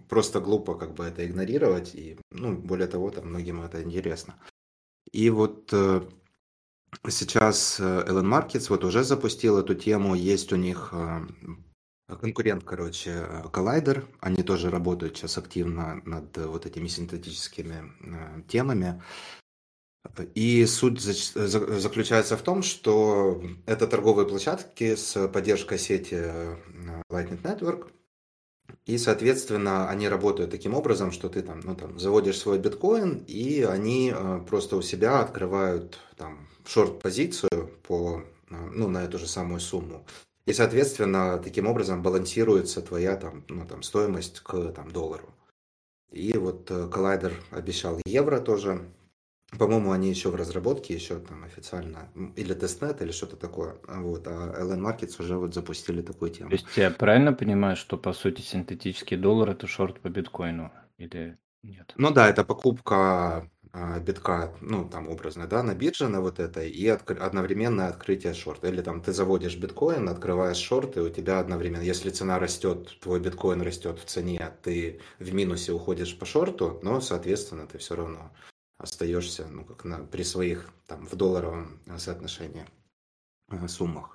просто 0.10 0.40
глупо 0.40 0.76
как 0.76 0.94
бы 0.94 1.06
это 1.06 1.26
игнорировать, 1.26 1.96
и, 1.96 2.18
ну, 2.32 2.56
более 2.56 2.88
того, 2.88 3.12
там, 3.12 3.28
многим 3.28 3.62
это 3.62 3.82
интересно. 3.82 4.36
И 5.12 5.30
вот 5.30 5.70
э, 5.72 6.02
сейчас 7.10 7.80
э, 7.80 7.84
Elon 7.84 8.26
Markets 8.26 8.68
вот 8.70 8.84
уже 8.84 9.04
запустил 9.04 9.58
эту 9.58 9.76
тему, 9.76 10.16
есть 10.16 10.52
у 10.52 10.58
них 10.58 10.90
э, 10.92 11.22
конкурент, 12.08 12.64
короче, 12.64 13.12
э, 13.12 13.44
Collider. 13.52 14.06
Они 14.20 14.44
тоже 14.44 14.70
работают 14.70 15.18
сейчас 15.18 15.38
активно 15.38 16.02
над 16.06 16.38
вот 16.38 16.66
этими 16.66 16.88
синтетическими 16.88 17.92
э, 18.02 18.42
темами. 18.48 19.02
И 20.34 20.66
суть 20.66 21.02
заключается 21.02 22.38
в 22.38 22.42
том, 22.42 22.64
что 22.64 23.42
это 23.66 23.88
торговые 23.88 24.28
площадки 24.28 24.96
с 24.96 25.28
поддержкой 25.28 25.80
сети 25.80 26.16
э, 26.18 26.56
Lightning 27.10 27.42
Network. 27.42 27.92
И, 28.86 28.98
соответственно, 28.98 29.90
они 29.90 30.08
работают 30.08 30.52
таким 30.52 30.74
образом, 30.74 31.12
что 31.12 31.28
ты 31.30 31.42
там, 31.42 31.60
ну, 31.64 31.76
там 31.76 32.00
заводишь 32.00 32.40
свой 32.40 32.60
биткоин, 32.60 33.24
и 33.28 33.64
они 33.64 34.14
э, 34.16 34.42
просто 34.48 34.78
у 34.78 34.82
себя 34.82 35.22
открывают 35.22 36.00
там 36.18 36.48
шорт-позицию 36.66 37.72
по, 37.84 38.24
э, 38.50 38.56
ну, 38.74 38.88
на 38.88 39.04
эту 39.04 39.18
же 39.18 39.28
самую 39.28 39.60
сумму. 39.60 40.06
И, 40.46 40.54
соответственно, 40.54 41.40
таким 41.44 41.66
образом 41.68 42.04
балансируется 42.04 42.82
твоя 42.82 43.16
там, 43.16 43.44
ну, 43.48 43.66
там, 43.66 43.82
стоимость 43.82 44.42
к 44.42 44.72
там, 44.72 44.92
доллару. 44.92 45.34
И 46.12 46.38
вот 46.38 46.70
Collider 46.70 47.34
обещал 47.50 48.00
евро 48.06 48.40
тоже 48.40 48.86
по-моему, 49.58 49.92
они 49.92 50.10
еще 50.10 50.30
в 50.30 50.36
разработке, 50.36 50.94
еще 50.94 51.20
там 51.20 51.44
официально, 51.44 52.10
или 52.36 52.54
тестнет, 52.54 53.02
или 53.02 53.12
что-то 53.12 53.38
такое. 53.38 53.76
Вот, 53.88 54.28
а 54.28 54.54
LN 54.60 54.82
Markets 54.82 55.22
уже 55.22 55.38
вот 55.38 55.54
запустили 55.54 56.02
такую 56.02 56.32
тему. 56.32 56.50
То 56.50 56.56
есть 56.56 56.68
я 56.78 56.92
правильно 56.92 57.34
понимаю, 57.34 57.76
что 57.76 57.98
по 57.98 58.14
сути 58.14 58.42
синтетический 58.42 59.18
доллар 59.18 59.52
это 59.52 59.68
шорт 59.68 60.00
по 60.00 60.10
биткоину 60.10 60.72
или 60.98 61.38
нет? 61.64 61.94
Ну 61.98 62.12
да, 62.12 62.30
это 62.30 62.44
покупка 62.44 63.50
а, 63.78 64.00
битка, 64.00 64.54
ну 64.62 64.88
там 64.88 65.10
образно, 65.10 65.48
да, 65.48 65.62
на 65.62 65.76
бирже 65.76 66.08
на 66.08 66.22
вот 66.22 66.40
этой 66.40 66.70
и 66.70 66.88
откр- 66.88 67.20
одновременное 67.20 67.90
открытие 67.90 68.34
шорта. 68.34 68.70
Или 68.70 68.82
там 68.82 69.02
ты 69.02 69.12
заводишь 69.12 69.58
биткоин, 69.58 70.08
открываешь 70.08 70.56
шорт, 70.56 70.96
и 70.96 71.02
у 71.02 71.10
тебя 71.10 71.40
одновременно, 71.40 71.82
если 71.82 72.10
цена 72.10 72.40
растет, 72.40 72.98
твой 73.02 73.20
биткоин 73.20 73.62
растет 73.62 74.00
в 74.00 74.06
цене, 74.06 74.54
ты 74.64 75.02
в 75.20 75.34
минусе 75.34 75.74
уходишь 75.74 76.18
по 76.18 76.26
шорту, 76.26 76.80
но, 76.84 77.02
соответственно, 77.02 77.68
ты 77.68 77.78
все 77.78 77.96
равно 77.96 78.32
остаешься, 78.78 79.48
ну, 79.48 79.64
как 79.64 79.86
на, 79.86 80.04
при 80.04 80.24
своих, 80.24 80.70
там, 80.88 81.06
в 81.06 81.16
долларовом 81.16 81.80
соотношении 81.98 82.66
э, 83.50 83.68
суммах. 83.68 84.15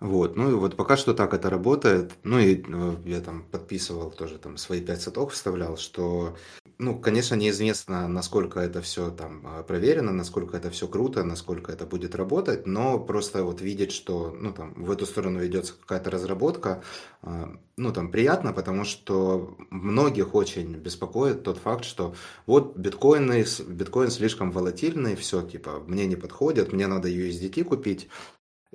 Вот, 0.00 0.36
ну 0.36 0.50
и 0.50 0.54
вот 0.54 0.76
пока 0.76 0.96
что 0.96 1.12
так 1.12 1.34
это 1.34 1.50
работает. 1.50 2.12
Ну 2.22 2.38
и 2.38 2.62
э, 2.66 2.96
я 3.04 3.20
там 3.20 3.42
подписывал 3.42 4.12
тоже 4.12 4.38
там 4.38 4.56
свои 4.56 4.80
пять 4.80 5.02
соток 5.02 5.30
вставлял, 5.30 5.76
что 5.76 6.36
ну, 6.80 6.96
конечно, 6.96 7.34
неизвестно, 7.34 8.06
насколько 8.06 8.60
это 8.60 8.80
все 8.82 9.10
там 9.10 9.42
а, 9.44 9.62
проверено, 9.64 10.12
насколько 10.12 10.56
это 10.56 10.70
все 10.70 10.86
круто, 10.86 11.24
насколько 11.24 11.72
это 11.72 11.86
будет 11.86 12.14
работать, 12.14 12.66
но 12.66 13.00
просто 13.00 13.42
вот 13.42 13.60
видеть, 13.60 13.90
что, 13.90 14.30
ну, 14.38 14.52
там, 14.52 14.74
в 14.74 14.90
эту 14.92 15.04
сторону 15.04 15.40
ведется 15.40 15.74
какая-то 15.74 16.10
разработка, 16.10 16.84
а, 17.22 17.56
ну, 17.76 17.92
там, 17.92 18.12
приятно, 18.12 18.52
потому 18.52 18.84
что 18.84 19.56
многих 19.70 20.36
очень 20.36 20.76
беспокоит 20.76 21.42
тот 21.42 21.58
факт, 21.58 21.84
что 21.84 22.14
вот 22.46 22.76
биткоины, 22.76 23.44
биткоин 23.68 24.10
слишком 24.10 24.52
волатильный, 24.52 25.16
все, 25.16 25.42
типа, 25.42 25.82
мне 25.84 26.06
не 26.06 26.16
подходит, 26.16 26.72
мне 26.72 26.86
надо 26.86 27.08
USDT 27.08 27.64
купить, 27.64 28.08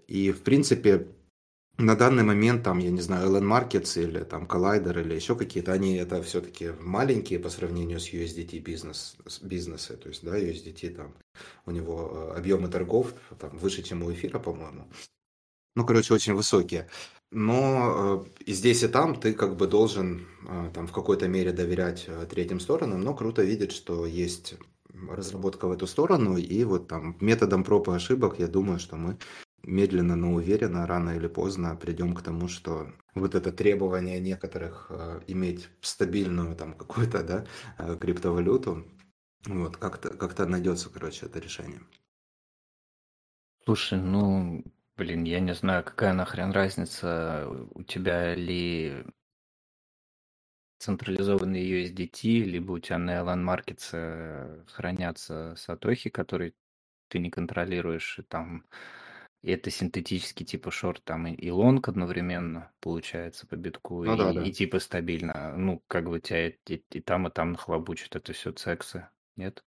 и, 0.08 0.32
в 0.32 0.42
принципе, 0.42 1.08
на 1.78 1.96
данный 1.96 2.24
момент, 2.24 2.64
там, 2.64 2.78
я 2.78 2.92
не 2.92 3.02
знаю, 3.02 3.32
LN 3.32 3.44
Markets 3.44 4.02
или 4.02 4.24
там 4.24 4.46
Collider 4.46 5.02
или 5.02 5.16
еще 5.16 5.36
какие-то, 5.36 5.74
они 5.74 5.96
это 5.96 6.22
все-таки 6.22 6.72
маленькие 6.80 7.40
по 7.40 7.50
сравнению 7.50 8.00
с 8.00 8.14
USDT 8.14 8.60
бизнес, 8.60 9.16
бизнесы. 9.42 9.98
То 9.98 10.10
есть, 10.10 10.24
да, 10.24 10.38
USDT 10.38 10.96
там, 10.96 11.16
у 11.66 11.72
него 11.72 12.12
э, 12.14 12.38
объемы 12.38 12.68
торгов 12.68 13.14
там 13.40 13.58
выше, 13.58 13.82
чем 13.82 14.04
у 14.04 14.12
эфира, 14.12 14.38
по-моему. 14.38 14.88
Ну, 15.76 15.86
короче, 15.86 16.14
очень 16.14 16.36
высокие. 16.36 16.90
Но 17.32 18.26
э, 18.28 18.44
и 18.46 18.54
здесь, 18.54 18.84
и 18.84 18.88
там 18.88 19.20
ты 19.20 19.34
как 19.34 19.58
бы 19.58 19.66
должен 19.66 20.28
э, 20.48 20.70
там 20.76 20.86
в 20.86 20.92
какой-то 20.92 21.28
мере 21.28 21.52
доверять 21.54 22.08
третьим 22.30 22.60
сторонам, 22.60 23.02
но 23.02 23.16
круто 23.16 23.42
видеть, 23.42 23.72
что 23.72 24.06
есть 24.06 24.56
разработка 25.10 25.68
в 25.68 25.72
эту 25.72 25.88
сторону, 25.88 26.38
и 26.38 26.64
вот 26.64 26.88
там 26.88 27.18
методом 27.20 27.64
проб 27.64 27.90
и 27.90 27.94
ошибок, 27.94 28.38
я 28.38 28.48
думаю, 28.48 28.78
что 28.78 28.96
мы 28.96 29.18
медленно, 29.64 30.16
но 30.16 30.34
уверенно, 30.34 30.86
рано 30.86 31.12
или 31.12 31.28
поздно 31.28 31.76
придем 31.76 32.14
к 32.14 32.22
тому, 32.22 32.48
что 32.48 32.92
вот 33.16 33.36
это 33.36 33.52
требование 33.52 34.20
некоторых 34.20 34.88
э, 34.90 35.22
иметь 35.28 35.70
стабильную 35.82 36.56
там 36.56 36.74
какую-то, 36.78 37.24
да, 37.24 37.46
э, 37.78 37.98
криптовалюту, 37.98 38.86
вот, 39.46 39.78
как-то 39.78 40.10
как 40.16 40.38
найдется, 40.48 40.90
короче, 40.90 41.26
это 41.26 41.40
решение. 41.40 41.82
Слушай, 43.66 44.00
ну, 44.00 44.64
блин, 44.98 45.24
я 45.24 45.40
не 45.40 45.54
знаю, 45.54 45.84
какая 45.84 46.14
нахрен 46.14 46.52
разница, 46.52 47.48
у 47.74 47.84
тебя 47.84 48.36
ли 48.36 49.06
централизованный 50.80 51.64
USDT, 51.64 52.44
либо 52.44 52.74
у 52.74 52.80
тебя 52.80 52.98
на 52.98 53.12
Elon 53.20 53.42
Markets 53.42 53.90
э, 53.94 54.64
хранятся 54.68 55.56
сатохи, 55.56 56.10
которые 56.10 56.54
ты 57.08 57.20
не 57.20 57.30
контролируешь, 57.30 58.20
и 58.20 58.24
там 58.24 58.66
и 59.44 59.52
это 59.52 59.70
синтетический 59.70 60.46
типа 60.46 60.72
шорт 60.72 61.04
там 61.04 61.28
и, 61.28 61.34
и 61.34 61.52
лонг 61.52 61.90
одновременно 61.90 62.72
получается 62.80 63.46
по 63.46 63.56
битку, 63.56 64.04
Ну 64.04 64.16
да, 64.16 64.32
и, 64.32 64.36
да. 64.36 64.44
и 64.44 64.52
типа 64.52 64.80
стабильно. 64.80 65.54
Ну, 65.56 65.84
как 65.88 66.10
бы 66.10 66.20
тебя 66.20 66.48
и, 66.48 66.58
и, 66.68 66.84
и 66.92 67.02
там, 67.02 67.28
и 67.28 67.32
там 67.32 67.52
нахлобучит 67.52 68.16
это 68.16 68.32
все 68.32 68.54
цексы, 68.54 69.10
нет? 69.36 69.64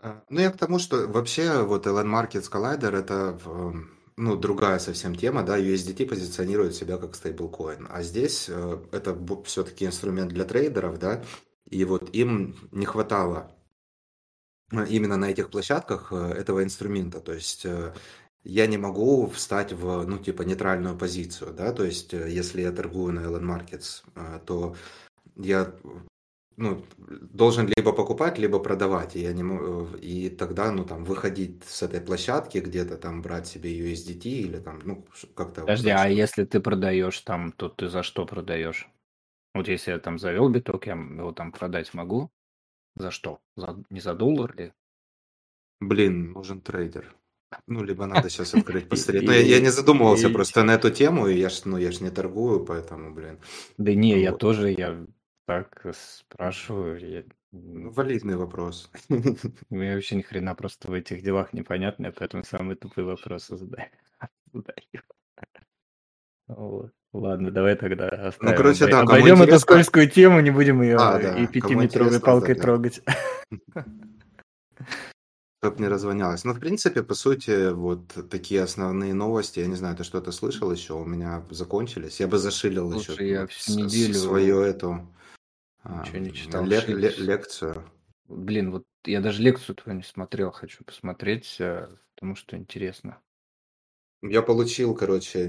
А, 0.00 0.24
Ну, 0.30 0.40
я 0.40 0.50
к 0.50 0.56
тому, 0.56 0.78
что 0.78 1.06
вообще 1.06 1.62
вот 1.62 1.86
Elon 1.86 2.06
Markets 2.06 2.50
Collider 2.50 2.96
это 2.96 3.38
ну, 4.16 4.36
другая 4.36 4.78
совсем 4.78 5.14
тема, 5.14 5.42
да, 5.42 5.58
USDT 5.58 6.06
позиционирует 6.06 6.74
себя 6.74 6.96
как 6.96 7.14
стейблкоин, 7.14 7.88
а 7.90 8.02
здесь 8.02 8.46
э, 8.48 8.78
это 8.92 9.16
все-таки 9.44 9.86
инструмент 9.86 10.32
для 10.32 10.44
трейдеров, 10.44 10.98
да, 10.98 11.24
и 11.68 11.84
вот 11.84 12.14
им 12.14 12.56
не 12.70 12.84
хватало 12.84 13.50
э, 14.70 14.86
именно 14.88 15.16
на 15.16 15.30
этих 15.30 15.50
площадках 15.50 16.12
э, 16.12 16.16
этого 16.16 16.62
инструмента, 16.62 17.20
то 17.20 17.32
есть 17.32 17.66
я 18.44 18.66
не 18.66 18.78
могу 18.78 19.26
встать 19.28 19.72
в, 19.72 20.04
ну, 20.06 20.18
типа, 20.18 20.42
нейтральную 20.42 20.96
позицию, 20.96 21.52
да, 21.54 21.72
то 21.72 21.84
есть, 21.84 22.14
э, 22.14 22.30
если 22.30 22.62
я 22.62 22.72
торгую 22.72 23.12
на 23.12 23.20
Elon 23.20 23.42
Markets, 23.42 24.02
э, 24.16 24.40
то 24.44 24.74
я, 25.36 25.72
ну, 26.56 26.84
должен 26.98 27.70
либо 27.76 27.92
покупать, 27.92 28.38
либо 28.38 28.58
продавать, 28.58 29.16
и 29.16 29.20
я 29.20 29.32
не 29.32 29.42
могу, 29.42 29.96
э, 29.96 29.98
и 30.00 30.28
тогда, 30.28 30.72
ну, 30.72 30.84
там, 30.84 31.04
выходить 31.04 31.64
с 31.64 31.82
этой 31.82 32.00
площадки, 32.00 32.58
где-то 32.58 32.96
там 32.96 33.22
брать 33.22 33.46
себе 33.46 33.70
USDT 33.70 34.24
или 34.24 34.58
там, 34.58 34.80
ну, 34.84 35.06
как-то... 35.34 35.60
Подожди, 35.60 35.90
а 35.90 36.08
если 36.08 36.44
ты 36.44 36.60
продаешь 36.60 37.20
там, 37.20 37.52
то 37.52 37.68
ты 37.68 37.88
за 37.88 38.02
что 38.02 38.26
продаешь? 38.26 38.88
Вот 39.54 39.68
если 39.68 39.92
я 39.92 39.98
там 39.98 40.18
завел 40.18 40.48
биток, 40.48 40.86
я 40.86 40.94
его 40.94 41.32
там 41.32 41.52
продать 41.52 41.94
могу? 41.94 42.30
За 42.96 43.10
что? 43.10 43.40
За, 43.56 43.82
не 43.90 44.00
за 44.00 44.14
доллар 44.14 44.56
ли? 44.56 44.72
Блин, 45.80 46.32
нужен 46.32 46.60
трейдер. 46.60 47.14
Ну, 47.66 47.82
либо 47.82 48.06
надо 48.06 48.30
сейчас 48.30 48.54
открыть 48.54 48.88
посмотреть. 48.88 49.24
Но 49.26 49.32
я, 49.32 49.40
я 49.40 49.60
не 49.60 49.70
задумывался 49.70 50.30
просто 50.30 50.62
на 50.62 50.72
эту 50.72 50.90
тему, 50.90 51.28
и 51.28 51.38
я 51.38 51.48
ж, 51.48 51.62
ну, 51.64 51.76
я 51.76 51.92
ж 51.92 52.00
не 52.00 52.10
торгую, 52.10 52.64
поэтому, 52.64 53.14
блин. 53.14 53.38
Да 53.78 53.94
не, 53.94 54.20
я 54.20 54.32
тоже, 54.32 54.70
я 54.72 55.06
так 55.46 55.86
спрашиваю. 55.94 56.98
Я... 57.00 57.24
Ну, 57.52 57.90
валидный 57.90 58.36
вопрос. 58.36 58.90
Мне 59.70 59.94
вообще 59.94 60.16
ни 60.16 60.22
хрена 60.22 60.54
просто 60.54 60.90
в 60.90 60.94
этих 60.94 61.22
делах 61.22 61.52
непонятно, 61.52 62.12
поэтому 62.12 62.44
самые 62.44 62.76
тупые 62.76 63.04
вопросы 63.04 63.56
задаю. 63.56 63.88
Вот. 66.48 66.90
Ладно, 67.12 67.50
давай 67.50 67.76
тогда 67.76 68.10
ну, 68.10 68.26
оставим. 68.26 68.52
Ну, 68.52 68.56
короче, 68.56 68.86
да, 68.86 69.00
Обойдем 69.00 69.42
эту 69.42 69.58
скользкую 69.58 70.08
тему, 70.10 70.40
не 70.40 70.50
будем 70.50 70.82
ее 70.82 70.96
а, 70.96 71.18
да, 71.18 71.38
и 71.38 71.46
пятиметровой 71.46 72.20
палкой 72.20 72.54
да, 72.54 72.62
трогать. 72.62 73.02
Чтоб 75.62 75.78
не 75.78 75.86
развонялось. 75.86 76.44
Ну, 76.44 76.54
в 76.54 76.58
принципе, 76.58 77.04
по 77.04 77.14
сути, 77.14 77.70
вот 77.70 78.28
такие 78.28 78.62
основные 78.62 79.14
новости. 79.14 79.60
Я 79.60 79.68
не 79.68 79.76
знаю, 79.76 79.96
ты 79.96 80.02
что-то 80.02 80.32
слышал 80.32 80.72
еще? 80.72 80.94
У 80.94 81.04
меня 81.04 81.44
закончились. 81.50 82.18
Я 82.18 82.26
бы 82.26 82.38
зашилил 82.38 82.90
Слушай, 82.90 83.12
еще 83.12 83.28
я 83.28 83.46
всю 83.46 83.78
неделю 83.78 84.14
свою 84.14 84.60
эту 84.60 85.06
ничего 85.84 86.18
не 86.18 86.32
читал. 86.32 86.64
Лек, 86.64 86.88
лек, 86.88 87.18
лекцию. 87.18 87.90
Блин, 88.26 88.70
вот 88.70 88.84
я 89.04 89.20
даже 89.20 89.42
лекцию 89.42 89.76
твою 89.76 89.98
не 89.98 90.04
смотрел, 90.04 90.50
хочу 90.50 90.84
посмотреть, 90.84 91.56
э, 91.60 91.88
потому 92.14 92.34
что 92.34 92.56
интересно. 92.56 93.20
Я 94.22 94.42
получил, 94.42 94.94
короче, 94.94 95.48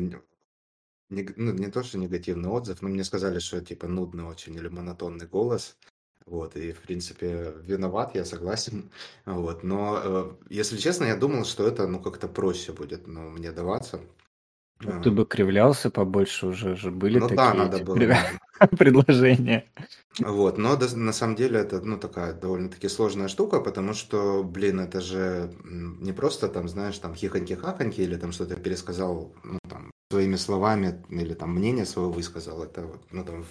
не, 1.10 1.28
ну, 1.36 1.54
не 1.54 1.72
то, 1.72 1.84
что 1.84 1.98
негативный 1.98 2.50
отзыв, 2.50 2.82
но 2.82 2.90
мне 2.90 3.04
сказали, 3.04 3.40
что 3.40 3.62
типа 3.62 3.88
нудный 3.88 4.26
очень 4.26 4.56
или 4.56 4.68
монотонный 4.68 5.28
голос. 5.28 5.78
Вот, 6.26 6.56
и, 6.56 6.72
в 6.72 6.82
принципе, 6.82 7.54
виноват, 7.64 8.16
я 8.16 8.26
согласен. 8.26 8.90
Вот, 9.26 9.64
но, 9.64 10.00
э, 10.04 10.32
если 10.50 10.78
честно, 10.78 11.06
я 11.06 11.16
думал, 11.16 11.46
что 11.46 11.68
это, 11.68 11.88
ну, 11.88 12.00
как-то 12.00 12.28
проще 12.28 12.72
будет, 12.72 13.08
ну, 13.08 13.30
мне 13.30 13.52
даваться. 13.52 14.00
Ну, 14.82 15.02
ты 15.02 15.12
бы 15.12 15.26
кривлялся 15.26 15.90
побольше, 15.90 16.48
уже 16.48 16.76
же 16.76 16.92
были 16.92 17.20
ну, 17.20 17.28
такие 17.28 17.38
да, 17.38 17.54
надо 17.54 17.84
было, 17.84 17.98
предложения. 18.78 19.66
Вот, 20.20 20.58
но 20.58 20.78
на 20.78 21.14
самом 21.14 21.36
деле 21.36 21.60
это, 21.60 21.82
ну, 21.82 21.98
такая 21.98 22.34
довольно-таки 22.34 22.90
сложная 22.90 23.28
штука, 23.28 23.60
потому 23.60 23.94
что, 23.94 24.44
блин, 24.44 24.80
это 24.80 25.02
же 25.02 25.54
не 25.64 26.12
просто 26.12 26.50
там, 26.50 26.68
знаешь, 26.68 26.98
там 26.98 27.14
хихоньки-хахоньки 27.14 28.02
или 28.02 28.18
там 28.18 28.32
что-то 28.32 28.56
пересказал, 28.56 29.34
ну, 29.44 29.60
там, 29.70 29.92
своими 30.12 30.36
словами 30.36 31.04
или 31.10 31.34
там 31.34 31.56
мнение 31.56 31.86
свое 31.86 32.10
высказал. 32.10 32.64
Это 32.64 32.88
ну, 33.12 33.24
там, 33.24 33.46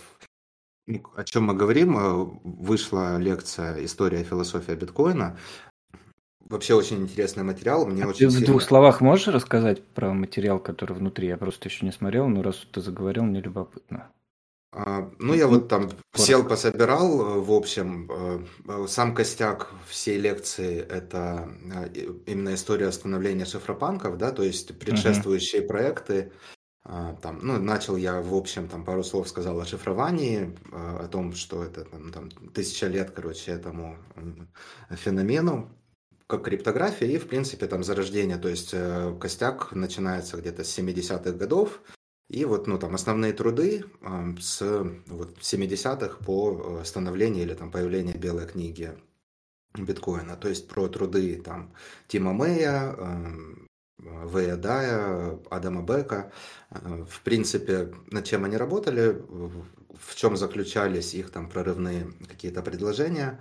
ну, 0.86 1.02
о 1.16 1.24
чем 1.24 1.44
мы 1.44 1.54
говорим, 1.54 1.96
э, 1.96 2.24
вышла 2.44 3.18
лекция 3.18 3.84
«История 3.84 4.20
и 4.20 4.24
философия 4.24 4.74
биткоина». 4.74 5.38
Вообще 6.40 6.74
очень 6.74 7.02
интересный 7.02 7.44
материал. 7.44 7.86
Мне 7.86 8.04
А 8.04 8.08
очень 8.08 8.18
ты 8.18 8.26
в 8.28 8.32
сильно... 8.32 8.46
двух 8.46 8.62
словах 8.62 9.00
можешь 9.00 9.28
рассказать 9.28 9.82
про 9.84 10.12
материал, 10.12 10.58
который 10.58 10.94
внутри? 10.94 11.28
Я 11.28 11.36
просто 11.38 11.68
еще 11.68 11.86
не 11.86 11.92
смотрел, 11.92 12.28
но 12.28 12.42
раз 12.42 12.56
ты 12.70 12.80
заговорил, 12.80 13.22
мне 13.22 13.40
любопытно. 13.40 14.10
А, 14.74 15.10
Ну, 15.18 15.34
я 15.34 15.46
вот 15.46 15.68
там 15.68 15.90
сел, 16.14 16.42
коротко. 16.42 16.50
пособирал, 16.50 17.20
э, 17.20 17.40
в 17.40 17.52
общем, 17.52 18.10
э, 18.66 18.86
сам 18.88 19.14
костяк 19.14 19.70
всей 19.86 20.18
лекции– 20.18 20.80
это 20.80 21.48
именно 22.26 22.54
история 22.54 22.90
становления 22.90 23.44
шифропанков, 23.44 24.18
да, 24.18 24.32
то 24.32 24.42
есть 24.42 24.78
предшествующие 24.78 25.62
проекты. 25.62 26.32
А, 26.84 27.14
Там, 27.22 27.38
ну, 27.42 27.58
начал 27.58 27.96
я, 27.96 28.20
в 28.20 28.34
общем, 28.34 28.68
там 28.68 28.84
пару 28.84 29.04
слов 29.04 29.28
сказал 29.28 29.60
о 29.60 29.64
шифровании, 29.64 30.56
э, 30.72 31.04
о 31.04 31.08
том, 31.08 31.32
что 31.32 31.62
это 31.62 31.84
там, 31.84 32.12
там 32.12 32.30
тысяча 32.52 32.88
лет, 32.88 33.12
короче, 33.12 33.52
этому 33.52 33.96
феномену, 34.90 35.70
как 36.26 36.44
криптография 36.44 37.08
и, 37.08 37.18
в 37.18 37.28
принципе, 37.28 37.66
там 37.66 37.84
зарождение, 37.84 38.36
то 38.36 38.48
есть 38.48 38.70
э, 38.72 39.16
костяк 39.20 39.72
начинается 39.72 40.36
где-то 40.36 40.64
с 40.64 40.76
70-х 40.76 41.32
годов, 41.32 41.80
и 42.28 42.44
вот, 42.44 42.66
ну, 42.66 42.78
там 42.78 42.94
основные 42.94 43.32
труды 43.32 43.84
с 44.40 44.60
вот, 45.06 45.38
70-х 45.38 46.24
по 46.24 46.80
э, 46.80 46.84
становлению 46.84 47.44
или 47.44 47.54
там 47.54 47.70
появление 47.70 48.16
белой 48.16 48.48
книги 48.48 48.92
биткоина, 49.76 50.36
то 50.36 50.48
есть 50.48 50.68
про 50.68 50.88
труды 50.88 51.40
там 51.40 51.72
Тима 52.08 52.32
Мэя, 52.32 52.96
эм, 54.02 54.26
Вэя 54.26 54.56
Дая, 54.56 55.38
Адама 55.50 55.82
Бека. 55.82 56.32
В 56.70 57.20
принципе, 57.22 57.92
над 58.10 58.24
чем 58.24 58.44
они 58.44 58.56
работали, 58.56 59.22
в 60.02 60.14
чем 60.14 60.36
заключались 60.36 61.14
их 61.14 61.30
там 61.30 61.48
прорывные 61.48 62.12
какие-то 62.28 62.62
предложения, 62.62 63.40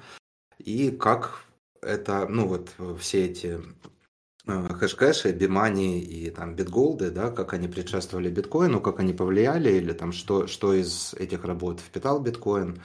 и 0.59 0.91
как 0.91 1.45
это, 1.81 2.27
ну 2.27 2.47
вот 2.47 2.69
все 2.99 3.25
эти 3.25 3.59
э, 4.45 4.67
Hashcash 4.69 5.19
и, 5.19 5.31
b-money 5.31 5.99
и 5.99 6.29
там 6.29 6.55
bit 6.55 6.73
gold 6.73 6.97
ы, 6.97 7.09
да, 7.09 7.31
как 7.31 7.53
они 7.53 7.67
предшествовали 7.67 8.29
биткоину, 8.29 8.81
как 8.81 8.99
они 8.99 9.13
повлияли, 9.13 9.71
или 9.71 9.93
там 9.93 10.11
что, 10.11 10.47
что 10.47 10.73
из 10.73 11.13
этих 11.15 11.43
работ 11.43 11.79
впитал 11.79 12.21
биткоин. 12.21 12.81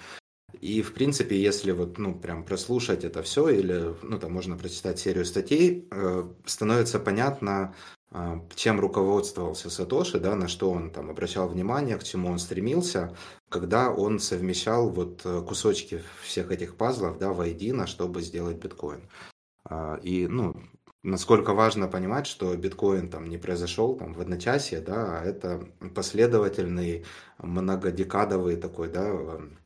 И, 0.60 0.82
в 0.82 0.92
принципе, 0.94 1.40
если 1.40 1.72
вот, 1.72 1.98
ну, 1.98 2.14
прям 2.14 2.44
прослушать 2.44 3.04
это 3.04 3.22
все, 3.22 3.48
или, 3.48 3.94
ну, 4.02 4.18
там 4.18 4.32
можно 4.32 4.56
прочитать 4.56 4.98
серию 4.98 5.24
статей, 5.24 5.86
э, 5.90 6.28
становится 6.44 6.98
понятно, 6.98 7.74
э, 8.10 8.40
чем 8.54 8.80
руководствовался 8.80 9.70
Сатоши, 9.70 10.18
да, 10.18 10.34
на 10.34 10.48
что 10.48 10.70
он 10.70 10.90
там 10.90 11.10
обращал 11.10 11.48
внимание, 11.48 11.98
к 11.98 12.04
чему 12.04 12.30
он 12.30 12.38
стремился, 12.38 13.16
когда 13.48 13.90
он 13.90 14.18
совмещал 14.18 14.90
вот 14.90 15.22
э, 15.24 15.42
кусочки 15.46 16.02
всех 16.22 16.50
этих 16.50 16.76
пазлов, 16.76 17.18
да, 17.18 17.32
воедино, 17.32 17.86
чтобы 17.86 18.22
сделать 18.22 18.56
биткоин. 18.56 19.08
А, 19.64 19.98
И, 20.02 20.26
ну, 20.26 20.56
насколько 21.02 21.54
важно 21.54 21.88
понимать, 21.88 22.26
что 22.26 22.54
биткоин 22.56 23.08
там 23.08 23.28
не 23.28 23.38
произошел 23.38 23.96
там 23.96 24.14
в 24.14 24.20
одночасье, 24.20 24.80
да, 24.80 25.20
а 25.20 25.24
это 25.24 25.68
последовательный 25.94 27.04
многодекадовый 27.38 28.56
такой, 28.56 28.88
да, 28.88 29.08
эм, 29.08 29.58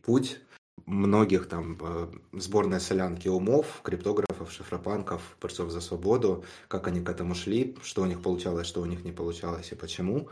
путь 0.00 0.40
многих 0.86 1.48
там 1.48 1.78
э, 1.80 2.08
сборной 2.32 2.80
солянки 2.80 3.28
умов, 3.28 3.80
криптографов, 3.82 4.50
шифропанков, 4.50 5.36
борцов 5.40 5.70
за 5.70 5.80
свободу, 5.80 6.44
как 6.68 6.86
они 6.86 7.00
к 7.00 7.08
этому 7.08 7.34
шли, 7.34 7.76
что 7.82 8.02
у 8.02 8.06
них 8.06 8.22
получалось, 8.22 8.66
что 8.66 8.80
у 8.80 8.86
них 8.86 9.04
не 9.04 9.12
получалось 9.12 9.72
и 9.72 9.76
почему. 9.76 10.28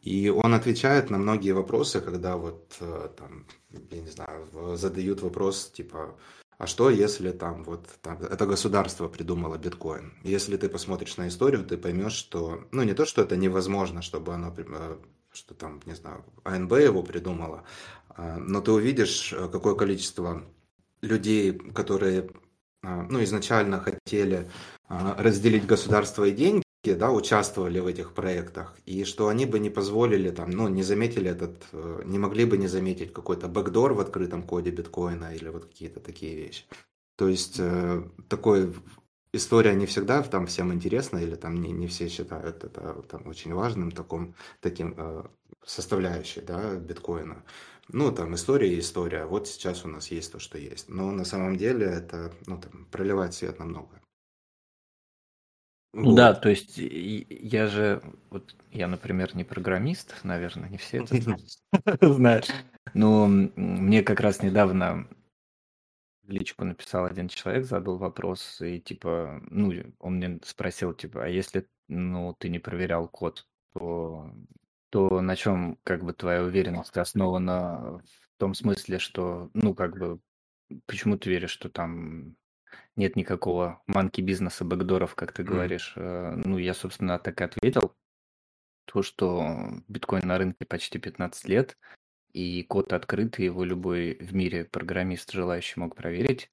И 0.00 0.30
он 0.30 0.54
отвечает 0.54 1.10
на 1.10 1.18
многие 1.18 1.52
вопросы, 1.52 2.00
когда 2.00 2.36
вот 2.36 2.76
э, 2.80 3.08
там, 3.16 3.46
я 3.90 4.00
не 4.00 4.10
знаю, 4.10 4.48
задают 4.76 5.22
вопрос 5.22 5.70
типа, 5.70 6.16
а 6.58 6.66
что 6.66 6.90
если 6.90 7.30
там 7.30 7.64
вот 7.64 7.86
там, 8.02 8.22
это 8.22 8.46
государство 8.46 9.08
придумало 9.08 9.56
биткоин? 9.56 10.12
Если 10.22 10.56
ты 10.56 10.68
посмотришь 10.68 11.16
на 11.16 11.28
историю, 11.28 11.64
ты 11.64 11.76
поймешь, 11.76 12.12
что, 12.12 12.64
ну 12.70 12.82
не 12.82 12.94
то, 12.94 13.06
что 13.06 13.22
это 13.22 13.36
невозможно, 13.36 14.02
чтобы 14.02 14.34
оно, 14.34 14.54
э, 14.56 14.96
что 15.32 15.54
там, 15.54 15.80
не 15.86 15.94
знаю, 15.94 16.24
АНБ 16.44 16.72
его 16.72 17.02
придумала, 17.02 17.64
но 18.38 18.60
ты 18.60 18.72
увидишь, 18.72 19.32
э, 19.32 19.48
какое 19.48 19.74
количество 19.74 20.42
людей, 21.02 21.52
которые 21.52 22.30
а, 22.82 23.06
ну, 23.08 23.22
изначально 23.22 23.80
хотели 23.80 24.50
а, 24.88 25.14
разделить 25.22 25.66
государство 25.66 26.24
и 26.24 26.32
деньги, 26.32 26.64
да, 26.84 27.10
участвовали 27.10 27.78
в 27.78 27.86
этих 27.86 28.14
проектах, 28.14 28.76
и 28.86 29.04
что 29.04 29.28
они 29.28 29.44
бы 29.44 29.58
не 29.58 29.68
позволили, 29.68 30.30
там, 30.30 30.50
ну, 30.50 30.68
не 30.68 30.82
заметили 30.82 31.30
этот, 31.30 31.66
э, 31.72 32.02
не 32.06 32.18
могли 32.18 32.46
бы 32.46 32.56
не 32.56 32.68
заметить 32.68 33.12
какой-то 33.12 33.48
бэкдор 33.48 33.92
в 33.92 34.00
открытом 34.00 34.42
коде 34.42 34.70
биткоина 34.70 35.34
или 35.34 35.48
вот 35.50 35.66
какие-то 35.66 36.00
такие 36.00 36.36
вещи. 36.36 36.64
То 37.16 37.28
есть 37.28 37.56
э, 37.58 38.02
такой 38.28 38.74
история 39.34 39.74
не 39.74 39.84
всегда 39.84 40.22
там 40.22 40.46
всем 40.46 40.72
интересна, 40.72 41.18
или 41.18 41.34
там 41.34 41.60
не, 41.60 41.70
не 41.70 41.86
все 41.86 42.08
считают 42.08 42.64
это 42.64 43.02
там 43.08 43.26
очень 43.26 43.52
важным 43.52 43.90
таком, 43.90 44.34
таким 44.60 44.94
э, 44.96 45.24
составляющей, 45.66 46.40
да, 46.40 46.76
биткоина. 46.76 47.44
Ну, 47.92 48.12
там 48.12 48.34
история 48.34 48.74
и 48.74 48.78
история. 48.78 49.24
Вот 49.24 49.48
сейчас 49.48 49.84
у 49.84 49.88
нас 49.88 50.10
есть 50.10 50.32
то, 50.32 50.38
что 50.38 50.58
есть. 50.58 50.88
Но 50.88 51.10
на 51.10 51.24
самом 51.24 51.56
деле 51.56 51.86
это, 51.86 52.32
ну, 52.46 52.60
там, 52.60 52.86
проливать 52.86 53.34
свет 53.34 53.58
на 53.58 53.64
многое. 53.64 54.00
Ну 55.92 56.14
да, 56.14 56.32
Вот. 56.32 56.42
то 56.42 56.48
есть 56.48 56.76
я 56.76 57.66
же, 57.66 58.00
вот 58.30 58.54
я, 58.70 58.86
например, 58.86 59.34
не 59.34 59.42
программист, 59.42 60.14
наверное, 60.22 60.68
не 60.68 60.76
все 60.76 60.98
это 61.02 61.16
знают. 62.14 62.52
Но 62.94 63.26
мне 63.26 64.02
как 64.04 64.20
раз 64.20 64.42
недавно 64.42 65.08
в 66.22 66.30
личку 66.30 66.64
написал 66.64 67.06
один 67.06 67.26
человек, 67.26 67.64
задал 67.64 67.96
вопрос, 67.98 68.60
и 68.60 68.78
типа, 68.78 69.42
ну, 69.50 69.72
он 69.98 70.16
мне 70.16 70.38
спросил, 70.44 70.94
типа, 70.94 71.24
а 71.24 71.28
если, 71.28 71.66
ну, 71.88 72.36
ты 72.38 72.50
не 72.50 72.60
проверял 72.60 73.08
код, 73.08 73.48
то, 73.72 74.32
то 74.90 75.20
на 75.20 75.36
чем, 75.36 75.78
как 75.84 76.04
бы, 76.04 76.12
твоя 76.12 76.42
уверенность 76.42 76.96
основана 76.96 78.02
в 78.04 78.38
том 78.38 78.54
смысле, 78.54 78.98
что, 78.98 79.50
ну, 79.54 79.74
как 79.74 79.96
бы, 79.98 80.20
почему 80.86 81.16
ты 81.16 81.30
веришь, 81.30 81.50
что 81.50 81.68
там 81.68 82.36
нет 82.96 83.16
никакого 83.16 83.82
манки 83.86 84.20
бизнеса, 84.20 84.64
бэкдоров, 84.64 85.14
как 85.14 85.32
ты 85.32 85.42
говоришь? 85.42 85.94
Э, 85.96 86.34
Ну, 86.36 86.58
я, 86.58 86.74
собственно, 86.74 87.18
так 87.18 87.40
и 87.40 87.44
ответил, 87.44 87.94
то, 88.84 89.02
что 89.02 89.70
биткоин 89.88 90.26
на 90.26 90.38
рынке 90.38 90.64
почти 90.66 90.98
15 90.98 91.48
лет, 91.48 91.78
и 92.32 92.62
код 92.64 92.92
открытый, 92.92 93.44
его 93.44 93.64
любой 93.64 94.14
в 94.20 94.34
мире 94.34 94.64
программист 94.64 95.32
желающий 95.32 95.80
мог 95.80 95.96
проверить. 95.96 96.50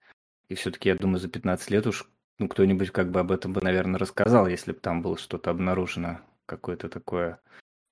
И 0.50 0.56
все-таки, 0.56 0.90
я 0.90 0.96
думаю, 0.96 1.20
за 1.20 1.30
15 1.30 1.72
лет 1.72 1.88
уж 1.88 2.10
ну, 2.40 2.48
кто-нибудь 2.48 2.92
как 2.92 3.12
бы 3.12 3.20
об 3.20 3.32
этом 3.32 3.54
бы, 3.54 3.62
наверное, 3.62 4.00
рассказал, 4.00 4.48
если 4.48 4.72
бы 4.72 4.80
там 4.80 5.02
было 5.02 5.18
что-то 5.18 5.50
обнаружено, 5.50 6.22
какое-то 6.46 6.90
такое. 6.90 7.40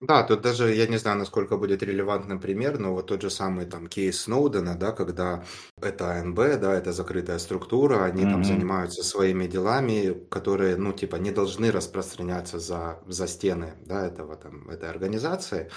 Да, 0.08 0.24
тут 0.24 0.42
даже, 0.42 0.74
я 0.76 0.88
не 0.88 0.98
знаю, 0.98 1.18
насколько 1.18 1.58
будет 1.58 1.82
релевантный 1.82 2.38
пример, 2.40 2.78
но 2.80 2.94
вот 2.94 3.08
тот 3.08 3.22
же 3.22 3.30
самый 3.30 3.66
там 3.66 3.88
кейс 3.88 4.20
Сноудена, 4.22 4.76
да, 4.78 4.92
когда 4.92 5.44
это 5.82 6.12
АНБ, 6.12 6.36
да, 6.60 6.74
это 6.76 6.92
закрытая 6.92 7.40
структура, 7.40 8.04
они 8.04 8.26
там 8.26 8.44
Мгм. 8.44 8.44
занимаются 8.44 9.04
своими 9.04 9.48
делами, 9.48 10.14
которые, 10.30 10.76
ну, 10.76 10.92
типа, 10.94 11.16
не 11.16 11.32
должны 11.32 11.72
распространяться 11.72 12.60
за, 12.60 13.02
за 13.08 13.26
стены, 13.28 13.76
да, 13.86 14.06
этого 14.06 14.36
там, 14.36 14.70
этой 14.70 14.90
организации. 14.90 15.72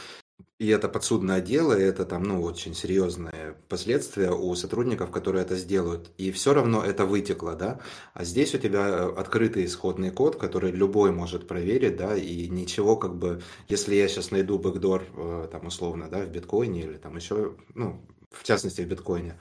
И 0.58 0.68
это 0.68 0.88
подсудное 0.88 1.40
дело, 1.40 1.78
и 1.78 1.82
это 1.82 2.04
там, 2.04 2.24
ну, 2.24 2.42
очень 2.42 2.74
серьезные 2.74 3.56
последствия 3.68 4.32
у 4.32 4.52
сотрудников, 4.56 5.12
которые 5.12 5.42
это 5.44 5.54
сделают. 5.56 6.10
И 6.18 6.32
все 6.32 6.52
равно 6.52 6.84
это 6.84 7.06
вытекло, 7.06 7.54
да. 7.54 7.80
А 8.12 8.24
здесь 8.24 8.54
у 8.56 8.58
тебя 8.58 8.88
э, 8.88 9.12
открытый 9.16 9.64
исходный 9.64 10.10
код, 10.10 10.34
который 10.34 10.72
любой 10.72 11.12
может 11.12 11.46
проверить, 11.46 11.96
да, 11.96 12.16
и 12.16 12.48
ничего 12.48 12.96
как 12.96 13.14
бы, 13.14 13.40
если 13.68 13.94
я 13.94 14.08
сейчас 14.08 14.32
найду 14.32 14.58
бэкдор, 14.58 15.04
э, 15.16 15.48
там, 15.52 15.66
условно, 15.66 16.08
да, 16.10 16.24
в 16.24 16.28
биткоине 16.28 16.82
или 16.82 16.96
там 16.96 17.16
еще, 17.16 17.54
ну, 17.74 18.04
в 18.32 18.42
частности, 18.42 18.80
в 18.82 18.88
биткоине, 18.88 19.38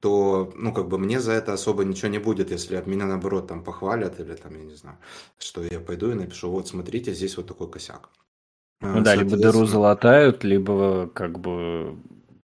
то, 0.00 0.52
ну, 0.56 0.72
как 0.72 0.88
бы 0.88 0.98
мне 0.98 1.20
за 1.20 1.32
это 1.32 1.52
особо 1.52 1.84
ничего 1.84 2.08
не 2.08 2.18
будет, 2.18 2.52
если 2.52 2.76
от 2.76 2.86
меня, 2.86 3.06
наоборот, 3.06 3.48
там 3.48 3.64
похвалят 3.64 4.20
или 4.20 4.34
там, 4.36 4.56
я 4.56 4.64
не 4.64 4.76
знаю, 4.76 4.98
что 5.38 5.64
я 5.64 5.80
пойду 5.80 6.12
и 6.12 6.14
напишу, 6.14 6.48
вот, 6.50 6.68
смотрите, 6.68 7.12
здесь 7.12 7.36
вот 7.36 7.48
такой 7.48 7.68
косяк. 7.68 8.08
Ну 8.82 9.00
Э, 9.00 9.02
да, 9.02 9.14
либо 9.14 9.36
дыру 9.36 9.66
залатают, 9.66 10.44
либо 10.44 11.08
как 11.14 11.38
бы, 11.38 11.96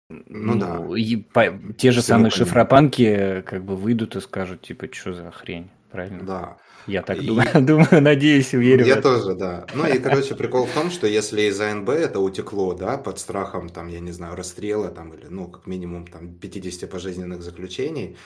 ну 0.09 0.55
да, 0.59 0.79
ну, 0.79 0.95
и 0.95 1.15
по- 1.17 1.57
те 1.77 1.91
же 1.91 2.01
всему 2.01 2.25
самые 2.25 2.31
шифропанки 2.31 3.41
как 3.45 3.63
бы 3.63 3.75
выйдут 3.75 4.15
и 4.15 4.21
скажут, 4.21 4.61
типа, 4.61 4.87
что 4.91 5.13
за 5.13 5.31
хрень, 5.31 5.69
правильно? 5.91 6.19
Да. 6.19 6.57
Я 6.87 7.01
так 7.03 7.17
И 7.17 7.27
думаю, 7.27 7.47
думаю, 7.65 8.01
надеюсь, 8.01 8.53
верю 8.53 8.85
я 8.85 9.01
тоже, 9.01 9.35
да. 9.35 9.67
Ну 9.73 9.85
и, 9.87 9.99
короче, 9.99 10.35
прикол 10.35 10.65
в 10.65 10.73
том, 10.73 10.89
что 10.91 11.07
если 11.07 11.41
из 11.43 11.59
АНБ 11.59 11.89
это 11.89 12.19
утекло, 12.19 12.73
да, 12.73 12.97
под 12.97 13.19
страхом, 13.19 13.69
там, 13.69 13.87
я 13.87 13.99
не 13.99 14.11
знаю, 14.11 14.35
расстрела, 14.35 14.89
там, 14.89 15.13
или, 15.13 15.27
ну, 15.27 15.47
как 15.49 15.67
минимум, 15.67 16.07
там, 16.07 16.33
50 16.35 16.87
пожизненных 16.87 17.41
заключений, 17.41 18.17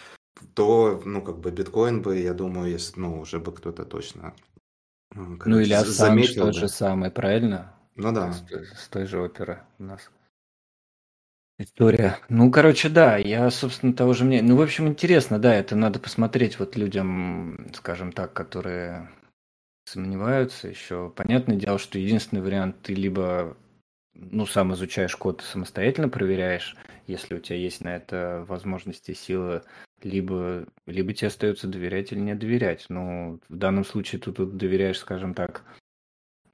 то, 0.55 1.01
ну, 1.05 1.21
как 1.23 1.39
бы 1.39 1.51
биткоин 1.51 2.01
бы, 2.01 2.19
я 2.19 2.33
думаю, 2.33 2.71
если, 2.71 2.99
ну, 3.01 3.19
уже 3.21 3.39
бы 3.39 3.53
кто-то 3.53 3.85
точно, 3.85 4.35
м, 5.15 5.37
Ну 5.45 5.59
короче, 5.59 5.61
или 5.61 5.73
Ассанж 5.73 5.95
заметил 5.95 6.35
тот 6.35 6.53
же 6.53 6.67
бы. 6.67 6.69
самый, 6.69 7.09
правильно? 7.09 7.73
Ну 7.95 8.09
С, 8.09 8.13
да. 8.13 8.31
той- 8.49 8.65
с 8.65 8.87
той 8.87 9.05
же 9.05 9.19
оперы 9.21 9.61
у 9.79 9.83
нас. 9.83 10.09
История. 11.59 12.17
Ну, 12.29 12.49
короче, 12.51 12.89
да, 12.89 13.17
я, 13.17 13.49
собственно, 13.51 13.93
того 13.93 14.13
же 14.13 14.25
мнения. 14.25 14.47
Ну, 14.47 14.55
в 14.55 14.61
общем, 14.61 14.87
интересно, 14.87 15.37
да, 15.39 15.53
это 15.53 15.75
надо 15.75 15.99
посмотреть 15.99 16.57
вот 16.57 16.75
людям, 16.75 17.67
скажем 17.75 18.11
так, 18.11 18.33
которые 18.33 19.09
сомневаются 19.85 20.67
еще. 20.67 21.11
Понятное 21.15 21.57
дело, 21.57 21.77
что 21.77 21.99
единственный 21.99 22.41
вариант, 22.41 22.81
ты 22.81 22.95
либо, 22.95 23.57
ну, 24.15 24.45
сам 24.45 24.73
изучаешь 24.73 25.15
код, 25.15 25.41
самостоятельно 25.41 26.09
проверяешь, 26.09 26.75
если 27.07 27.35
у 27.35 27.39
тебя 27.39 27.57
есть 27.57 27.83
на 27.83 27.95
это 27.95 28.45
возможности, 28.47 29.13
силы, 29.13 29.63
либо, 30.01 30.65
либо 30.87 31.13
тебе 31.13 31.27
остается 31.27 31.67
доверять 31.67 32.11
или 32.11 32.19
не 32.19 32.35
доверять. 32.35 32.85
Ну, 32.89 33.39
в 33.49 33.55
данном 33.55 33.85
случае 33.85 34.21
ты 34.21 34.31
тут 34.31 34.57
доверяешь, 34.57 34.99
скажем 34.99 35.33
так, 35.33 35.63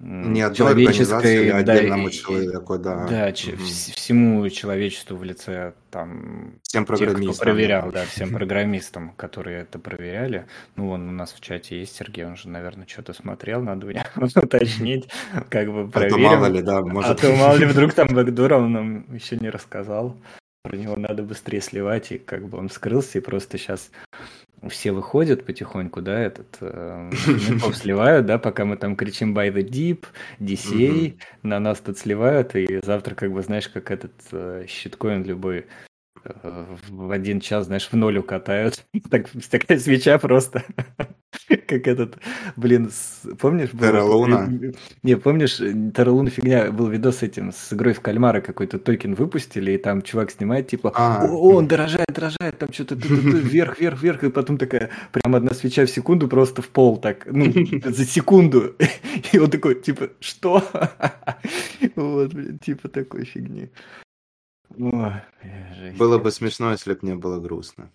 Не 0.02 0.42
одной 0.44 0.70
организации 0.70 1.52
да, 1.52 1.58
отдельному 1.58 2.08
и- 2.08 2.12
человеку, 2.12 2.78
да. 2.78 3.06
да, 3.06 3.30
вс- 3.32 3.94
всему 3.94 4.48
человечеству 4.50 5.18
в 5.18 5.26
лице 5.26 5.74
там 5.92 6.54
Всем 6.64 6.86
тех, 6.86 6.96
кто 6.96 7.06
программистам. 7.06 7.44
проверял, 7.44 7.92
да, 7.92 8.06
всем 8.06 8.30
программистам, 8.34 9.12
которые 9.18 9.64
это 9.64 9.78
проверяли. 9.78 10.46
Ну, 10.78 10.88
вон 10.88 11.10
у 11.10 11.12
нас 11.12 11.34
в 11.34 11.42
чате 11.42 11.80
есть 11.82 11.98
Сергей, 11.98 12.26
он 12.26 12.38
же, 12.38 12.48
наверное, 12.48 12.88
что-то 12.88 13.12
смотрел, 13.14 13.62
надо 13.62 13.88
у 13.88 13.92
него 13.92 14.04
уточнить, 14.42 15.10
как 15.50 15.68
бы 15.72 15.90
А 15.94 16.10
то 16.10 16.18
мало 16.18 16.46
ли, 16.46 16.62
да, 16.62 16.78
А 16.78 16.82
может... 16.82 17.20
то 17.20 17.36
мало 17.36 17.58
ли 17.58 17.66
вдруг 17.68 17.94
там 17.94 18.08
бэкдор 18.08 18.54
он 18.54 18.72
нам 18.72 19.14
еще 19.14 19.36
не 19.36 19.50
рассказал. 19.50 20.16
Про 20.64 20.76
него 20.76 20.98
надо 20.98 21.24
быстрее 21.24 21.62
сливать, 21.62 22.12
и 22.12 22.18
как 22.18 22.50
бы 22.50 22.58
он 22.58 22.70
скрылся, 22.70 23.18
и 23.18 23.22
просто 23.22 23.58
сейчас 23.58 23.92
все 24.68 24.92
выходят 24.92 25.46
потихоньку, 25.46 26.02
да, 26.02 26.20
этот 26.20 26.58
э, 26.60 27.12
сливают, 27.74 28.26
да, 28.26 28.38
пока 28.38 28.66
мы 28.66 28.76
там 28.76 28.98
кричим 28.98 29.38
by 29.38 29.54
the 29.54 29.64
deep, 29.64 30.06
DCA, 30.40 31.18
на 31.44 31.60
нас 31.60 31.80
тут 31.80 31.98
сливают, 31.98 32.56
и 32.56 32.82
завтра, 32.84 33.16
как 33.16 33.32
бы, 33.32 33.42
знаешь, 33.42 33.70
как 33.70 33.90
этот 33.90 34.12
э, 34.34 34.66
щиткоин 34.68 35.24
любой 35.24 35.68
э, 36.26 36.76
в 36.90 37.12
один 37.12 37.40
час, 37.40 37.68
знаешь, 37.68 37.88
в 37.90 37.94
ноль 37.94 38.18
укатают. 38.18 38.84
Так, 39.10 39.30
такая 39.50 39.80
свеча 39.80 40.18
просто. 40.20 40.66
Как 41.68 41.88
этот, 41.88 42.18
блин, 42.56 42.90
с- 42.92 43.22
помнишь? 43.38 43.72
был 43.72 43.80
Терра 43.82 43.98
этот, 44.00 44.10
Луна? 44.10 44.50
э, 44.62 44.72
Не, 45.04 45.16
помнишь, 45.16 45.58
Терра 45.58 46.12
Луна 46.12 46.30
фигня, 46.30 46.72
был 46.72 46.88
видос 46.88 47.18
с 47.18 47.24
этим, 47.24 47.52
с 47.52 47.72
игрой 47.72 47.94
в 47.94 48.02
кальмара 48.02 48.42
какой-то 48.42 48.80
токен 48.80 49.14
выпустили, 49.14 49.74
и 49.74 49.78
там 49.78 50.02
чувак 50.02 50.32
снимает, 50.32 50.68
типа, 50.68 50.92
А, 50.96 51.26
о, 51.28 51.56
он 51.56 51.68
дорожает, 51.68 52.08
дорожает, 52.14 52.58
там 52.58 52.74
что-то 52.74 52.96
вверх, 52.96 53.80
вверх, 53.80 54.02
вверх, 54.02 54.24
и 54.24 54.30
потом 54.32 54.58
такая, 54.58 54.90
прям 55.12 55.36
одна 55.36 55.54
свеча 55.54 55.86
в 55.86 55.90
секунду 55.90 56.28
просто 56.28 56.62
в 56.62 56.70
пол, 56.70 56.98
так, 56.98 57.28
ну, 57.32 57.46
за 57.86 58.06
секунду. 58.06 58.76
И 59.34 59.38
он 59.40 59.50
такой, 59.52 59.76
типа, 59.82 60.10
что? 60.20 60.64
Вот, 61.96 62.34
блин, 62.34 62.58
типа 62.60 62.88
такой 62.90 63.26
фигни. 63.26 63.70
Было 65.98 66.18
бы 66.18 66.32
смешно, 66.32 66.72
если 66.72 66.94
бы 66.94 67.00
не 67.04 67.16
было 67.16 67.40
грустно. 67.40 67.92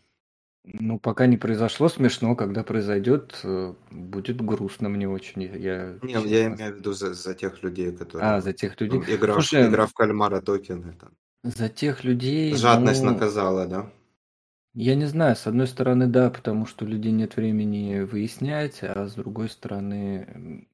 Ну, 0.66 0.98
пока 0.98 1.26
не 1.26 1.36
произошло 1.36 1.88
смешно, 1.90 2.34
когда 2.34 2.62
произойдет, 2.64 3.38
э, 3.44 3.74
будет 3.90 4.40
грустно 4.40 4.88
мне 4.88 5.06
очень. 5.06 5.42
Я, 5.42 5.98
Не, 6.02 6.14
честно. 6.14 6.28
я 6.28 6.46
имею 6.46 6.74
в 6.74 6.78
виду 6.78 6.92
за, 6.94 7.12
за 7.12 7.34
тех 7.34 7.62
людей, 7.62 7.92
которые... 7.92 8.30
А, 8.30 8.40
за 8.40 8.54
тех 8.54 8.80
людей. 8.80 8.98
ну, 8.98 9.14
игра, 9.14 9.32
в- 9.34 9.36
Слушай, 9.36 9.68
игра 9.68 9.86
в 9.86 9.92
кальмара 9.92 10.40
токены. 10.40 10.94
Там. 10.98 11.10
за 11.42 11.68
тех 11.68 12.02
людей, 12.02 12.54
Жадность 12.56 13.02
ну, 13.02 13.10
наказала, 13.12 13.66
да? 13.66 13.90
я 14.72 14.94
не 14.94 15.04
знаю, 15.04 15.36
с 15.36 15.46
одной 15.46 15.66
стороны, 15.66 16.06
да, 16.06 16.30
потому 16.30 16.64
что 16.64 16.86
у 16.86 16.88
людей 16.88 17.12
нет 17.12 17.36
времени 17.36 18.00
выяснять, 18.00 18.78
а 18.82 19.06
с 19.06 19.14
другой 19.14 19.50
стороны, 19.50 20.26
м, 20.34 20.68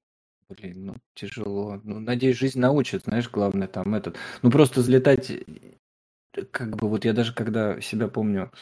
блин, 0.48 0.86
ну, 0.86 0.96
тяжело. 1.14 1.80
Ну, 1.82 1.98
надеюсь, 1.98 2.36
жизнь 2.38 2.60
научит, 2.60 3.02
знаешь, 3.04 3.28
главное 3.28 3.66
там 3.66 3.92
этот. 3.96 4.16
Ну, 4.42 4.52
просто 4.52 4.80
взлетать, 4.80 5.30
э, 5.32 5.42
как 6.52 6.76
бы, 6.76 6.88
вот 6.88 7.04
я 7.04 7.12
даже 7.12 7.34
когда 7.34 7.80
себя 7.80 8.06
помню, 8.08 8.52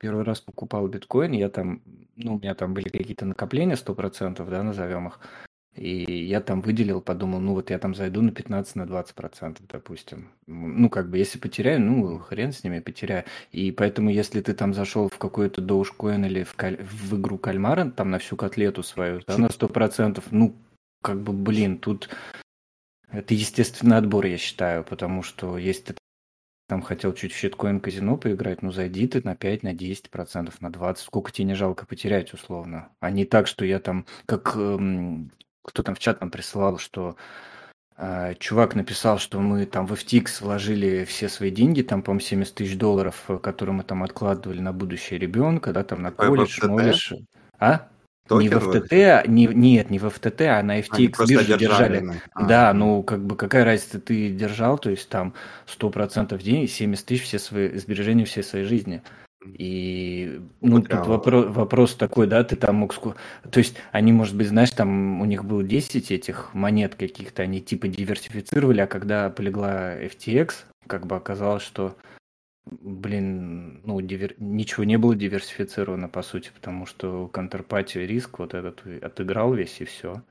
первый 0.00 0.24
раз 0.24 0.40
покупал 0.40 0.88
биткоин, 0.88 1.32
я 1.32 1.48
там, 1.48 1.82
ну, 2.16 2.36
у 2.36 2.38
меня 2.38 2.54
там 2.54 2.74
были 2.74 2.88
какие-то 2.88 3.26
накопления 3.26 3.76
100%, 3.76 4.48
да, 4.48 4.62
назовем 4.62 5.08
их, 5.08 5.20
и 5.76 6.26
я 6.26 6.40
там 6.40 6.62
выделил, 6.62 7.00
подумал, 7.00 7.38
ну, 7.40 7.54
вот 7.54 7.70
я 7.70 7.78
там 7.78 7.94
зайду 7.94 8.22
на 8.22 8.32
15, 8.32 8.74
на 8.76 8.86
20%, 8.86 9.66
допустим. 9.68 10.28
М, 10.48 10.82
Ну, 10.82 10.90
как 10.90 11.08
бы, 11.08 11.18
если 11.18 11.38
потеряю, 11.38 11.80
ну, 11.80 12.18
хрен 12.18 12.52
с 12.52 12.64
ними, 12.64 12.80
потеряю. 12.80 13.24
И 13.52 13.70
поэтому, 13.70 14.10
если 14.10 14.40
ты 14.40 14.52
там 14.52 14.74
зашел 14.74 15.08
в 15.08 15.18
какой-то 15.18 15.62
Dogecoin 15.62 16.26
или 16.26 16.42
в, 16.42 16.54
каль- 16.56 16.82
в 16.82 17.14
игру 17.20 17.38
кальмара, 17.38 17.88
там 17.90 18.10
на 18.10 18.18
всю 18.18 18.36
котлету 18.36 18.82
свою, 18.82 19.20
да, 19.26 19.38
на 19.38 19.48
100%, 19.48 20.24
ну, 20.32 20.56
как 21.02 21.22
бы, 21.22 21.32
блин, 21.32 21.78
тут 21.78 22.08
это 23.12 23.34
естественный 23.34 23.96
отбор, 23.96 24.26
я 24.26 24.38
считаю, 24.38 24.84
потому 24.84 25.22
что 25.22 25.58
если 25.58 25.92
ты 25.92 25.99
там 26.70 26.82
хотел 26.82 27.12
чуть 27.12 27.32
в 27.32 27.36
щиткоин 27.36 27.80
казино 27.80 28.16
поиграть, 28.16 28.62
ну 28.62 28.70
зайди 28.70 29.08
ты 29.08 29.20
на 29.24 29.34
5, 29.34 29.64
на 29.64 29.72
10 29.74 30.08
процентов, 30.08 30.60
на 30.60 30.70
20, 30.70 31.04
сколько 31.04 31.32
тебе 31.32 31.46
не 31.46 31.54
жалко 31.54 31.84
потерять 31.84 32.32
условно. 32.32 32.90
А 33.00 33.10
не 33.10 33.24
так, 33.24 33.48
что 33.48 33.64
я 33.64 33.80
там, 33.80 34.06
как 34.24 34.54
эм, 34.54 35.32
кто 35.64 35.82
там 35.82 35.96
в 35.96 35.98
чат 35.98 36.20
нам 36.20 36.30
присылал, 36.30 36.78
что 36.78 37.16
э, 37.96 38.34
чувак 38.38 38.76
написал, 38.76 39.18
что 39.18 39.40
мы 39.40 39.66
там 39.66 39.84
в 39.84 39.94
FTX 39.94 40.44
вложили 40.44 41.04
все 41.04 41.28
свои 41.28 41.50
деньги, 41.50 41.82
там, 41.82 42.02
по-моему, 42.02 42.20
70 42.20 42.54
тысяч 42.54 42.78
долларов, 42.78 43.24
э, 43.26 43.38
которые 43.38 43.74
мы 43.74 43.82
там 43.82 44.04
откладывали 44.04 44.60
на 44.60 44.72
будущее 44.72 45.18
ребенка, 45.18 45.72
да, 45.72 45.82
там 45.82 46.02
на 46.02 46.10
А 46.10 46.12
колледж, 46.12 46.60
FTT? 46.60 46.68
молодежь. 46.68 47.14
А? 48.28 48.34
Не 48.34 48.48
в 48.48 48.68
FTT, 48.68 49.26
не, 49.28 49.46
нет, 49.46 49.90
не 49.90 49.98
в 49.98 50.04
FTT, 50.04 50.46
а 50.46 50.62
на 50.62 50.74
Они 50.74 50.82
FTX 50.82 51.10
просто 51.10 51.34
бирже 51.34 51.58
держали. 51.58 51.98
держали. 52.00 52.20
а, 52.34 52.44
Да, 52.46 52.70
м. 52.70 52.78
ну 52.78 53.02
как 53.02 53.24
бы 53.24 53.36
какая 53.36 53.64
разница, 53.64 54.00
ты 54.00 54.30
держал, 54.30 54.78
то 54.78 54.90
есть 54.90 55.08
там 55.08 55.34
100% 55.66 56.40
денег, 56.42 56.70
70 56.70 57.06
тысяч 57.06 57.24
все 57.24 57.38
свои 57.38 57.76
сбережения 57.76 58.24
всей 58.24 58.42
своей 58.42 58.64
жизни. 58.66 59.02
И 59.46 60.38
ну 60.60 60.76
Вот 60.76 60.88
тут 60.88 61.06
вопрос, 61.06 61.46
вопрос 61.48 61.94
такой, 61.94 62.26
да, 62.26 62.44
ты 62.44 62.56
там 62.56 62.76
мог... 62.76 62.94
То 62.94 63.58
есть 63.58 63.74
они, 63.90 64.12
может 64.12 64.36
быть, 64.36 64.48
знаешь, 64.48 64.70
там 64.70 65.20
у 65.20 65.24
них 65.24 65.44
было 65.44 65.62
10 65.64 66.10
этих 66.10 66.52
монет 66.52 66.94
каких-то, 66.94 67.42
они 67.42 67.62
типа 67.62 67.88
диверсифицировали, 67.88 68.82
а 68.82 68.86
когда 68.86 69.30
полегла 69.30 69.96
FTX, 69.96 70.52
как 70.86 71.06
бы 71.06 71.16
оказалось, 71.16 71.62
что, 71.62 71.96
блин, 72.66 73.80
ну 73.84 74.00
дивер- 74.00 74.36
ничего 74.38 74.84
не 74.84 74.98
было 74.98 75.14
диверсифицировано, 75.14 76.08
по 76.08 76.22
сути, 76.22 76.50
потому 76.54 76.86
что 76.86 77.28
контрпатия 77.28 78.06
риск 78.06 78.38
вот 78.38 78.54
этот 78.54 78.84
отыграл 79.02 79.54
весь 79.54 79.80
и 79.80 79.84
все. 79.84 80.22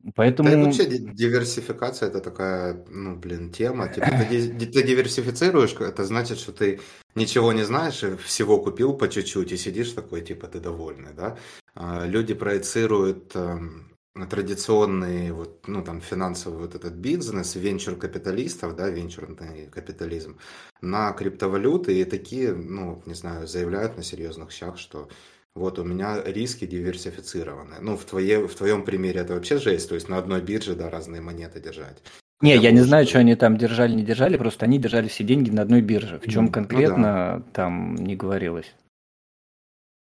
Да 0.00 0.10
и 0.10 0.12
Поэтому... 0.14 0.64
вообще 0.64 0.86
ди- 0.86 1.12
диверсификация 1.12 2.08
это 2.08 2.20
такая, 2.20 2.84
ну, 2.88 3.16
блин, 3.16 3.50
тема. 3.50 3.88
Типа 3.88 4.06
ты, 4.30 4.66
ты 4.66 4.82
диверсифицируешь, 4.82 5.74
это 5.74 6.04
значит, 6.04 6.38
что 6.38 6.52
ты 6.52 6.80
ничего 7.16 7.52
не 7.52 7.64
знаешь 7.64 8.04
и 8.04 8.16
всего 8.16 8.62
купил 8.62 8.96
по 8.96 9.08
чуть-чуть 9.08 9.52
и 9.52 9.56
сидишь 9.56 9.92
такой, 9.92 10.20
типа, 10.22 10.46
ты 10.46 10.60
довольный, 10.60 11.12
да? 11.14 11.36
А 11.74 12.06
люди 12.06 12.34
проецируют 12.34 13.34
эм, 13.34 13.87
традиционный 14.26 15.30
вот, 15.32 15.68
ну, 15.68 15.82
там, 15.82 16.00
финансовый 16.00 16.58
вот 16.58 16.74
этот 16.74 16.94
бизнес, 16.94 17.54
венчур-капиталистов, 17.54 18.74
да, 18.76 18.88
венчурный 18.88 19.66
капитализм 19.70 20.38
на 20.80 21.12
криптовалюты 21.12 22.00
и 22.00 22.04
такие, 22.04 22.54
ну, 22.54 23.02
не 23.06 23.14
знаю, 23.14 23.46
заявляют 23.46 23.96
на 23.96 24.02
серьезных 24.02 24.50
щах, 24.50 24.78
что 24.78 25.08
вот 25.54 25.78
у 25.78 25.84
меня 25.84 26.22
риски 26.24 26.66
диверсифицированы. 26.66 27.76
Ну, 27.80 27.96
в, 27.96 28.04
твое, 28.04 28.46
в 28.46 28.54
твоем 28.54 28.84
примере 28.84 29.20
это 29.20 29.34
вообще 29.34 29.58
жесть, 29.58 29.88
то 29.88 29.94
есть 29.94 30.08
на 30.08 30.18
одной 30.18 30.40
бирже, 30.40 30.74
да, 30.74 30.90
разные 30.90 31.20
монеты 31.20 31.60
держать. 31.60 32.02
Не, 32.40 32.54
Хотя 32.54 32.68
я 32.68 32.72
не 32.72 32.80
знаю, 32.80 33.06
что 33.06 33.18
они 33.18 33.34
там 33.34 33.56
держали, 33.56 33.94
не 33.94 34.04
держали, 34.04 34.36
просто 34.36 34.64
они 34.64 34.78
держали 34.78 35.08
все 35.08 35.24
деньги 35.24 35.50
на 35.50 35.62
одной 35.62 35.80
бирже. 35.80 36.20
В 36.20 36.30
чем 36.30 36.44
Ну, 36.44 36.48
ну 36.48 36.52
конкретно 36.52 37.44
там 37.52 37.96
не 37.96 38.14
говорилось. 38.14 38.72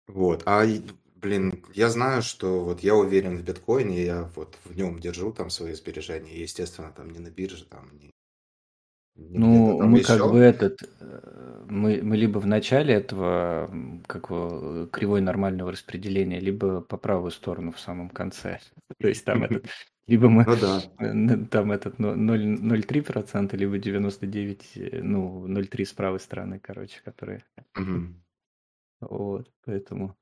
Вот, 0.07 0.43
а, 0.45 0.66
блин, 1.22 1.63
я 1.74 1.89
знаю, 1.89 2.22
что 2.22 2.63
вот 2.63 2.82
я 2.82 2.95
уверен 2.95 3.38
в 3.38 3.43
биткоине, 3.43 4.03
я 4.03 4.30
вот 4.36 4.57
в 4.65 4.76
нем 4.76 4.99
держу 4.99 5.32
там 5.32 5.49
свои 5.49 5.74
сбережения, 5.74 6.34
и, 6.34 6.41
естественно, 6.41 6.91
там 6.91 7.09
не 7.11 7.19
на 7.19 7.30
бирже, 7.30 7.65
там 7.65 7.89
не, 7.99 8.11
не 9.15 9.28
где-то 9.28 9.39
Ну, 9.39 9.78
там 9.80 9.91
мы 9.91 10.01
как 10.01 10.17
еще. 10.17 10.32
бы 10.32 10.39
этот, 10.39 10.82
э, 10.99 11.65
мы, 11.69 12.01
мы 12.03 12.17
либо 12.17 12.39
в 12.39 12.47
начале 12.47 12.93
этого 12.93 13.67
м, 13.72 14.03
как 14.07 14.30
его, 14.30 14.88
кривой 14.91 15.22
нормального 15.22 15.72
распределения, 15.72 16.39
либо 16.39 16.82
по 16.82 16.97
правую 16.97 17.32
сторону 17.32 17.72
в 17.72 17.80
самом 17.80 18.09
конце. 18.09 18.59
То 18.99 19.07
есть 19.07 19.26
там 19.26 19.43
этот, 19.43 19.65
либо 20.07 20.30
мы 20.30 20.45
Ну 20.45 20.55
да. 20.55 20.82
э, 20.99 21.05
н- 21.05 21.45
там 21.47 21.72
этот 21.72 21.99
но- 21.99 22.15
ноль- 22.15 22.57
0,3%, 22.59 23.53
либо 23.57 23.78
99, 23.78 24.72
э, 24.76 25.01
ну, 25.01 25.47
0,3 25.47 25.86
с 25.86 25.93
правой 25.93 26.19
стороны, 26.19 26.59
короче, 26.59 27.01
которые. 27.03 27.43
Мгм. 27.76 28.24
Вот, 29.01 29.51
поэтому 29.65 30.15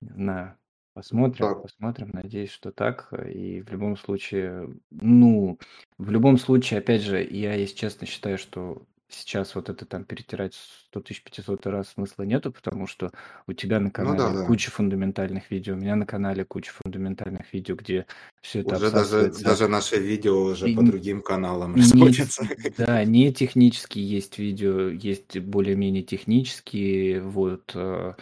не 0.00 0.10
знаю. 0.10 0.56
Посмотрим, 0.94 1.46
Так, 1.46 1.62
посмотрим. 1.62 2.10
Надеюсь, 2.12 2.50
что 2.50 2.72
так. 2.72 3.12
И 3.32 3.60
в 3.62 3.70
любом 3.70 3.96
случае, 3.96 4.68
ну, 4.90 5.58
в 5.96 6.10
любом 6.10 6.38
случае, 6.38 6.78
опять 6.80 7.02
же, 7.02 7.22
я, 7.22 7.54
если 7.54 7.76
честно, 7.76 8.04
считаю, 8.06 8.36
что 8.36 8.82
сейчас 9.08 9.54
вот 9.54 9.68
это 9.70 9.86
там 9.86 10.04
перетирать 10.04 10.54
100 10.54 11.00
тысяч 11.00 11.22
500 11.22 11.66
раз 11.68 11.90
смысла 11.90 12.24
нету, 12.24 12.50
потому 12.52 12.86
что 12.88 13.10
у 13.46 13.52
тебя 13.52 13.78
на 13.78 13.86
Ну 13.86 13.90
да, 13.90 13.92
канале 13.92 14.38
да. 14.38 14.44
куча 14.46 14.70
фундаментальных 14.72 15.50
видео, 15.52 15.74
у 15.74 15.76
меня 15.78 15.94
на 15.94 16.04
канале 16.04 16.44
куча 16.44 16.72
фундаментальных 16.72 17.52
видео, 17.52 17.76
где 17.76 18.04
все 18.42 18.60
это 18.60 18.74
Уже 18.74 18.90
даже, 18.90 18.98
обсасывается. 18.98 19.44
даже 19.44 19.68
наши 19.68 19.96
видео 20.00 20.42
уже 20.42 20.68
И 20.68 20.74
по 20.74 20.80
н- 20.80 20.86
другим 20.90 21.22
каналам 21.22 21.74
не, 21.76 21.82
расходятся. 21.82 22.42
да, 22.76 23.04
не 23.04 23.32
технические 23.32 24.06
есть 24.06 24.38
видео, 24.38 24.88
есть 24.88 25.38
более-менее 25.38 26.02
технические, 26.02 27.22
вот, 27.22 27.70
э, 27.74 28.14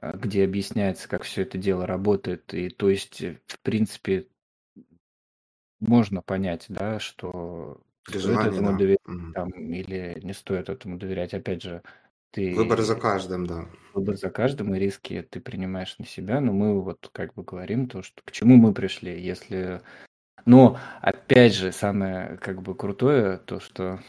где 0.00 0.44
объясняется, 0.44 1.08
как 1.08 1.22
все 1.22 1.42
это 1.42 1.58
дело 1.58 1.86
работает. 1.86 2.52
И 2.54 2.68
то 2.70 2.88
есть, 2.88 3.22
э, 3.22 3.38
в 3.46 3.58
принципе, 3.60 4.26
можно 5.80 6.22
понять, 6.22 6.66
да, 6.68 6.98
что 6.98 7.80
При 8.04 8.18
стоит 8.18 8.22
желании, 8.22 8.52
этому 8.52 8.72
да. 8.72 8.78
доверять 8.78 8.98
Мгм. 9.06 9.32
там, 9.32 9.50
или 9.50 10.18
не 10.22 10.32
стоит 10.32 10.68
этому 10.68 10.96
доверять. 10.96 11.34
Опять 11.34 11.62
же, 11.62 11.82
Выбор 12.36 12.82
за 12.82 12.94
ты 12.94 13.00
каждым, 13.00 13.46
да. 13.46 13.66
выбор 13.94 14.16
за 14.16 14.30
каждым, 14.30 14.74
и 14.74 14.78
риски 14.78 15.22
ты 15.22 15.40
принимаешь 15.40 15.98
на 15.98 16.04
себя, 16.04 16.40
но 16.40 16.52
мы 16.52 16.82
вот 16.82 17.08
как 17.12 17.32
бы 17.34 17.42
говорим 17.42 17.88
то, 17.88 18.02
что 18.02 18.22
к 18.24 18.30
чему 18.32 18.56
мы 18.56 18.74
пришли, 18.74 19.20
если... 19.20 19.80
Но, 20.44 20.78
опять 21.00 21.54
же, 21.54 21.72
самое 21.72 22.36
как 22.36 22.62
бы 22.62 22.74
крутое, 22.74 23.38
то, 23.38 23.58
что 23.58 24.00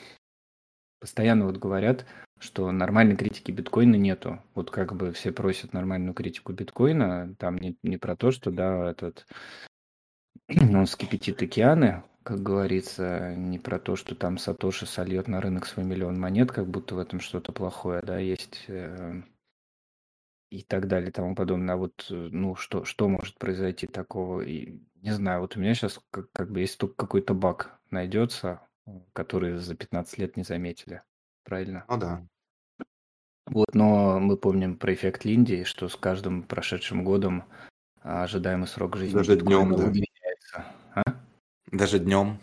постоянно 0.99 1.45
вот 1.45 1.57
говорят, 1.57 2.05
что 2.39 2.71
нормальной 2.71 3.15
критики 3.15 3.51
биткоина 3.51 3.95
нету. 3.95 4.39
Вот 4.55 4.71
как 4.71 4.95
бы 4.95 5.11
все 5.11 5.31
просят 5.31 5.73
нормальную 5.73 6.13
критику 6.13 6.53
биткоина, 6.53 7.35
там 7.39 7.57
не, 7.57 7.77
не 7.83 7.97
про 7.97 8.15
то, 8.15 8.31
что, 8.31 8.51
да, 8.51 8.91
этот 8.91 9.25
он 10.49 10.85
вскипятит 10.85 11.41
океаны, 11.41 12.03
как 12.23 12.43
говорится, 12.43 13.33
не 13.35 13.57
про 13.57 13.79
то, 13.79 13.95
что 13.95 14.13
там 14.13 14.37
Сатоши 14.37 14.85
сольет 14.85 15.27
на 15.27 15.41
рынок 15.41 15.65
свой 15.65 15.85
миллион 15.85 16.19
монет, 16.19 16.51
как 16.51 16.67
будто 16.67 16.95
в 16.95 16.99
этом 16.99 17.19
что-то 17.19 17.51
плохое, 17.53 18.01
да, 18.01 18.17
есть 18.17 18.65
э, 18.67 19.21
и 20.49 20.61
так 20.63 20.87
далее, 20.87 21.09
и 21.09 21.13
тому 21.13 21.35
подобное. 21.35 21.75
А 21.75 21.77
вот, 21.77 22.07
э, 22.09 22.13
ну, 22.13 22.55
что, 22.55 22.83
что 22.83 23.07
может 23.07 23.37
произойти 23.37 23.87
такого? 23.87 24.41
И, 24.41 24.79
не 24.95 25.11
знаю, 25.11 25.41
вот 25.41 25.55
у 25.55 25.59
меня 25.59 25.73
сейчас 25.73 25.99
как, 26.11 26.31
как 26.31 26.51
бы 26.51 26.59
есть 26.59 26.77
только 26.77 26.95
какой-то 26.95 27.33
баг 27.33 27.79
найдется, 27.91 28.61
который 29.13 29.57
за 29.57 29.75
15 29.75 30.17
лет 30.17 30.37
не 30.37 30.43
заметили. 30.43 31.03
Правильно? 31.47 31.85
Ну 31.87 31.97
да. 31.97 32.27
Вот, 33.45 33.73
но 33.73 34.19
мы 34.19 34.35
помним 34.35 34.75
про 34.75 34.93
эффект 34.93 35.23
Линди, 35.23 35.63
что 35.63 35.87
с 35.87 35.95
каждым 35.95 36.43
прошедшим 36.43 37.05
годом 37.05 37.45
а, 38.01 38.23
ожидаемый 38.23 38.67
срок 38.67 38.97
жизни 38.97 39.15
Даже 39.15 39.37
днем, 39.37 39.69
да. 39.73 39.85
удлиняется. 39.85 40.65
А? 40.93 41.03
Даже 41.71 41.99
днем. 41.99 42.39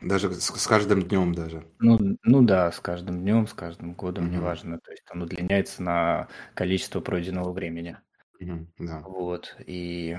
Даже 0.00 0.32
с, 0.32 0.46
с 0.46 0.66
каждым 0.66 1.02
днем 1.02 1.32
даже. 1.32 1.64
Ну, 1.78 2.16
ну 2.24 2.42
да, 2.42 2.72
с 2.72 2.80
каждым 2.80 3.20
днем, 3.20 3.46
с 3.46 3.54
каждым 3.54 3.92
годом, 3.94 4.24
Мгм. 4.24 4.34
неважно. 4.34 4.80
То 4.80 4.90
есть 4.90 5.04
он 5.12 5.22
удлиняется 5.22 5.84
на 5.84 6.26
количество 6.54 7.00
пройденного 7.00 7.52
времени. 7.52 7.98
Мгм. 8.40 8.72
Да. 8.80 8.98
Вот. 9.02 9.54
И 9.64 10.18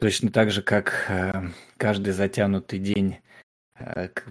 точно 0.00 0.32
так 0.32 0.50
же, 0.50 0.62
как 0.62 1.06
э, 1.08 1.50
каждый 1.76 2.12
затянутый 2.12 2.80
день, 2.80 3.18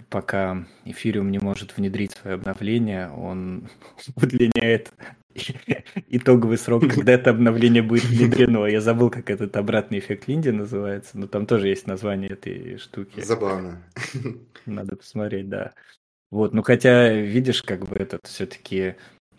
пока 0.08 0.64
эфириум 0.84 1.30
не 1.30 1.38
может 1.38 1.76
внедрить 1.76 2.12
свое 2.12 2.34
обновление, 2.36 3.10
он 3.10 3.68
удлиняет 4.16 4.92
итоговый 6.08 6.58
срок, 6.58 6.88
когда 6.88 7.12
это 7.12 7.30
обновление 7.30 7.82
будет 7.82 8.04
внедрено. 8.04 8.66
Я 8.66 8.80
забыл, 8.80 9.10
как 9.10 9.30
этот 9.30 9.56
обратный 9.56 9.98
эффект 9.98 10.28
Линди 10.28 10.48
называется, 10.48 11.18
но 11.18 11.26
там 11.26 11.46
тоже 11.46 11.68
есть 11.68 11.86
название 11.86 12.30
этой 12.30 12.78
штуки. 12.78 13.20
Забавно. 13.20 13.82
Надо 14.66 14.96
посмотреть, 14.96 15.48
да. 15.48 15.72
Вот, 16.30 16.54
ну 16.54 16.62
хотя, 16.62 17.12
видишь, 17.12 17.62
как 17.62 17.88
бы 17.88 17.96
этот 17.96 18.26
все-таки 18.26 18.94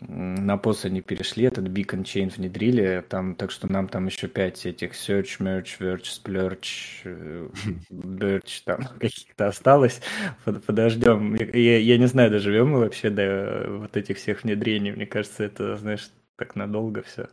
на 0.08 0.56
POS 0.56 0.86
они 0.86 1.00
перешли, 1.02 1.44
этот 1.44 1.66
Beacon 1.68 2.02
Chain 2.02 2.28
внедрили, 2.34 3.04
там, 3.08 3.34
так 3.34 3.50
что 3.50 3.70
нам 3.70 3.88
там 3.88 4.06
еще 4.06 4.28
пять 4.28 4.64
этих 4.66 4.92
Search, 4.92 5.38
Merge, 5.40 5.78
Verge, 5.78 6.02
Splurge, 6.04 7.02
э, 7.04 7.48
Birch 7.90 8.62
там 8.64 8.80
каких-то 9.00 9.48
осталось. 9.48 10.00
Под- 10.44 10.64
Подождем. 10.64 11.34
Я, 11.34 11.78
я- 11.78 11.98
не 11.98 12.06
знаю, 12.06 12.30
доживем 12.30 12.70
мы 12.70 12.80
вообще 12.80 13.10
до 13.10 13.66
вот 13.68 13.96
этих 13.96 14.16
всех 14.18 14.42
внедрений. 14.44 14.92
Мне 14.92 15.06
кажется, 15.06 15.44
это, 15.44 15.76
знаешь, 15.76 16.10
так 16.36 16.56
надолго 16.56 17.02
все. 17.02 17.28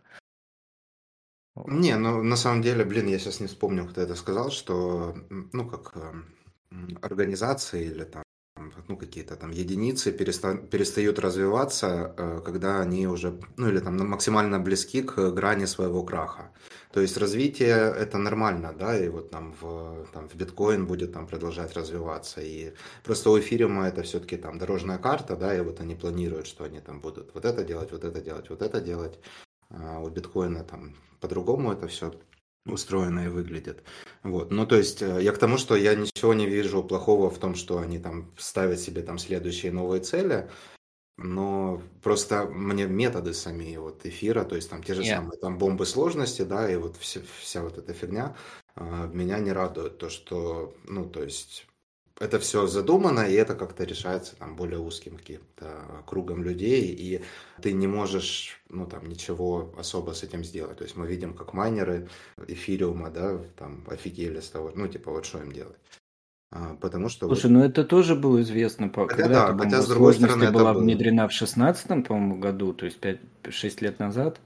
Не, 1.67 1.97
ну 1.97 2.23
на 2.23 2.35
самом 2.35 2.61
деле, 2.61 2.85
блин, 2.85 3.07
я 3.07 3.19
сейчас 3.19 3.39
не 3.39 3.47
вспомню, 3.47 3.85
кто 3.87 4.01
это 4.01 4.15
сказал, 4.15 4.49
что, 4.51 5.15
ну, 5.29 5.69
как 5.69 5.95
эм, 5.97 6.25
м, 6.71 6.97
организации 7.01 7.85
или 7.85 8.05
там, 8.05 8.23
ну, 8.87 8.97
какие-то 8.97 9.35
там 9.35 9.51
единицы 9.51 10.11
переста- 10.11 10.67
перестают 10.67 11.19
развиваться, 11.19 12.13
э, 12.17 12.41
когда 12.45 12.81
они 12.81 13.07
уже, 13.07 13.39
ну, 13.57 13.69
или 13.69 13.79
там 13.79 13.97
максимально 14.07 14.59
близки 14.59 15.01
к 15.01 15.31
грани 15.31 15.65
своего 15.65 16.03
краха. 16.03 16.51
То 16.91 17.01
есть 17.01 17.17
развитие 17.17 17.75
это 17.75 18.17
нормально, 18.17 18.73
да, 18.77 18.97
и 18.97 19.09
вот 19.09 19.29
там 19.29 19.53
в, 19.61 20.07
там 20.13 20.27
в 20.27 20.35
биткоин 20.35 20.87
будет 20.87 21.13
там 21.13 21.27
продолжать 21.27 21.73
развиваться, 21.73 22.41
и 22.41 22.73
просто 23.03 23.29
у 23.29 23.39
эфириума 23.39 23.87
это 23.87 24.01
все-таки 24.01 24.37
там 24.37 24.57
дорожная 24.57 24.97
карта, 24.97 25.35
да, 25.35 25.55
и 25.55 25.61
вот 25.61 25.79
они 25.81 25.95
планируют, 25.95 26.47
что 26.47 26.63
они 26.63 26.79
там 26.79 26.99
будут 26.99 27.33
вот 27.35 27.45
это 27.45 27.63
делать, 27.63 27.91
вот 27.91 28.03
это 28.03 28.21
делать, 28.21 28.49
вот 28.49 28.61
это 28.61 28.81
делать. 28.81 29.19
А 29.69 29.99
у 29.99 30.09
биткоина 30.09 30.63
там 30.63 30.95
по-другому 31.19 31.71
это 31.73 31.87
все 31.87 32.11
устроено 32.73 33.25
и 33.25 33.29
выглядит. 33.29 33.83
Вот. 34.23 34.51
Ну, 34.51 34.65
то 34.65 34.75
есть 34.75 35.01
э, 35.01 35.21
я 35.21 35.31
к 35.31 35.37
тому, 35.37 35.57
что 35.57 35.75
я 35.75 35.95
ничего 35.95 36.33
не 36.33 36.47
вижу 36.47 36.83
плохого 36.83 37.29
в 37.29 37.37
том, 37.39 37.55
что 37.55 37.79
они 37.79 37.99
там 37.99 38.31
ставят 38.37 38.79
себе 38.79 39.01
там 39.01 39.17
следующие 39.17 39.71
новые 39.71 40.01
цели, 40.01 40.49
но 41.17 41.81
просто 42.01 42.45
мне 42.45 42.87
методы 42.87 43.33
сами 43.33 43.75
вот 43.77 44.05
эфира, 44.05 44.43
то 44.45 44.55
есть 44.55 44.69
там 44.69 44.81
те 44.83 44.93
же 44.93 45.01
Не. 45.01 45.15
самые 45.15 45.37
там 45.39 45.57
бомбы 45.57 45.85
сложности, 45.85 46.43
да, 46.43 46.71
и 46.71 46.77
вот 46.77 46.95
вся, 46.97 47.21
вся 47.39 47.61
вот 47.61 47.77
эта 47.77 47.93
фигня 47.93 48.35
а, 48.75 49.07
меня 49.07 49.39
не 49.39 49.51
радует. 49.51 49.97
То, 49.97 50.09
что, 50.09 50.73
ну, 50.85 51.05
то 51.05 51.21
есть 51.21 51.67
это 52.19 52.39
все 52.39 52.67
задумано, 52.67 53.21
и 53.21 53.33
это 53.33 53.55
как-то 53.55 53.83
решается 53.83 54.35
там 54.35 54.55
более 54.55 54.79
узким 54.79 55.17
каким-то 55.17 56.03
кругом 56.05 56.43
людей, 56.43 56.83
и 56.87 57.21
ты 57.61 57.71
не 57.73 57.87
можешь, 57.87 58.61
ну, 58.69 58.85
там, 58.85 59.07
ничего 59.07 59.73
особо 59.77 60.11
с 60.13 60.23
этим 60.23 60.43
сделать. 60.43 60.77
То 60.77 60.83
есть 60.83 60.95
мы 60.97 61.07
видим, 61.07 61.33
как 61.33 61.53
майнеры 61.53 62.07
эфириума, 62.47 63.09
да, 63.09 63.39
там, 63.57 63.83
офигели 63.87 64.39
с 64.39 64.49
того, 64.49 64.71
ну, 64.75 64.87
типа, 64.87 65.11
вот 65.11 65.25
что 65.25 65.39
им 65.39 65.51
делать. 65.51 65.77
А, 66.51 66.75
потому 66.81 67.09
что 67.09 67.27
вот- 67.27 67.39
Слушай, 67.39 67.51
ну 67.53 67.63
это 67.63 67.83
тоже 67.83 68.15
было 68.15 68.41
известно, 68.41 68.89
Хотя 68.89 69.05
когда 69.07 69.27
да, 69.27 69.53
эта 69.53 69.63
хотя 69.63 69.81
с 69.81 69.87
другой 69.87 70.15
стороны 70.15 70.43
это 70.45 70.51
была 70.53 70.73
было. 70.73 70.81
внедрена 70.81 71.27
в 71.27 71.31
шестнадцатом, 71.31 72.03
по-моему, 72.03 72.39
году, 72.39 72.73
то 72.73 72.85
есть 72.85 72.99
5-6 72.99 73.81
лет 73.81 73.99
назад. 73.99 74.39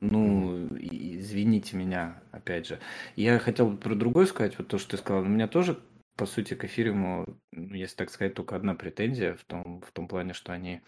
Ну, 0.00 0.68
извините 0.78 1.76
меня, 1.76 2.22
опять 2.30 2.68
же. 2.68 2.78
Я 3.16 3.40
хотел 3.40 3.76
про 3.76 3.96
другое 3.96 4.26
сказать, 4.26 4.56
вот 4.56 4.68
то, 4.68 4.78
что 4.78 4.90
ты 4.92 4.96
сказал. 4.98 5.22
У 5.22 5.26
меня 5.26 5.48
тоже, 5.48 5.76
по 6.18 6.26
сути, 6.26 6.54
к 6.54 6.64
эфириуму, 6.64 7.40
ну, 7.52 7.74
если 7.74 7.94
так 7.94 8.10
сказать, 8.10 8.34
только 8.34 8.56
одна 8.56 8.74
претензия 8.74 9.36
в 9.36 9.44
том, 9.44 9.80
в 9.80 9.92
том 9.92 10.08
плане, 10.08 10.34
что 10.34 10.52
они, 10.52 10.82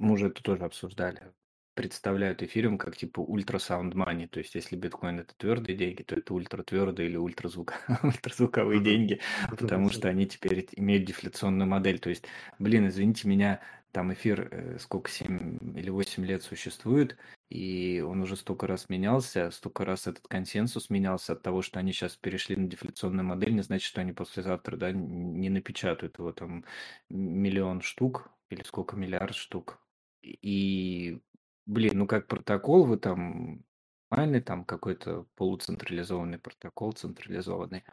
мы 0.00 0.14
уже 0.14 0.26
это 0.26 0.42
тоже 0.42 0.64
обсуждали, 0.64 1.32
представляют 1.74 2.42
эфириум 2.42 2.76
как 2.76 2.96
типа 2.96 3.20
ультрасаунд 3.20 3.94
money, 3.94 4.26
то 4.26 4.40
есть 4.40 4.56
если 4.56 4.74
биткоин 4.74 5.20
это 5.20 5.32
твердые 5.36 5.76
деньги, 5.76 6.02
то 6.02 6.16
это 6.16 6.34
ультратвердые 6.34 7.08
или 7.08 7.16
ультразвук, 7.16 7.74
ультразвуковые 8.02 8.80
деньги, 8.80 9.20
потому 9.48 9.90
что 9.90 10.08
они 10.08 10.26
теперь 10.26 10.68
имеют 10.72 11.04
дефляционную 11.04 11.68
модель. 11.68 12.00
То 12.00 12.10
есть, 12.10 12.24
блин, 12.58 12.88
извините 12.88 13.28
меня, 13.28 13.60
там 13.92 14.12
эфир 14.12 14.48
э, 14.50 14.78
сколько, 14.80 15.08
7 15.08 15.78
или 15.78 15.88
8 15.88 16.26
лет 16.26 16.42
существует, 16.42 17.16
и 17.52 18.00
он 18.00 18.22
уже 18.22 18.36
столько 18.36 18.66
раз 18.66 18.88
менялся, 18.88 19.50
столько 19.50 19.84
раз 19.84 20.06
этот 20.06 20.26
консенсус 20.26 20.88
менялся 20.88 21.34
от 21.34 21.42
того, 21.42 21.60
что 21.60 21.78
они 21.78 21.92
сейчас 21.92 22.16
перешли 22.16 22.56
на 22.56 22.66
дефляционную 22.66 23.26
модель, 23.26 23.54
не 23.54 23.62
значит, 23.62 23.86
что 23.86 24.00
они 24.00 24.12
послезавтра 24.12 24.78
да, 24.78 24.90
не 24.90 25.50
напечатают 25.50 26.18
его 26.18 26.32
там 26.32 26.64
миллион 27.10 27.82
штук 27.82 28.30
или 28.48 28.62
сколько, 28.62 28.96
миллиард 28.96 29.34
штук. 29.34 29.78
И, 30.22 31.20
блин, 31.66 31.98
ну 31.98 32.06
как 32.06 32.26
протокол 32.26 32.86
вы 32.86 32.96
там 32.96 33.64
нормальный, 34.10 34.40
там 34.40 34.64
какой-то 34.64 35.26
полуцентрализованный 35.34 36.38
протокол, 36.38 36.92
централизованный, 36.92 37.84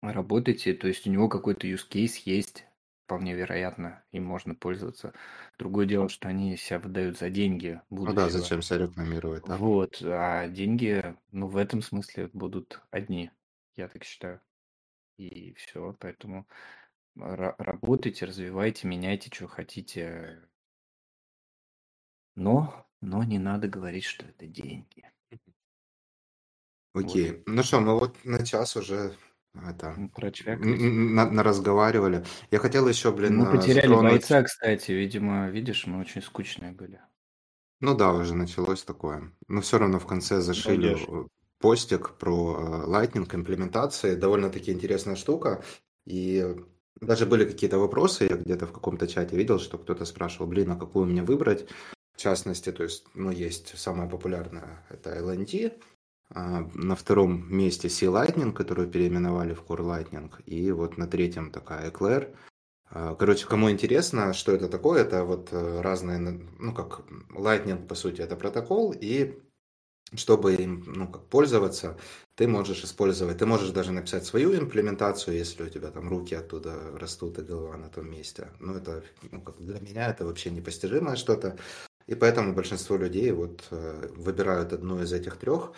работаете, 0.00 0.74
то 0.74 0.88
есть 0.88 1.06
у 1.06 1.10
него 1.10 1.28
какой-то 1.28 1.68
use 1.68 1.88
case 1.88 2.22
есть, 2.24 2.66
вполне 3.04 3.34
вероятно, 3.34 4.04
им 4.12 4.24
можно 4.24 4.54
пользоваться. 4.54 5.12
Другое 5.58 5.86
дело, 5.86 6.08
что 6.08 6.28
они 6.28 6.56
себя 6.56 6.78
выдают 6.78 7.18
за 7.18 7.30
деньги 7.30 7.80
Ну 7.90 8.12
да, 8.14 8.28
будущего. 8.28 8.40
зачем 8.40 8.62
себя 8.62 8.78
рекламировать, 8.78 9.44
да? 9.44 9.56
Вот, 9.56 10.00
а 10.02 10.48
деньги, 10.48 11.16
ну, 11.30 11.48
в 11.48 11.56
этом 11.56 11.82
смысле 11.82 12.30
будут 12.32 12.80
одни, 12.90 13.30
я 13.76 13.88
так 13.88 14.04
считаю. 14.04 14.40
И 15.18 15.54
все, 15.54 15.96
поэтому 16.00 16.46
ра- 17.16 17.54
работайте, 17.58 18.26
развивайте, 18.26 18.88
меняйте, 18.88 19.30
что 19.32 19.48
хотите. 19.48 20.42
Но, 22.34 22.86
но 23.00 23.24
не 23.24 23.38
надо 23.38 23.68
говорить, 23.68 24.04
что 24.04 24.26
это 24.26 24.46
деньги. 24.46 25.10
Окей. 26.94 27.42
Ну 27.46 27.62
что, 27.62 27.80
мы 27.80 27.98
вот 27.98 28.24
на 28.24 28.44
час 28.44 28.76
уже 28.76 29.16
это 29.54 29.96
Прочвякались. 30.14 30.80
на, 30.80 31.30
на 31.30 31.42
разговаривали. 31.42 32.24
Я 32.50 32.58
хотел 32.58 32.88
еще, 32.88 33.12
блин, 33.12 33.36
Мы 33.36 33.50
потеряли 33.50 33.86
затронуть... 33.86 34.12
бойца, 34.12 34.42
кстати, 34.42 34.92
видимо, 34.92 35.48
видишь, 35.50 35.86
мы 35.86 36.00
очень 36.00 36.22
скучные 36.22 36.72
были. 36.72 37.00
Ну 37.80 37.94
да, 37.96 38.12
уже 38.12 38.34
началось 38.34 38.82
такое. 38.84 39.32
Но 39.48 39.60
все 39.60 39.78
равно 39.78 39.98
в 39.98 40.06
конце 40.06 40.40
зашили 40.40 40.94
Молодежь. 40.94 41.30
постик 41.58 42.10
про 42.18 42.84
Lightning 42.86 43.28
имплементации. 43.34 44.14
Довольно-таки 44.14 44.72
интересная 44.72 45.16
штука. 45.16 45.62
И 46.06 46.56
даже 47.00 47.26
были 47.26 47.44
какие-то 47.44 47.78
вопросы, 47.78 48.24
я 48.30 48.36
где-то 48.36 48.66
в 48.66 48.72
каком-то 48.72 49.06
чате 49.08 49.36
видел, 49.36 49.58
что 49.58 49.78
кто-то 49.78 50.04
спрашивал, 50.04 50.46
блин, 50.46 50.70
а 50.70 50.76
какую 50.76 51.06
мне 51.06 51.22
выбрать? 51.22 51.66
В 52.14 52.18
частности, 52.18 52.70
то 52.70 52.84
есть, 52.84 53.06
ну, 53.14 53.30
есть 53.30 53.76
самая 53.78 54.08
популярная, 54.08 54.84
это 54.90 55.16
LNT, 55.18 55.72
а 55.72 55.91
на 56.34 56.94
втором 56.96 57.52
месте 57.54 57.88
Sea 57.88 58.10
Lightning, 58.10 58.52
которую 58.52 58.88
переименовали 58.88 59.54
в 59.54 59.62
Core 59.62 59.80
Lightning, 59.80 60.30
и 60.44 60.70
вот 60.72 60.98
на 60.98 61.06
третьем 61.06 61.50
такая 61.50 61.90
Eclair. 61.90 62.34
А, 62.90 63.14
короче, 63.14 63.46
кому 63.46 63.70
интересно, 63.70 64.34
что 64.34 64.52
это 64.52 64.68
такое, 64.68 65.02
это 65.02 65.24
вот 65.24 65.48
э, 65.52 65.80
разные, 65.80 66.18
ну, 66.18 66.74
как 66.74 67.02
Lightning, 67.30 67.86
по 67.86 67.94
сути, 67.94 68.20
это 68.20 68.36
протокол, 68.36 68.92
и 68.92 69.38
чтобы 70.14 70.54
им, 70.54 70.84
ну, 70.86 71.08
как 71.08 71.26
пользоваться, 71.28 71.98
ты 72.34 72.46
можешь 72.46 72.84
использовать, 72.84 73.38
ты 73.38 73.46
можешь 73.46 73.70
даже 73.70 73.92
написать 73.92 74.26
свою 74.26 74.54
имплементацию, 74.54 75.36
если 75.36 75.62
у 75.62 75.68
тебя 75.70 75.90
там 75.90 76.08
руки 76.08 76.34
оттуда 76.34 76.76
растут 76.98 77.38
и 77.38 77.42
голова 77.42 77.76
на 77.78 77.88
том 77.88 78.10
месте. 78.10 78.48
Но 78.60 78.76
это, 78.76 79.02
ну, 79.30 79.40
как 79.40 79.58
для 79.58 79.80
меня 79.80 80.08
это 80.08 80.26
вообще 80.26 80.50
непостижимое 80.50 81.16
что-то. 81.16 81.56
И 82.06 82.14
поэтому 82.14 82.52
большинство 82.52 82.96
людей 82.96 83.30
вот 83.32 83.64
э, 83.70 84.08
выбирают 84.16 84.72
одну 84.72 85.00
из 85.02 85.12
этих 85.12 85.36
трех. 85.36 85.72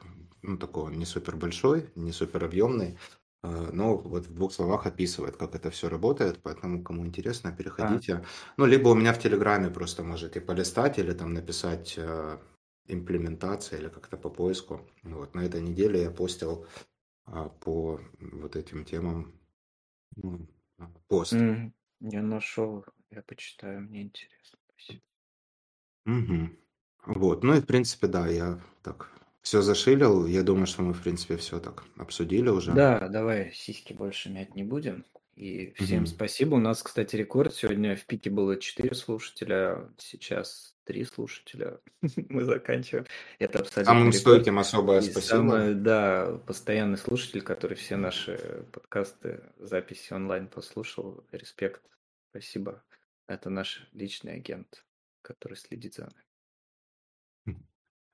ну, 0.42 0.58
такой 0.58 0.96
не 0.96 1.06
супер 1.06 1.36
большой, 1.36 1.90
не 1.96 2.12
супер 2.12 2.44
объемный, 2.44 2.98
э, 3.44 3.70
но 3.72 3.98
вот 3.98 4.26
в 4.26 4.34
двух 4.34 4.54
словах 4.54 4.88
описывает, 4.88 5.38
как 5.38 5.56
это 5.56 5.70
все 5.70 5.88
работает, 5.88 6.40
поэтому, 6.42 6.84
кому 6.84 7.06
интересно, 7.06 7.52
переходите. 7.52 8.14
А. 8.14 8.24
Ну, 8.58 8.66
либо 8.66 8.90
у 8.90 8.96
меня 8.96 9.14
в 9.14 9.20
Телеграме 9.20 9.70
просто 9.70 10.04
можете 10.04 10.42
полистать 10.42 10.98
или 11.00 11.14
там 11.14 11.34
написать 11.34 12.00
имплементация 12.88 13.80
или 13.80 13.90
как-то 13.90 14.18
по 14.18 14.30
поиску. 14.30 14.82
Вот, 15.04 15.36
на 15.36 15.42
этой 15.42 15.62
неделе 15.62 16.02
я 16.02 16.10
постил 16.10 16.66
по 17.60 18.00
вот 18.20 18.56
этим 18.56 18.84
темам 18.84 19.32
ну, 20.16 20.48
пост. 21.08 21.34
Mm, 21.34 21.72
я 22.00 22.24
нашел, 22.24 22.84
я 23.12 23.22
почитаю, 23.22 23.82
мне 23.82 24.02
интересно. 24.02 24.58
Спасибо. 24.74 25.02
Угу. 26.18 26.50
Вот, 27.20 27.44
ну 27.44 27.56
и 27.56 27.62
в 27.62 27.66
принципе, 27.66 28.08
да, 28.08 28.28
я 28.28 28.60
так 28.84 29.10
все 29.42 29.62
зашилил. 29.62 30.26
Я 30.26 30.44
думаю, 30.44 30.68
что 30.68 30.82
мы, 30.82 30.94
в 30.94 31.02
принципе, 31.02 31.38
все 31.38 31.60
так 31.60 31.84
обсудили 31.98 32.50
уже. 32.50 32.72
Да, 32.74 33.08
давай 33.08 33.52
сиськи 33.54 33.94
больше 33.94 34.30
мять 34.30 34.56
не 34.56 34.64
будем. 34.64 35.06
И 35.36 35.72
всем 35.78 36.00
Мгм. 36.00 36.08
спасибо. 36.08 36.56
У 36.56 36.60
нас, 36.60 36.84
кстати, 36.84 37.16
рекорд. 37.16 37.54
Сегодня 37.56 37.96
в 37.96 38.06
пике 38.06 38.30
было 38.30 38.58
4 38.58 38.94
слушателя, 38.94 39.90
сейчас 39.98 40.76
3 40.84 41.06
слушателя. 41.06 41.80
Мы 42.30 42.44
заканчиваем. 42.44 43.06
Это 43.40 43.60
абсолютно 43.60 43.86
Самым 43.86 44.08
рекорд. 44.08 44.22
стойким 44.22 44.60
особое 44.60 45.00
И 45.00 45.04
спасибо. 45.04 45.20
самый, 45.22 45.76
да, 45.76 46.38
постоянный 46.46 46.98
слушатель, 46.98 47.42
который 47.42 47.78
все 47.78 47.96
наши 47.96 48.66
подкасты, 48.74 49.42
записи 49.60 50.12
онлайн 50.12 50.48
послушал. 50.48 51.24
Респект. 51.32 51.82
Спасибо. 52.32 52.84
Это 53.28 53.50
наш 53.50 53.88
личный 53.94 54.34
агент 54.34 54.84
который 55.22 55.56
следит 55.56 55.96
за 55.96 56.04
нами. 56.04 56.26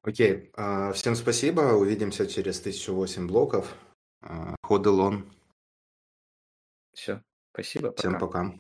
Окей, 0.02 0.52
а, 0.54 0.92
всем 0.94 1.16
спасибо. 1.16 1.62
Увидимся 1.74 2.28
через 2.28 2.60
1008 2.60 3.28
блоков. 3.28 3.76
А, 4.22 4.56
Ходелон. 4.62 5.32
Все, 6.94 7.24
спасибо, 7.52 7.94
Всем 7.96 8.20
пока. 8.20 8.54